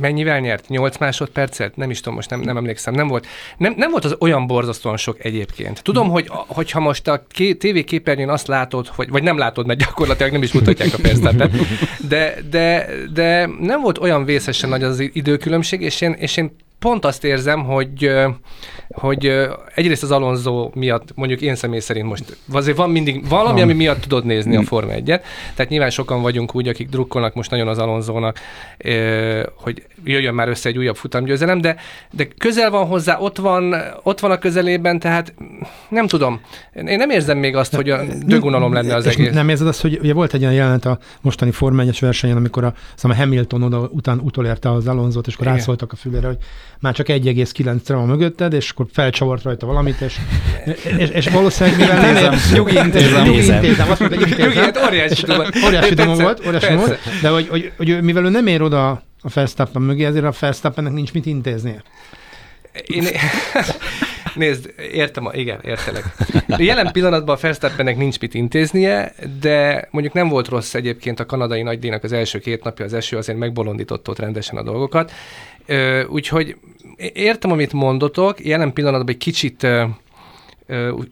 mennyivel 0.00 0.40
nyert? 0.40 0.68
8 0.68 0.98
másodpercet? 0.98 1.76
Nem 1.76 1.90
is 1.90 1.98
tudom, 2.00 2.14
most 2.14 2.30
nem, 2.30 2.40
nem 2.40 2.56
emlékszem. 2.56 2.94
Nem 2.94 3.08
volt, 3.08 3.26
nem, 3.56 3.74
nem 3.76 3.90
volt 3.90 4.04
az 4.04 4.16
olyan 4.20 4.46
borzasztóan 4.46 4.96
sok 4.96 5.24
egyébként. 5.24 5.82
Tudom, 5.82 6.10
hogy 6.10 6.26
hogyha 6.30 6.80
most 6.80 7.08
a 7.08 7.26
ké, 7.28 7.54
TV 7.54 7.78
képernyőn 7.84 8.28
azt 8.28 8.46
látod, 8.46 8.86
hogy, 8.86 9.08
vagy 9.08 9.22
nem 9.22 9.38
látod, 9.38 9.66
mert 9.66 9.78
gyakorlatilag 9.78 10.32
nem 10.32 10.42
is 10.42 10.52
mutatják 10.52 10.94
a 10.94 11.02
Verstappet, 11.02 11.50
de, 12.08 12.34
de, 12.50 12.88
de 13.12 13.46
nem 13.60 13.80
volt 13.80 13.98
olyan 13.98 14.24
vészesen 14.24 14.68
nagy 14.68 14.82
az 14.82 15.00
időkülönbség, 15.12 15.80
és 15.80 16.00
én, 16.00 16.12
és 16.12 16.36
én 16.36 16.56
pont 16.84 17.04
azt 17.04 17.24
érzem, 17.24 17.64
hogy, 17.64 18.10
hogy 18.88 19.32
egyrészt 19.74 20.02
az 20.02 20.10
Alonso 20.10 20.70
miatt, 20.74 21.14
mondjuk 21.14 21.40
én 21.40 21.54
személy 21.54 21.80
szerint 21.80 22.06
most, 22.06 22.36
azért 22.52 22.76
van 22.76 22.90
mindig 22.90 23.28
valami, 23.28 23.60
ami 23.60 23.72
miatt 23.72 24.00
tudod 24.00 24.24
nézni 24.24 24.56
a 24.56 24.62
Forma 24.62 24.92
1 24.92 25.04
tehát 25.04 25.68
nyilván 25.68 25.90
sokan 25.90 26.22
vagyunk 26.22 26.54
úgy, 26.54 26.68
akik 26.68 26.88
drukkolnak 26.88 27.34
most 27.34 27.50
nagyon 27.50 27.68
az 27.68 27.78
Alonzónak, 27.78 28.38
hogy 29.54 29.82
jöjjön 30.04 30.34
már 30.34 30.48
össze 30.48 30.68
egy 30.68 30.78
újabb 30.78 30.96
futamgyőzelem, 30.96 31.60
de, 31.60 31.76
de 32.10 32.28
közel 32.38 32.70
van 32.70 32.86
hozzá, 32.86 33.18
ott 33.18 33.38
van, 33.38 33.74
ott 34.02 34.20
van 34.20 34.30
a 34.30 34.38
közelében, 34.38 34.98
tehát 34.98 35.34
nem 35.88 36.06
tudom. 36.06 36.40
Én 36.74 36.96
nem 36.96 37.10
érzem 37.10 37.38
még 37.38 37.56
azt, 37.56 37.74
hogy 37.74 37.90
a 37.90 38.00
dögunalom 38.26 38.72
lenne 38.72 38.94
az 38.94 39.06
És 39.06 39.12
egész. 39.12 39.32
Nem 39.32 39.48
érzed 39.48 39.66
azt, 39.66 39.80
hogy 39.80 39.98
ugye 40.02 40.12
volt 40.12 40.34
egy 40.34 40.42
olyan 40.42 40.54
jelenet 40.54 40.84
a 40.84 40.98
mostani 41.20 41.50
Forma 41.50 41.82
1 41.82 41.98
versenyen, 42.00 42.36
amikor 42.36 42.64
a, 42.64 42.74
szóval 42.94 43.16
Hamilton 43.16 43.62
oda 43.62 43.88
után 43.92 44.18
utolérte 44.18 44.72
az 44.72 44.86
Alonzót, 44.86 45.26
és 45.26 45.34
akkor 45.34 45.46
rászóltak 45.46 45.92
a 45.92 45.96
fülére, 45.96 46.26
hogy 46.26 46.38
már 46.84 46.94
csak 46.94 47.06
1,9-re 47.06 47.94
van 47.94 48.06
mögötted, 48.06 48.52
és 48.52 48.70
akkor 48.70 48.86
felcsavart 48.92 49.42
rajta 49.42 49.66
valamit, 49.66 50.00
és, 50.00 50.16
és, 50.98 51.08
és 51.08 51.28
valószínűleg 51.28 51.78
mivel 51.78 52.12
nem 52.12 52.32
ér, 52.32 52.38
nyugi 52.52 52.76
intézem, 52.76 53.24
nyugi 53.24 53.28
Intézem. 53.30 53.62
intézem, 53.62 53.90
azt 53.90 54.00
mondta, 54.00 54.18
hogy 54.18 54.28
Nyugi, 54.28 54.42
intézem. 54.42 54.64
hát 54.64 54.86
óriási 54.86 55.24
duma. 55.24 55.44
Óriási 55.66 55.94
duma 55.94 56.14
volt, 56.14 56.46
óriási 56.46 56.66
duma 56.66 56.80
volt, 56.86 56.98
de 57.22 57.28
hogy, 57.28 57.48
hogy, 57.48 57.72
hogy, 57.76 58.02
mivel 58.02 58.24
ő 58.24 58.28
nem 58.28 58.46
ér 58.46 58.62
oda 58.62 58.88
a 58.90 59.02
Verstappen 59.34 59.82
mögé, 59.82 60.04
ezért 60.04 60.24
a 60.24 60.32
Verstappennek 60.40 60.92
nincs 60.92 61.12
mit 61.12 61.26
intéznie. 61.26 61.82
Én... 62.86 63.04
Nézd, 64.34 64.74
értem, 64.92 65.26
a- 65.26 65.34
igen, 65.34 65.58
értelek. 65.64 66.04
Jelen 66.56 66.92
pillanatban 66.92 67.36
a 67.36 67.38
Verstappennek 67.40 67.96
nincs 67.96 68.20
mit 68.20 68.34
intéznie, 68.34 69.12
de 69.40 69.88
mondjuk 69.90 70.14
nem 70.14 70.28
volt 70.28 70.48
rossz 70.48 70.74
egyébként 70.74 71.20
a 71.20 71.26
kanadai 71.26 71.62
nagydíjnak 71.62 72.04
az 72.04 72.12
első 72.12 72.38
két 72.38 72.64
napja, 72.64 72.84
az 72.84 72.94
eső 72.94 73.16
azért 73.16 73.38
megbolondított 73.38 74.08
ott 74.08 74.18
rendesen 74.18 74.56
a 74.56 74.62
dolgokat. 74.62 75.12
Úgyhogy 76.08 76.56
értem, 76.96 77.50
amit 77.50 77.72
mondotok, 77.72 78.44
jelen 78.44 78.72
pillanatban 78.72 79.08
egy 79.14 79.20
kicsit 79.20 79.66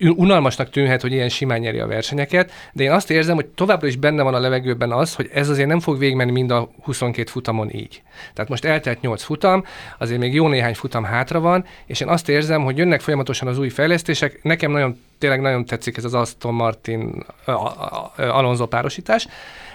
unalmasnak 0.01 0.71
tűnhet, 0.71 1.01
hogy 1.01 1.13
ilyen 1.13 1.29
simán 1.29 1.59
nyeri 1.59 1.79
a 1.79 1.87
versenyeket, 1.87 2.53
de 2.73 2.83
én 2.83 2.91
azt 2.91 3.11
érzem, 3.11 3.35
hogy 3.35 3.47
továbbra 3.47 3.87
is 3.87 3.97
benne 3.97 4.23
van 4.23 4.35
a 4.35 4.41
levegőben 4.41 4.93
az, 4.93 5.15
hogy 5.15 5.31
ez 5.33 5.49
azért 5.49 5.69
nem 5.69 5.81
fog 5.81 5.99
végigmenni 5.99 6.31
mind 6.31 6.51
a 6.51 6.71
22 6.83 7.31
futamon 7.31 7.71
így. 7.75 8.03
Tehát 8.35 8.51
most 8.51 8.65
eltelt 8.65 9.01
8 9.01 9.23
futam, 9.23 9.65
azért 9.99 10.21
még 10.21 10.35
jó 10.35 10.49
néhány 10.49 10.75
futam 10.75 11.05
hátra 11.05 11.41
van, 11.41 11.65
és 11.87 12.01
én 12.01 12.09
azt 12.09 12.29
érzem, 12.29 12.65
hogy 12.65 12.77
jönnek 12.77 13.01
folyamatosan 13.01 13.49
az 13.49 13.59
új 13.59 13.69
fejlesztések. 13.69 14.43
Nekem 14.43 14.71
nagyon, 14.71 15.01
tényleg 15.19 15.41
nagyon 15.41 15.65
tetszik 15.65 15.97
ez 15.97 16.05
az 16.05 16.15
Aston 16.15 16.55
Martin 16.55 17.25
Alonso 18.17 18.67
párosítás, 18.67 19.27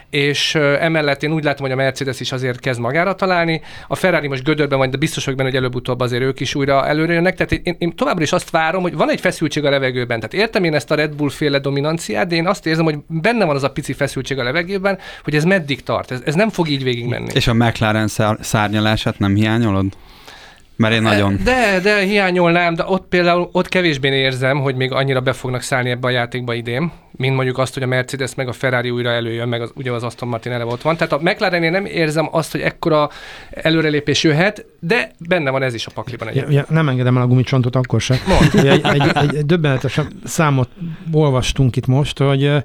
és 0.10 0.56
emellett 0.56 1.24
én 1.24 1.34
úgy 1.34 1.44
látom, 1.44 1.66
hogy 1.66 1.72
a 1.72 1.82
Mercedes 1.82 2.20
is 2.20 2.32
azért 2.32 2.60
kezd 2.60 2.80
magára 2.80 3.16
találni. 3.16 3.62
A 3.88 3.96
Ferrari 3.96 4.28
most 4.28 4.44
gödörben 4.44 4.78
van, 4.78 4.90
de 4.90 4.98
biztos 4.98 5.24
vagyok 5.24 5.40
benne, 5.40 5.50
hogy 5.50 5.60
előbb-utóbb 5.60 6.00
azért 6.00 6.22
ők 6.22 6.40
is 6.40 6.56
újra 6.56 6.88
előre 6.88 7.14
jönnek. 7.14 7.36
Tehát 7.36 7.52
én, 7.52 7.76
én 7.80 7.96
továbbra 7.96 8.24
is 8.24 8.32
azt 8.32 8.50
várom, 8.50 8.82
hogy 8.82 8.96
van 8.96 9.12
egy 9.12 9.20
feszültség 9.20 9.66
a 9.66 9.70
levegőben. 9.70 10.20
Tehát 10.20 10.34
értem 10.46 10.64
én 10.64 10.74
ezt 10.74 10.92
a 10.92 10.96
Red 10.96 11.16
Bull 11.16 11.30
féle 11.30 11.60
dominanciát, 11.60 12.28
de 12.28 12.36
én 12.36 12.48
azt 12.48 12.66
érzem, 12.66 12.86
hogy 12.86 12.98
benne 13.08 13.46
van 13.46 13.56
az 13.56 13.64
a 13.64 13.72
pici 13.72 13.94
feszültség 13.94 14.40
a 14.40 14.44
levegőben, 14.44 14.98
hogy 15.24 15.36
ez 15.36 15.44
meddig 15.44 15.84
tart. 15.84 16.12
Ez, 16.12 16.22
ez 16.26 16.36
nem 16.36 16.50
fog 16.50 16.70
így 16.70 16.84
végigmenni. 16.84 17.30
És 17.34 17.48
a 17.48 17.54
McLaren 17.54 18.08
szár- 18.08 18.44
szárnyalását 18.44 19.20
nem 19.20 19.36
hiányolod? 19.36 19.86
Mert 20.78 20.94
én 20.94 21.02
nagyon. 21.02 21.40
De, 21.44 21.80
de 21.80 22.00
hiányolnám, 22.00 22.74
de 22.74 22.84
ott 22.86 23.08
például 23.08 23.50
ott 23.52 23.70
kevésbé 23.70 24.10
érzem, 24.10 24.60
hogy 24.60 24.76
még 24.76 24.92
annyira 24.92 25.22
be 25.22 25.34
fognak 25.34 25.62
szállni 25.62 25.90
ebbe 25.90 26.08
a 26.08 26.10
játékba 26.10 26.54
idén, 26.54 26.92
mint 27.18 27.36
mondjuk 27.36 27.58
azt, 27.58 27.74
hogy 27.74 27.84
a 27.84 27.88
Mercedes 27.88 28.36
meg 28.36 28.48
a 28.48 28.52
Ferrari 28.52 28.90
újra 28.90 29.10
előjön, 29.10 29.48
meg 29.48 29.62
az, 29.62 29.72
ugye 29.76 29.92
az 29.92 30.04
Aston 30.04 30.30
Martin 30.30 30.52
eleve 30.52 30.72
ott 30.72 30.82
van. 30.82 30.98
Tehát 30.98 31.14
a 31.14 31.20
McLarennél 31.22 31.72
nem 31.72 31.86
érzem 31.86 32.28
azt, 32.32 32.52
hogy 32.52 32.62
ekkora 32.62 33.10
előrelépés 33.50 34.24
jöhet, 34.24 34.66
de 34.80 35.12
benne 35.20 35.50
van 35.50 35.64
ez 35.64 35.74
is 35.74 35.86
a 35.86 35.92
pakliban 35.94 36.28
egyébként. 36.28 36.54
ugye 36.54 36.66
nem 36.70 36.90
engedem 36.90 37.18
el 37.18 37.24
a 37.24 37.28
gumicsontot 37.28 37.76
akkor 37.76 38.02
se. 38.02 38.20
Ugye 38.54 38.72
egy, 38.72 38.86
egy, 38.86 39.12
egy, 39.14 39.36
egy 39.36 39.46
döbbenetes 39.46 40.00
számot 40.24 40.70
olvastunk 41.12 41.76
itt 41.76 41.88
most, 41.88 42.18
hogy 42.18 42.64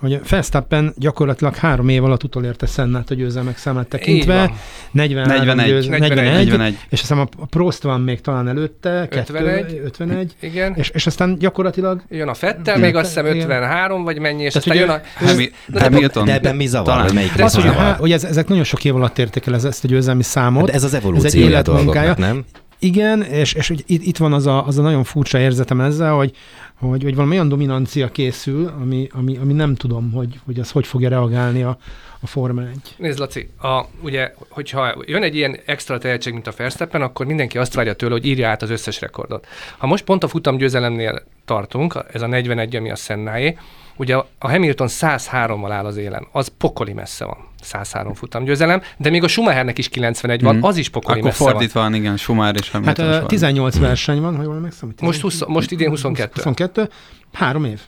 hogy 0.00 0.20
Verstappen 0.28 0.92
gyakorlatilag 0.96 1.54
három 1.54 1.88
év 1.88 2.04
alatt 2.04 2.24
utolérte 2.24 2.66
Sennát 2.66 3.10
a 3.10 3.14
győzelmek 3.14 3.56
számát 3.56 3.86
tekintve. 3.88 4.34
van. 4.36 4.56
43 4.90 5.46
41. 5.46 5.66
győz, 5.66 5.86
41. 5.86 6.16
41, 6.16 6.46
41. 6.46 6.72
és 6.72 6.78
azt 6.90 7.00
hiszem 7.00 7.18
a 7.38 7.46
Prost 7.46 7.82
van 7.82 8.00
még 8.00 8.20
talán 8.20 8.48
előtte, 8.48 9.08
51. 9.10 9.66
2, 9.66 9.82
51, 9.84 10.34
Igen. 10.40 10.74
és, 10.76 10.88
és 10.90 11.06
aztán 11.06 11.36
gyakorlatilag 11.38 12.02
Jön 12.08 12.28
a 12.28 12.34
Fettel, 12.34 12.78
még 12.78 12.94
azt 12.96 13.06
hiszem 13.06 13.24
Igen. 13.26 13.36
53 13.36 14.04
vagy 14.04 14.18
mennyi, 14.18 14.42
és 14.42 14.52
Tehát 14.52 14.68
aztán 14.68 14.84
ugye- 14.84 14.92
jön 14.94 15.24
a... 15.24 15.30
Hami- 15.30 15.52
de- 15.66 15.80
Hamilton. 15.82 16.24
De 16.24 16.32
ebben 16.34 16.56
mi 16.56 16.66
zavar? 16.66 16.86
Talán. 16.96 17.14
Melyik 17.14 17.42
az, 17.42 17.54
hogy, 17.54 17.62
zavar? 17.62 17.78
há, 17.78 17.92
hogy 17.96 18.12
ez, 18.12 18.24
ezek 18.24 18.48
nagyon 18.48 18.64
sok 18.64 18.84
év 18.84 18.94
alatt 18.96 19.18
érték 19.18 19.46
el 19.46 19.54
ez- 19.54 19.64
ezt 19.64 19.84
a 19.84 19.88
győzelmi 19.88 20.22
számot. 20.22 20.66
De 20.66 20.72
ez 20.72 20.84
az 20.84 20.94
ez 20.94 21.24
egy 21.24 21.34
életmunkája. 21.34 22.14
nem? 22.18 22.44
Igen, 22.80 23.22
és, 23.22 23.52
és 23.52 23.68
hogy 23.68 23.84
itt, 23.86 24.02
itt 24.02 24.16
van 24.16 24.32
az 24.32 24.46
a, 24.46 24.66
az 24.66 24.78
a 24.78 24.82
nagyon 24.82 25.04
furcsa 25.04 25.38
érzetem 25.38 25.80
ezzel, 25.80 26.12
hogy, 26.12 26.32
hogy, 26.78 27.02
hogy 27.02 27.14
valami 27.14 27.34
olyan 27.34 27.48
dominancia 27.48 28.08
készül, 28.08 28.66
ami, 28.80 29.08
ami, 29.12 29.36
ami 29.36 29.52
nem 29.52 29.74
tudom, 29.74 30.12
hogy, 30.12 30.40
hogy 30.44 30.60
az 30.60 30.70
hogy 30.70 30.86
fogja 30.86 31.08
reagálni 31.08 31.62
a, 31.62 31.78
a 32.20 32.26
Forma 32.26 32.62
1. 32.62 32.94
Nézd, 32.96 33.18
Laci, 33.18 33.50
a, 33.62 33.84
ugye, 34.02 34.34
hogyha 34.48 34.94
jön 35.06 35.22
egy 35.22 35.34
ilyen 35.34 35.58
extra 35.66 35.98
tehetség, 35.98 36.32
mint 36.32 36.46
a 36.46 36.52
Verstappen, 36.56 37.02
akkor 37.02 37.26
mindenki 37.26 37.58
azt 37.58 37.74
várja 37.74 37.94
tőle, 37.94 38.12
hogy 38.12 38.26
írja 38.26 38.48
át 38.48 38.62
az 38.62 38.70
összes 38.70 39.00
rekordot. 39.00 39.46
Ha 39.78 39.86
most 39.86 40.04
pont 40.04 40.24
a 40.24 40.28
futam 40.28 40.56
győzelemnél 40.56 41.22
tartunk, 41.44 42.04
ez 42.12 42.22
a 42.22 42.26
41, 42.26 42.76
ami 42.76 42.90
a 42.90 42.96
Sennáé, 42.96 43.56
ugye 43.98 44.16
a 44.16 44.26
Hamilton 44.48 44.88
103-mal 44.90 45.68
áll 45.70 45.84
az 45.84 45.96
élen, 45.96 46.26
az 46.32 46.50
pokoli 46.58 46.92
messze 46.92 47.24
van. 47.24 47.36
103 47.62 48.14
futam 48.14 48.44
győzelem, 48.44 48.82
de 48.96 49.10
még 49.10 49.24
a 49.24 49.28
Schumachernek 49.28 49.78
is 49.78 49.88
91 49.88 50.42
van, 50.42 50.54
Mhm. 50.56 50.64
az 50.64 50.76
is 50.76 50.88
pokoli 50.88 51.18
Akkor 51.18 51.28
messze 51.30 51.44
van. 51.44 51.52
fordítva 51.52 51.80
van, 51.80 51.94
igen, 51.94 52.16
Schumacher 52.16 52.54
és 52.54 52.70
Hát 52.70 52.72
Hamilton. 52.72 53.10
is 53.10 53.18
van. 53.18 53.26
18 53.26 53.78
verseny 53.78 54.20
van, 54.20 54.36
ha 54.36 54.42
jól 54.42 54.54
emlékszem. 54.54 54.94
Most 55.00 55.20
20 55.20 55.42
most 55.46 55.70
idén 55.70 55.88
22. 55.88 56.30
22, 56.34 56.88
három 57.32 57.64
év. 57.64 57.80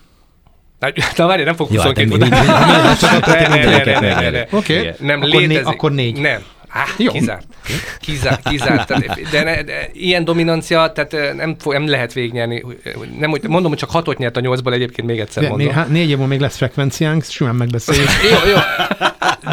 Na, 0.78 0.88
Na 1.16 1.26
várj, 1.26 1.42
nem 1.42 1.54
fog 1.54 1.72
Jó, 1.72 1.80
hát 1.80 1.86
22 1.98 2.18
de 2.18 2.24
mi- 2.36 2.42
futam. 2.42 2.56
mi- 2.66 2.82
mi- 2.82 2.88
mi- 2.88 2.96
csak 2.96 3.12
akkor 3.12 3.34
Ne, 3.34 3.40
ne, 3.40 3.48
ne, 3.48 3.54
mindegyeket 3.54 4.00
ne, 4.00 4.08
ne, 4.08 4.14
megnyeri. 4.14 4.36
ne. 4.50 4.58
Oké. 4.58 4.94
Nem 4.98 5.22
létezik. 5.22 5.66
akkor 5.66 5.92
négy. 5.92 6.20
Nem. 6.20 6.42
Á, 6.72 6.84
Jó. 6.98 7.12
kizárt. 7.12 7.46
Kizárt, 8.00 8.48
kizárt. 8.48 8.86
Tehát, 8.86 9.20
de, 9.30 9.42
ne, 9.42 9.62
de, 9.62 9.88
ilyen 9.92 10.24
dominancia, 10.24 10.92
tehát 10.92 11.36
nem, 11.36 11.56
fog, 11.58 11.72
nem 11.72 11.88
lehet 11.88 12.12
végnyerni. 12.12 12.64
Nem, 13.18 13.30
mondom, 13.48 13.70
hogy 13.70 13.78
csak 13.78 13.90
hatot 13.90 14.18
nyert 14.18 14.36
a 14.36 14.40
nyolcból, 14.40 14.72
egyébként 14.72 15.08
még 15.08 15.18
egyszer 15.20 15.42
De, 15.42 15.48
mondom. 15.48 15.66
még, 15.66 15.76
há- 15.76 15.88
négy 15.88 16.10
év 16.10 16.18
még 16.18 16.40
lesz 16.40 16.56
frekvenciánk, 16.56 17.24
simán 17.24 17.54
megbeszéljük. 17.54 18.08
Jó, 18.30 18.50
jó. 18.50 18.56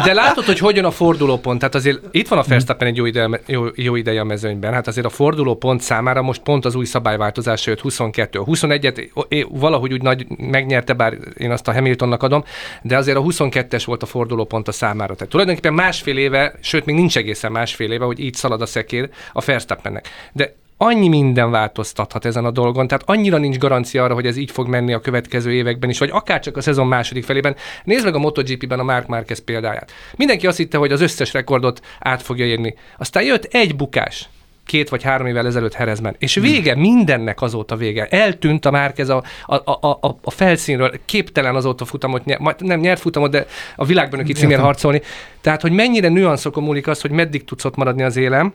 De 0.04 0.12
látod, 0.12 0.44
hogy 0.44 0.58
hogy 0.58 0.76
jön 0.76 0.84
a 0.84 0.90
fordulópont. 0.90 1.58
Tehát 1.58 1.74
azért 1.74 1.98
itt 2.10 2.28
van 2.28 2.38
a 2.38 2.42
Verstappen 2.42 2.88
egy 2.88 2.96
jó 2.96 3.04
ideje, 3.06 3.40
jó, 3.46 3.64
jó 3.74 3.96
ideje 3.96 4.20
a 4.20 4.24
mezőnyben. 4.24 4.72
Hát 4.72 4.86
azért 4.86 5.06
a 5.06 5.10
fordulópont 5.10 5.80
számára 5.80 6.22
most 6.22 6.40
pont 6.40 6.64
az 6.64 6.74
új 6.74 6.84
szabályváltozás 6.84 7.66
jött 7.66 7.80
22. 7.80 8.38
A 8.38 8.44
21-et 8.44 9.08
é- 9.28 9.46
valahogy 9.50 9.92
úgy 9.92 10.02
nagy 10.02 10.26
megnyerte, 10.38 10.92
bár 10.92 11.16
én 11.36 11.50
azt 11.50 11.68
a 11.68 11.72
Hamiltonnak 11.72 12.22
adom, 12.22 12.44
de 12.82 12.96
azért 12.96 13.16
a 13.16 13.20
22-es 13.22 13.82
volt 13.86 14.02
a 14.02 14.06
fordulópont 14.06 14.68
a 14.68 14.72
számára. 14.72 15.14
Tehát 15.14 15.30
tulajdonképpen 15.30 15.74
másfél 15.74 16.18
éve, 16.18 16.54
sőt 16.60 16.84
még 16.84 16.94
nincs 16.94 17.07
egészen 17.16 17.52
másfél 17.52 17.92
éve, 17.92 18.04
hogy 18.04 18.18
így 18.18 18.34
szalad 18.34 18.62
a 18.62 18.66
szekér 18.66 19.10
a 19.32 19.44
Verstappennek. 19.44 20.08
De 20.32 20.54
annyi 20.80 21.08
minden 21.08 21.50
változtathat 21.50 22.24
ezen 22.24 22.44
a 22.44 22.50
dolgon, 22.50 22.86
tehát 22.86 23.04
annyira 23.06 23.38
nincs 23.38 23.58
garancia 23.58 24.04
arra, 24.04 24.14
hogy 24.14 24.26
ez 24.26 24.36
így 24.36 24.50
fog 24.50 24.68
menni 24.68 24.92
a 24.92 25.00
következő 25.00 25.52
években 25.52 25.90
is, 25.90 25.98
vagy 25.98 26.10
akár 26.12 26.40
csak 26.40 26.56
a 26.56 26.60
szezon 26.60 26.86
második 26.86 27.24
felében. 27.24 27.56
Nézd 27.84 28.04
meg 28.04 28.14
a 28.14 28.18
MotoGP-ben 28.18 28.78
a 28.78 28.82
Mark 28.82 29.06
Marquez 29.06 29.44
példáját. 29.44 29.92
Mindenki 30.16 30.46
azt 30.46 30.56
hitte, 30.56 30.78
hogy 30.78 30.92
az 30.92 31.00
összes 31.00 31.32
rekordot 31.32 31.80
át 32.00 32.22
fogja 32.22 32.46
érni. 32.46 32.74
Aztán 32.98 33.22
jött 33.22 33.44
egy 33.44 33.76
bukás, 33.76 34.28
két 34.68 34.88
vagy 34.88 35.02
három 35.02 35.26
évvel 35.26 35.46
ezelőtt 35.46 35.72
Herezben. 35.72 36.14
És 36.18 36.34
vége, 36.34 36.74
mindennek 36.74 37.42
azóta 37.42 37.76
vége. 37.76 38.06
Eltűnt 38.06 38.64
a 38.64 38.70
Márkez 38.70 39.08
a, 39.08 39.22
a, 39.46 39.54
a, 39.54 39.98
a, 40.00 40.18
a 40.22 40.30
felszínről, 40.30 40.92
képtelen 41.04 41.54
azóta 41.54 41.84
futamot, 41.84 42.24
nyer, 42.24 42.38
nem 42.58 42.80
nyert 42.80 43.00
futamot, 43.00 43.30
de 43.30 43.46
a 43.76 43.84
világban 43.84 44.24
ki 44.24 44.32
címért 44.32 44.60
harcolni. 44.60 45.02
Tehát, 45.40 45.60
hogy 45.60 45.72
mennyire 45.72 46.08
nüanszokon 46.08 46.62
múlik 46.62 46.86
az, 46.86 47.00
hogy 47.00 47.10
meddig 47.10 47.44
tudsz 47.44 47.64
ott 47.64 47.76
maradni 47.76 48.02
az 48.02 48.16
élem, 48.16 48.54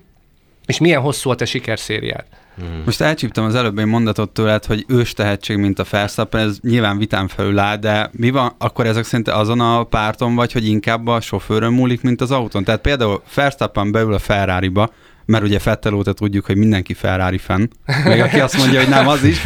és 0.66 0.80
milyen 0.80 1.01
hosszú 1.01 1.30
a 1.30 1.36
te 1.36 1.45
sikerszériád. 1.45 2.26
Hmm. 2.55 2.82
Most 2.86 3.01
elcsíptem 3.01 3.43
az 3.43 3.55
előbbi 3.55 3.84
mondatot 3.84 4.30
tőled, 4.30 4.66
hogy 4.66 4.86
ős 4.88 5.14
tehetség, 5.14 5.57
mint 5.57 5.80
a 5.80 5.86
Verstappen, 5.89 6.47
ez 6.47 6.57
nyilván 6.61 6.97
vitán 6.97 7.28
felül 7.28 7.59
áll, 7.59 7.78
de 7.78 8.09
mi 8.11 8.30
van, 8.30 8.55
akkor 8.57 8.86
ezek 8.86 9.03
szerint 9.03 9.28
azon 9.28 9.59
a 9.59 9.84
párton 9.84 10.36
vagy, 10.36 10.51
hogy 10.51 10.68
inkább 10.68 11.07
a 11.07 11.22
sofőrön 11.22 11.74
múlik, 11.74 12.01
mint 12.01 12.22
az 12.22 12.32
autón? 12.32 12.64
Tehát 12.64 12.82
például 12.82 13.24
Verstappen 13.36 13.91
beül 13.91 14.14
a 14.14 14.20
Ferrari-ba, 14.20 14.91
mert 15.26 15.44
ugye 15.44 15.60
Fettel 15.60 15.94
óta 15.94 16.14
tudjuk, 16.14 16.46
hogy 16.46 16.58
mindenki 16.58 16.94
Ferrari 16.94 17.38
fan, 17.38 17.70
meg 18.06 18.20
aki 18.20 18.40
azt 18.40 18.58
mondja, 18.58 18.80
hogy 18.80 18.90
nem 18.90 19.08
az 19.08 19.24
is, 19.24 19.42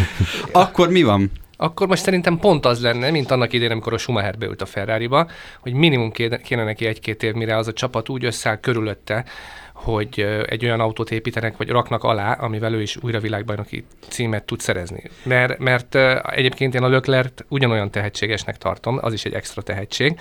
akkor 0.51 0.89
mi 0.89 1.03
van? 1.03 1.31
Akkor 1.57 1.87
most 1.87 2.03
szerintem 2.03 2.37
pont 2.37 2.65
az 2.65 2.81
lenne, 2.81 3.11
mint 3.11 3.31
annak 3.31 3.53
idején, 3.53 3.71
amikor 3.71 3.93
a 3.93 3.97
Schumacher 3.97 4.37
beült 4.37 4.61
a 4.61 4.65
Ferrari-ba, 4.65 5.27
hogy 5.59 5.73
minimum 5.73 6.11
kéne 6.43 6.63
neki 6.63 6.85
egy-két 6.85 7.23
év, 7.23 7.33
mire 7.33 7.57
az 7.57 7.67
a 7.67 7.73
csapat 7.73 8.09
úgy 8.09 8.25
összeáll 8.25 8.59
körülötte, 8.59 9.25
hogy 9.73 10.27
egy 10.45 10.65
olyan 10.65 10.79
autót 10.79 11.11
építenek, 11.11 11.57
vagy 11.57 11.69
raknak 11.69 12.03
alá, 12.03 12.31
amivel 12.31 12.73
ő 12.73 12.81
is 12.81 12.97
újra 13.01 13.19
világbajnoki 13.19 13.85
címet 14.07 14.43
tud 14.43 14.59
szerezni. 14.59 15.03
Mert, 15.23 15.57
mert 15.57 15.95
egyébként 16.31 16.75
én 16.75 16.83
a 16.83 16.87
Löklert 16.87 17.45
ugyanolyan 17.47 17.91
tehetségesnek 17.91 18.57
tartom, 18.57 18.97
az 19.01 19.13
is 19.13 19.25
egy 19.25 19.33
extra 19.33 19.61
tehetség, 19.61 20.19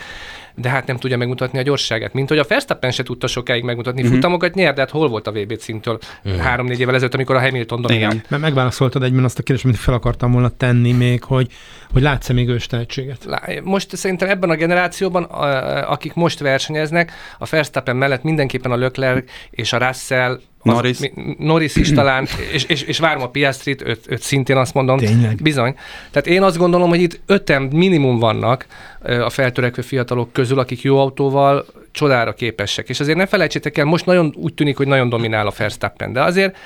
de 0.59 0.69
hát 0.69 0.87
nem 0.87 0.97
tudja 0.97 1.17
megmutatni 1.17 1.59
a 1.59 1.63
gyorságát. 1.63 2.13
Mint 2.13 2.29
hogy 2.29 2.39
a 2.39 2.45
Verstappen 2.49 2.91
se 2.91 3.03
tudta 3.03 3.27
sokáig 3.27 3.63
megmutatni 3.63 4.03
mm-hmm. 4.03 4.13
futamokat, 4.13 4.55
nyer, 4.55 4.75
de 4.75 4.81
hát 4.81 4.91
hol 4.91 5.09
volt 5.09 5.27
a 5.27 5.33
VB 5.33 5.57
címtől 5.57 5.99
mm-hmm. 6.29 6.39
három-négy 6.39 6.81
évvel 6.81 6.95
ezelőtt, 6.95 7.15
amikor 7.15 7.37
a 7.37 7.41
Hamilton 7.41 7.81
dominált. 7.81 8.31
Mert 8.31 8.43
megválaszoltad 8.43 9.03
egyben 9.03 9.25
azt 9.25 9.39
a 9.39 9.43
kérdést, 9.43 9.67
amit 9.67 9.79
fel 9.79 9.95
akartam 9.95 10.33
volna 10.33 10.49
tenni 10.49 10.93
még, 10.93 11.23
hogy, 11.23 11.49
hogy 11.93 12.03
látsz-e 12.03 12.33
még 12.33 12.49
ős 12.49 12.67
tehetséget? 12.67 13.27
Most 13.63 13.97
szerintem 13.97 14.29
ebben 14.29 14.51
a 14.51 14.55
generációban, 14.55 15.23
akik 15.23 16.15
most 16.15 16.39
versenyeznek, 16.39 17.13
a 17.39 17.47
Verstappen 17.51 17.97
mellett 17.97 18.23
mindenképpen 18.23 18.73
a 18.73 18.77
Leclerc 18.77 19.31
és 19.51 19.73
a 19.73 19.79
Russell 19.79 20.41
Norris. 20.73 20.99
Az, 21.01 21.11
Norris 21.39 21.77
is 21.77 21.93
talán, 21.93 22.27
és, 22.53 22.65
és, 22.65 22.83
és 22.83 22.99
várom 22.99 23.23
a 23.23 23.29
Piastrit, 23.29 23.83
őt, 23.83 24.05
őt 24.09 24.23
szintén 24.23 24.57
azt 24.57 24.75
mondom. 24.75 24.99
Tényleg? 24.99 25.39
Bizony. 25.43 25.75
Tehát 26.11 26.27
én 26.29 26.43
azt 26.43 26.57
gondolom, 26.57 26.89
hogy 26.89 27.01
itt 27.01 27.21
öten 27.27 27.63
minimum 27.63 28.19
vannak 28.19 28.67
a 29.03 29.31
feltörekvő 29.31 29.83
fiatalok 29.83 30.33
közül, 30.33 30.59
akik 30.59 30.83
jó 30.83 30.99
autóval 30.99 31.67
csodára 31.93 32.33
képesek. 32.33 32.89
És 32.89 33.01
azért 33.01 33.19
ne 33.19 33.27
felejtsétek 33.27 33.79
el, 33.79 33.85
most 33.85 34.07
nagyon 34.07 34.35
úgy 34.37 34.55
tűnik, 34.55 34.77
hogy 34.77 34.87
nagyon 34.87 35.09
dominál 35.09 35.47
a 35.47 35.53
Verstappen, 35.57 36.13
de 36.13 36.23
azért, 36.23 36.57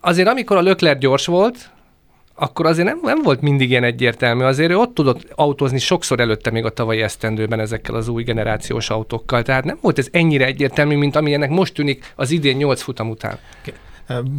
azért 0.00 0.28
amikor 0.28 0.56
a 0.56 0.60
Lökler 0.60 0.98
gyors 0.98 1.26
volt, 1.26 1.70
akkor 2.38 2.66
azért 2.66 2.86
nem, 2.86 2.98
nem 3.02 3.22
volt 3.22 3.40
mindig 3.40 3.70
ilyen 3.70 3.84
egyértelmű. 3.84 4.44
Azért 4.44 4.70
ő 4.70 4.76
ott 4.76 4.94
tudott 4.94 5.26
autózni 5.34 5.78
sokszor 5.78 6.20
előtte 6.20 6.50
még 6.50 6.64
a 6.64 6.70
tavalyi 6.70 7.00
esztendőben 7.00 7.60
ezekkel 7.60 7.94
az 7.94 8.08
új 8.08 8.22
generációs 8.22 8.90
autókkal. 8.90 9.42
Tehát 9.42 9.64
nem 9.64 9.78
volt 9.80 9.98
ez 9.98 10.08
ennyire 10.10 10.44
egyértelmű, 10.44 10.96
mint 10.96 11.16
amilyennek 11.16 11.50
most 11.50 11.74
tűnik 11.74 12.12
az 12.16 12.30
idén 12.30 12.56
nyolc 12.56 12.82
futam 12.82 13.10
után. 13.10 13.38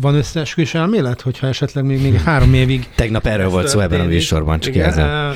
Van 0.02 0.16
összeesküvés 0.16 0.74
elmélet, 0.74 1.22
hogyha 1.22 1.48
esetleg 1.48 1.86
még, 1.86 2.02
még 2.02 2.22
három 2.22 2.54
évig... 2.54 2.88
Tegnap 2.96 3.26
erről 3.26 3.50
volt 3.50 3.68
szó 3.68 3.80
ebben 3.80 4.00
a 4.00 4.04
műsorban, 4.04 4.60
csak 4.60 4.76
igen, 4.76 5.36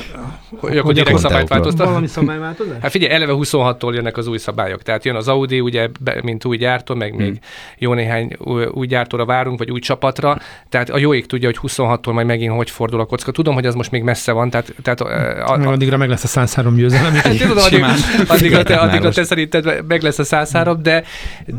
hogy 0.56 0.78
akkor 0.78 0.92
direkt 0.92 1.18
szabályt 1.18 1.48
változtat? 1.48 1.86
Valami 1.86 2.06
szabályváltozás? 2.06 2.76
Hát 2.80 2.90
figyelj, 2.90 3.12
eleve 3.12 3.32
26-tól 3.36 3.94
jönnek 3.94 4.16
az 4.16 4.26
új 4.26 4.38
szabályok. 4.38 4.82
Tehát 4.82 5.04
jön 5.04 5.14
az 5.14 5.28
Audi, 5.28 5.60
ugye, 5.60 5.88
mint 6.22 6.44
új 6.44 6.56
gyártó, 6.56 6.94
meg 6.94 7.14
még 7.14 7.26
hmm. 7.26 7.38
jó 7.78 7.94
néhány 7.94 8.36
új 8.72 8.86
gyártóra 8.86 9.24
várunk, 9.24 9.58
vagy 9.58 9.70
új 9.70 9.80
csapatra. 9.80 10.38
Tehát 10.68 10.90
a 10.90 10.98
jóik 10.98 11.26
tudja, 11.26 11.48
hogy 11.48 11.58
26-tól 11.72 12.12
majd 12.12 12.26
megint 12.26 12.52
hogy 12.52 12.70
fordul 12.70 13.00
a 13.00 13.04
kocka. 13.04 13.32
Tudom, 13.32 13.54
hogy 13.54 13.66
az 13.66 13.74
most 13.74 13.90
még 13.90 14.02
messze 14.02 14.32
van. 14.32 14.50
Tehát, 14.50 14.74
tehát 14.82 15.00
a, 15.00 15.06
a, 15.52 15.72
addigra 15.72 15.96
meg 15.96 16.08
lesz 16.08 16.24
a 16.24 16.28
103 16.28 16.74
győzelem. 16.74 17.14
Hát, 17.14 17.36
tudom, 17.36 17.56
addig, 17.56 17.84
addigra, 18.28 18.62
te, 18.62 18.76
addigra 18.76 19.10
te 19.10 19.24
szerinted 19.24 19.84
meg 19.88 20.02
lesz 20.02 20.18
a 20.18 20.24
103, 20.24 20.82
de, 20.82 21.04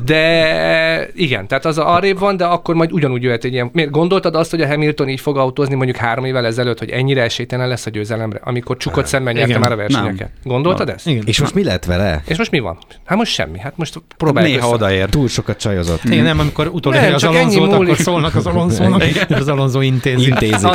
de 0.06 1.10
igen, 1.14 1.48
tehát 1.48 1.66
az 1.66 1.78
arrébb 1.78 2.20
van, 2.20 2.38
de 2.38 2.46
akkor 2.46 2.65
majd 2.74 2.92
ugyanúgy 2.92 3.24
jöhet 3.24 3.44
egy 3.44 3.54
ilyen. 3.54 3.70
Miért 3.74 3.92
gondoltad 3.92 4.36
azt, 4.36 4.52
hogy 4.52 4.62
a 4.62 4.68
Hamilton 4.68 5.10
így 5.10 5.20
fog 5.20 5.38
autózni 5.38 5.76
mondjuk 5.76 5.98
három 5.98 6.26
évvel 6.26 6.46
ezelőtt, 6.46 6.80
hogy 6.80 6.90
ennyire 6.90 7.22
esélytelen 7.22 7.68
lesz 7.68 7.86
a 7.86 7.90
győzelemre, 7.90 8.40
amikor 8.44 8.78
csukott 8.78 9.06
szemmel 9.06 9.34
nyerte 9.34 9.58
már 9.58 9.72
a 9.72 9.76
versenyeket? 9.76 10.18
Nem. 10.18 10.30
Gondoltad 10.44 10.90
ezt? 10.90 11.08
Igen. 11.08 11.24
És 11.26 11.40
most 11.40 11.54
mi 11.54 11.64
lett 11.64 11.86
vele? 11.86 12.24
És 12.28 12.38
most 12.38 12.52
mi 12.52 12.60
van? 12.60 12.78
Hát 13.06 13.18
most 13.18 13.32
semmi. 13.34 13.60
Hát 13.60 13.78
most 13.78 14.02
próbáljuk 14.18 14.54
Néha 14.54 14.66
össze. 14.66 14.76
odaér. 14.76 15.10
Túl 15.10 15.28
sokat 15.28 15.60
csajozott. 15.60 16.04
Igen, 16.04 16.24
nem, 16.24 16.40
amikor 16.40 16.68
utoléri 16.68 17.14
az 17.14 17.24
Alonzót, 17.24 17.74
akkor 17.74 17.98
szólnak 17.98 18.36
az 18.36 18.46
Alonzónak, 18.46 19.04
az 19.30 19.48
Alonzó 19.48 19.82
intézi. 19.82 20.28
intézi. 20.28 20.68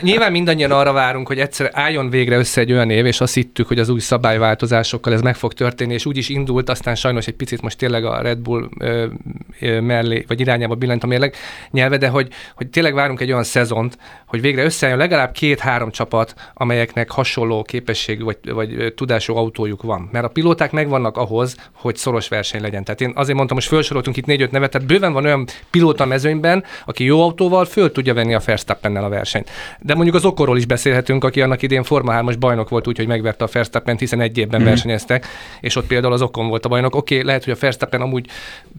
Nyilván 0.00 0.32
mindannyian 0.32 0.70
arra 0.70 0.92
várunk, 0.92 1.26
hogy 1.26 1.38
egyszer 1.38 1.70
álljon 1.72 2.10
végre 2.10 2.36
össze 2.36 2.60
egy 2.60 2.72
olyan 2.72 2.90
év, 2.90 3.06
és 3.06 3.20
azt 3.20 3.34
hittük, 3.34 3.68
hogy 3.68 3.78
az 3.78 3.88
új 3.88 4.00
szabályváltozásokkal 4.00 5.12
ez 5.12 5.20
meg 5.20 5.36
fog 5.36 5.52
történni, 5.52 5.92
és 5.94 6.06
úgy 6.06 6.16
is 6.16 6.28
indult, 6.28 6.68
aztán 6.70 6.94
sajnos 6.94 7.26
egy 7.26 7.34
picit 7.34 7.62
most 7.62 7.78
tényleg 7.78 8.04
a 8.04 8.20
Red 8.22 8.38
Bull 8.38 8.68
ö, 8.78 9.06
ö, 9.60 9.80
mellé, 9.80 10.24
vagy 10.28 10.39
irányába 10.40 10.74
billent 10.74 11.04
a 11.04 11.06
mérleg 11.06 11.34
nyelve, 11.70 11.96
de 11.96 12.08
hogy, 12.08 12.28
hogy 12.54 12.68
tényleg 12.68 12.94
várunk 12.94 13.20
egy 13.20 13.30
olyan 13.30 13.44
szezont, 13.44 13.98
hogy 14.26 14.40
végre 14.40 14.64
összejön 14.64 14.98
legalább 14.98 15.32
két-három 15.32 15.90
csapat, 15.90 16.34
amelyeknek 16.54 17.10
hasonló 17.10 17.62
képességű 17.62 18.22
vagy, 18.22 18.38
vagy 18.44 18.92
tudású 18.96 19.36
autójuk 19.36 19.82
van. 19.82 20.08
Mert 20.12 20.24
a 20.24 20.28
pilóták 20.28 20.72
megvannak 20.72 21.16
ahhoz, 21.16 21.56
hogy 21.72 21.96
szoros 21.96 22.28
verseny 22.28 22.60
legyen. 22.60 22.84
Tehát 22.84 23.00
én 23.00 23.12
azért 23.14 23.36
mondtam, 23.36 23.56
hogy 23.56 23.66
felsoroltunk 23.66 24.16
itt 24.16 24.26
négy-öt 24.26 24.50
nevet, 24.50 24.70
tehát 24.70 24.86
bőven 24.86 25.12
van 25.12 25.24
olyan 25.24 25.46
pilóta 25.70 26.04
mezőnyben, 26.04 26.64
aki 26.84 27.04
jó 27.04 27.22
autóval 27.22 27.64
föl 27.64 27.92
tudja 27.92 28.14
venni 28.14 28.34
a 28.34 28.40
verstappen 28.44 28.96
a 28.96 29.08
versenyt. 29.08 29.50
De 29.80 29.94
mondjuk 29.94 30.16
az 30.16 30.24
Okorról 30.24 30.56
is 30.56 30.66
beszélhetünk, 30.66 31.24
aki 31.24 31.40
annak 31.40 31.62
idén 31.62 31.82
Forma 31.82 32.12
3 32.12 32.28
bajnok 32.38 32.68
volt, 32.68 32.86
úgyhogy 32.86 33.06
megverte 33.06 33.44
a 33.44 33.48
verstappen 33.52 33.98
hiszen 34.00 34.20
egy 34.20 34.38
évben 34.38 34.60
mm. 34.60 34.64
versenyeztek, 34.64 35.26
és 35.60 35.76
ott 35.76 35.86
például 35.86 36.12
az 36.12 36.22
Okon 36.22 36.48
volt 36.48 36.64
a 36.64 36.68
bajnok. 36.68 36.94
Oké, 36.94 37.14
okay, 37.14 37.26
lehet, 37.26 37.44
hogy 37.44 37.52
a 37.52 37.56
Verstappen 37.60 38.00
amúgy 38.00 38.26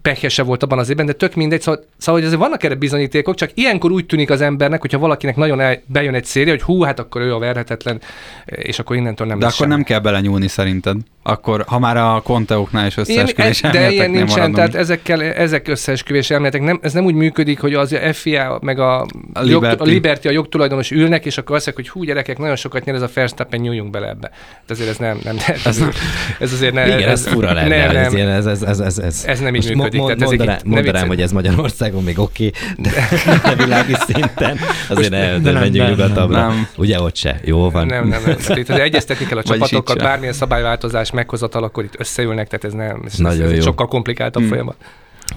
pehese 0.01 0.43
volt 0.43 0.63
abban 0.63 0.79
az 0.79 0.89
évben, 0.89 1.05
de 1.05 1.13
tök 1.13 1.35
mindegy, 1.41 1.61
szóval, 1.61 1.83
szóval 1.97 2.19
hogy 2.19 2.29
azért 2.29 2.41
vannak 2.41 2.63
erre 2.63 2.75
bizonyítékok, 2.75 3.35
csak 3.35 3.49
ilyenkor 3.53 3.91
úgy 3.91 4.05
tűnik 4.05 4.29
az 4.29 4.41
embernek, 4.41 4.81
hogyha 4.81 4.99
valakinek 4.99 5.35
nagyon 5.35 5.59
el, 5.59 5.81
bejön 5.85 6.13
egy 6.13 6.25
széria, 6.25 6.51
hogy 6.51 6.61
hú, 6.61 6.81
hát 6.81 6.99
akkor 6.99 7.21
ő 7.21 7.33
a 7.33 7.39
verhetetlen, 7.39 8.01
és 8.45 8.79
akkor 8.79 8.95
innentől 8.95 9.27
nem 9.27 9.39
De 9.39 9.45
akkor 9.45 9.57
semmi. 9.57 9.69
nem 9.69 9.83
kell 9.83 9.99
belenyúlni 9.99 10.47
szerinted. 10.47 10.97
Akkor, 11.23 11.63
ha 11.67 11.79
már 11.79 11.97
a 11.97 12.21
konteóknál 12.23 12.85
is 12.85 12.97
összeesküvés 12.97 13.61
ilyen, 13.61 13.75
De 13.75 13.91
ilyen 13.91 14.09
nincsen, 14.11 14.27
maradunk. 14.27 14.55
tehát 14.55 14.75
ezekkel, 14.75 15.21
ezek 15.23 15.67
összeesküvés 15.67 16.29
elméletek, 16.29 16.61
nem, 16.61 16.79
ez 16.81 16.93
nem 16.93 17.05
úgy 17.05 17.13
működik, 17.13 17.59
hogy 17.59 17.73
az 17.73 17.95
FIA 18.11 18.59
meg 18.61 18.79
a, 18.79 19.01
a, 19.01 19.07
Liberty. 19.41 19.49
Jog, 19.49 19.63
a 19.63 19.83
Liberty, 19.83 20.25
a 20.27 20.31
jogtulajdonos 20.31 20.91
ülnek, 20.91 21.25
és 21.25 21.37
akkor 21.37 21.55
azt 21.55 21.65
mondják, 21.65 21.87
hogy 21.87 22.01
hú, 22.01 22.07
gyerekek, 22.07 22.37
nagyon 22.37 22.55
sokat 22.55 22.85
nyer 22.85 22.95
ez 22.95 23.01
a 23.01 23.09
Verstappen, 23.13 23.59
nyúljunk 23.59 23.91
bele 23.91 24.07
ebbe. 24.07 24.31
De 24.67 24.73
azért 24.73 24.89
ez 24.89 24.97
nem, 24.97 25.19
nem, 25.23 25.35
nem 25.47 25.55
ez, 25.65 25.77
nem, 25.77 25.91
ez 26.39 26.53
azért 26.53 26.73
nem. 26.73 26.85
Igen, 26.87 27.09
ez, 27.09 27.25
ez 27.25 27.27
fura 27.27 27.53
lenne. 27.53 27.77
Nem, 27.77 28.11
nem, 28.11 28.27
ez, 28.29 28.45
ez, 28.45 28.61
ez, 28.61 28.79
ez, 28.79 28.97
ez, 28.99 29.23
ez 29.27 29.39
nem 29.39 29.55
így 29.55 29.75
működik. 29.75 29.99
Mo- 29.99 30.19
mondanám, 30.19 30.57
mondanám 30.65 31.07
hogy 31.07 31.21
ez 31.21 31.30
Magyarországon 31.31 32.03
még 32.03 32.19
oké, 32.19 32.45
okay, 32.45 32.61
de, 32.77 32.91
de 33.55 33.63
világi 33.63 33.93
szinten 33.93 34.59
azért 34.89 35.09
ne, 35.09 35.39
de 35.39 35.51
nem, 35.51 35.61
menjünk 35.61 35.89
nyugatabbra. 35.89 36.37
Nem. 36.37 36.67
Ugye 36.77 37.01
ott 37.01 37.15
se. 37.15 37.39
Jó 37.43 37.69
van. 37.69 37.85
Nem, 37.85 38.07
nem, 38.07 38.21
nem. 38.25 38.37
Tehát 38.37 38.57
itt 38.57 38.69
azért 38.69 38.85
egyeztetni 38.85 39.25
kell 39.25 39.37
a 39.37 39.43
csapatokkal, 39.53 39.95
bármilyen 39.95 40.33
szabályváltozás 40.33 41.11
meghozatal, 41.11 41.63
akkor 41.63 41.83
itt 41.83 41.99
összeülnek, 41.99 42.47
tehát 42.47 42.65
ez 42.65 42.73
nem, 42.73 43.01
ez, 43.05 43.17
Nagyon 43.17 43.45
ez, 43.45 43.49
ez 43.49 43.57
jó. 43.57 43.61
sokkal 43.61 43.87
komplikáltabb 43.87 44.41
hmm. 44.41 44.51
folyamat. 44.51 44.75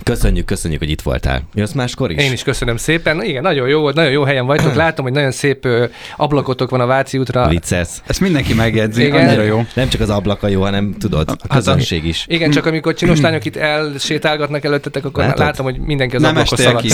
Köszönjük, 0.03 0.45
köszönjük, 0.45 0.81
hogy 0.81 0.91
itt 0.91 1.03
voltál. 1.03 1.43
Jössz 1.55 1.73
máskor 1.73 2.11
is? 2.11 2.23
Én 2.23 2.33
is 2.33 2.43
köszönöm 2.43 2.77
szépen. 2.77 3.17
Na, 3.17 3.25
igen, 3.25 3.43
nagyon 3.43 3.69
jó 3.69 3.81
volt, 3.81 3.95
nagyon 3.95 4.11
jó 4.11 4.23
helyen 4.23 4.47
vagytok. 4.47 4.75
Látom, 4.85 5.05
hogy 5.05 5.15
nagyon 5.15 5.31
szép 5.31 5.65
ö, 5.65 5.85
ablakotok 6.17 6.71
van 6.71 6.81
a 6.81 6.87
Váci 6.87 7.19
útra. 7.19 7.49
Vicces. 7.49 7.89
Ezt 8.07 8.21
mindenki 8.21 8.55
megjegyzi, 8.55 9.05
igen. 9.05 9.27
annyira 9.27 9.43
jó. 9.43 9.65
Nem 9.75 9.89
csak 9.89 10.01
az 10.01 10.11
ablaka 10.11 10.49
jó, 10.49 10.63
hanem 10.63 10.95
tudod, 10.99 11.29
a 11.29 11.37
hát 11.41 11.59
közönség 11.59 12.05
is. 12.05 12.25
Igen, 12.29 12.51
csak 12.51 12.67
amikor 12.67 12.95
csinos 12.95 13.21
lányok 13.25 13.45
itt 13.45 13.57
elsétálgatnak 13.57 14.65
előttetek, 14.65 15.05
akkor 15.05 15.25
Látod? 15.25 15.39
látom, 15.39 15.65
hogy 15.65 15.79
mindenki 15.79 16.17
az 16.17 16.23
nem 16.23 16.31
ablakos 16.31 16.59
szalad. 16.59 16.89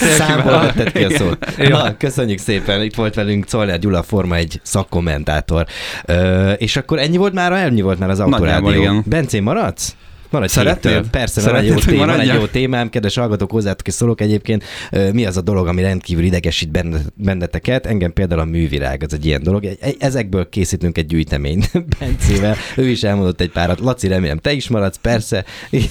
Számból 0.00 0.60
vetted 0.60 0.92
ki 0.92 1.04
a 1.04 1.10
szót. 1.10 1.68
Na, 1.68 1.96
köszönjük 1.96 2.38
szépen. 2.38 2.82
Itt 2.82 2.94
volt 2.94 3.14
velünk 3.14 3.44
Czoller 3.44 3.78
Gyula 3.78 4.02
Forma 4.02 4.36
egy 4.36 4.60
szakkommentátor. 4.62 5.66
Ö, 6.04 6.50
és 6.50 6.76
akkor 6.76 6.98
ennyi 6.98 7.16
volt 7.16 7.32
már, 7.32 7.52
ennyi 7.52 7.80
volt 7.80 7.98
már 7.98 8.10
az 8.10 8.20
autorádió. 8.20 9.02
Bencén 9.06 9.42
maradsz? 9.42 9.94
Van 10.30 10.42
egy 10.42 10.48
Szeretnél? 10.48 11.00
hét, 11.00 11.10
persze, 11.10 11.40
van 11.40 11.54
egy, 11.60 11.66
jó 11.66 11.74
téma, 11.74 12.06
van 12.06 12.20
egy 12.20 12.32
jó 12.34 12.46
témám, 12.46 12.90
kedves 12.90 13.14
hallgatók, 13.16 13.50
hozzátok 13.50 13.86
is 13.88 13.94
szólok 13.94 14.20
egyébként. 14.20 14.64
Mi 15.12 15.24
az 15.26 15.36
a 15.36 15.40
dolog, 15.40 15.66
ami 15.66 15.82
rendkívül 15.82 16.24
idegesít 16.24 16.70
benne- 16.70 17.12
benneteket? 17.14 17.86
Engem 17.86 18.12
például 18.12 18.40
a 18.40 18.44
művirág, 18.44 19.02
ez 19.02 19.12
egy 19.12 19.26
ilyen 19.26 19.42
dolog. 19.42 19.66
Ezekből 19.98 20.48
készítünk 20.48 20.98
egy 20.98 21.06
gyűjteményt 21.06 21.70
Bencével. 21.98 22.56
Ő 22.76 22.88
is 22.88 23.02
elmondott 23.02 23.40
egy 23.40 23.50
párat. 23.50 23.80
Laci, 23.80 24.08
remélem, 24.08 24.38
te 24.38 24.52
is 24.52 24.68
maradsz, 24.68 24.96
persze. 25.00 25.44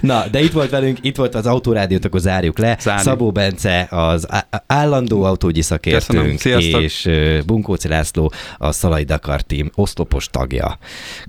Na, 0.00 0.24
de 0.30 0.40
itt 0.42 0.52
volt 0.52 0.70
velünk, 0.70 0.98
itt 1.00 1.16
volt 1.16 1.34
az 1.34 1.46
autórádiót, 1.46 2.04
akkor 2.04 2.20
zárjuk 2.20 2.58
le. 2.58 2.76
Zárjuk. 2.80 3.04
Szabó 3.04 3.30
Bence, 3.32 3.86
az 3.90 4.26
állandó 4.66 5.22
autógyi 5.22 5.62
szakértőnk, 5.62 6.38
Sziasztok. 6.40 6.82
és 6.82 7.10
Bunkóci 7.46 7.88
László, 7.88 8.32
a 8.58 8.72
Szalai 8.72 9.04
Dakar 9.04 9.40
Team 9.42 9.70
oszlopos 9.74 10.28
tagja. 10.30 10.78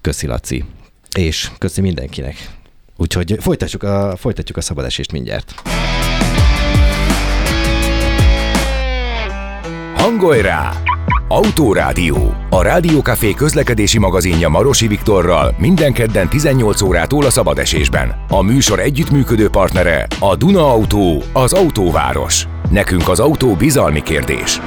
Köszi, 0.01 0.27
Laci. 0.27 0.63
És 1.17 1.51
köszi 1.57 1.81
mindenkinek. 1.81 2.49
Úgyhogy 2.97 3.37
folytatjuk 3.39 3.83
a, 3.83 4.15
folytatjuk 4.17 4.57
a 4.57 4.61
szabadesést 4.61 5.11
mindjárt. 5.11 5.53
Hangolj 9.95 10.41
rá! 10.41 10.71
Autórádió. 11.27 12.33
A 12.49 12.61
Rádiókafé 12.61 13.33
közlekedési 13.33 13.99
magazinja 13.99 14.49
Marosi 14.49 14.87
Viktorral 14.87 15.55
minden 15.57 15.93
kedden 15.93 16.29
18 16.29 16.81
órától 16.81 17.25
a 17.25 17.29
szabadesésben. 17.29 18.25
A 18.29 18.41
műsor 18.41 18.79
együttműködő 18.79 19.49
partnere 19.49 20.07
a 20.19 20.35
Duna 20.35 20.71
Autó, 20.71 21.23
az 21.33 21.53
autóváros. 21.53 22.47
Nekünk 22.69 23.09
az 23.09 23.19
autó 23.19 23.55
bizalmi 23.55 24.01
kérdés. 24.03 24.59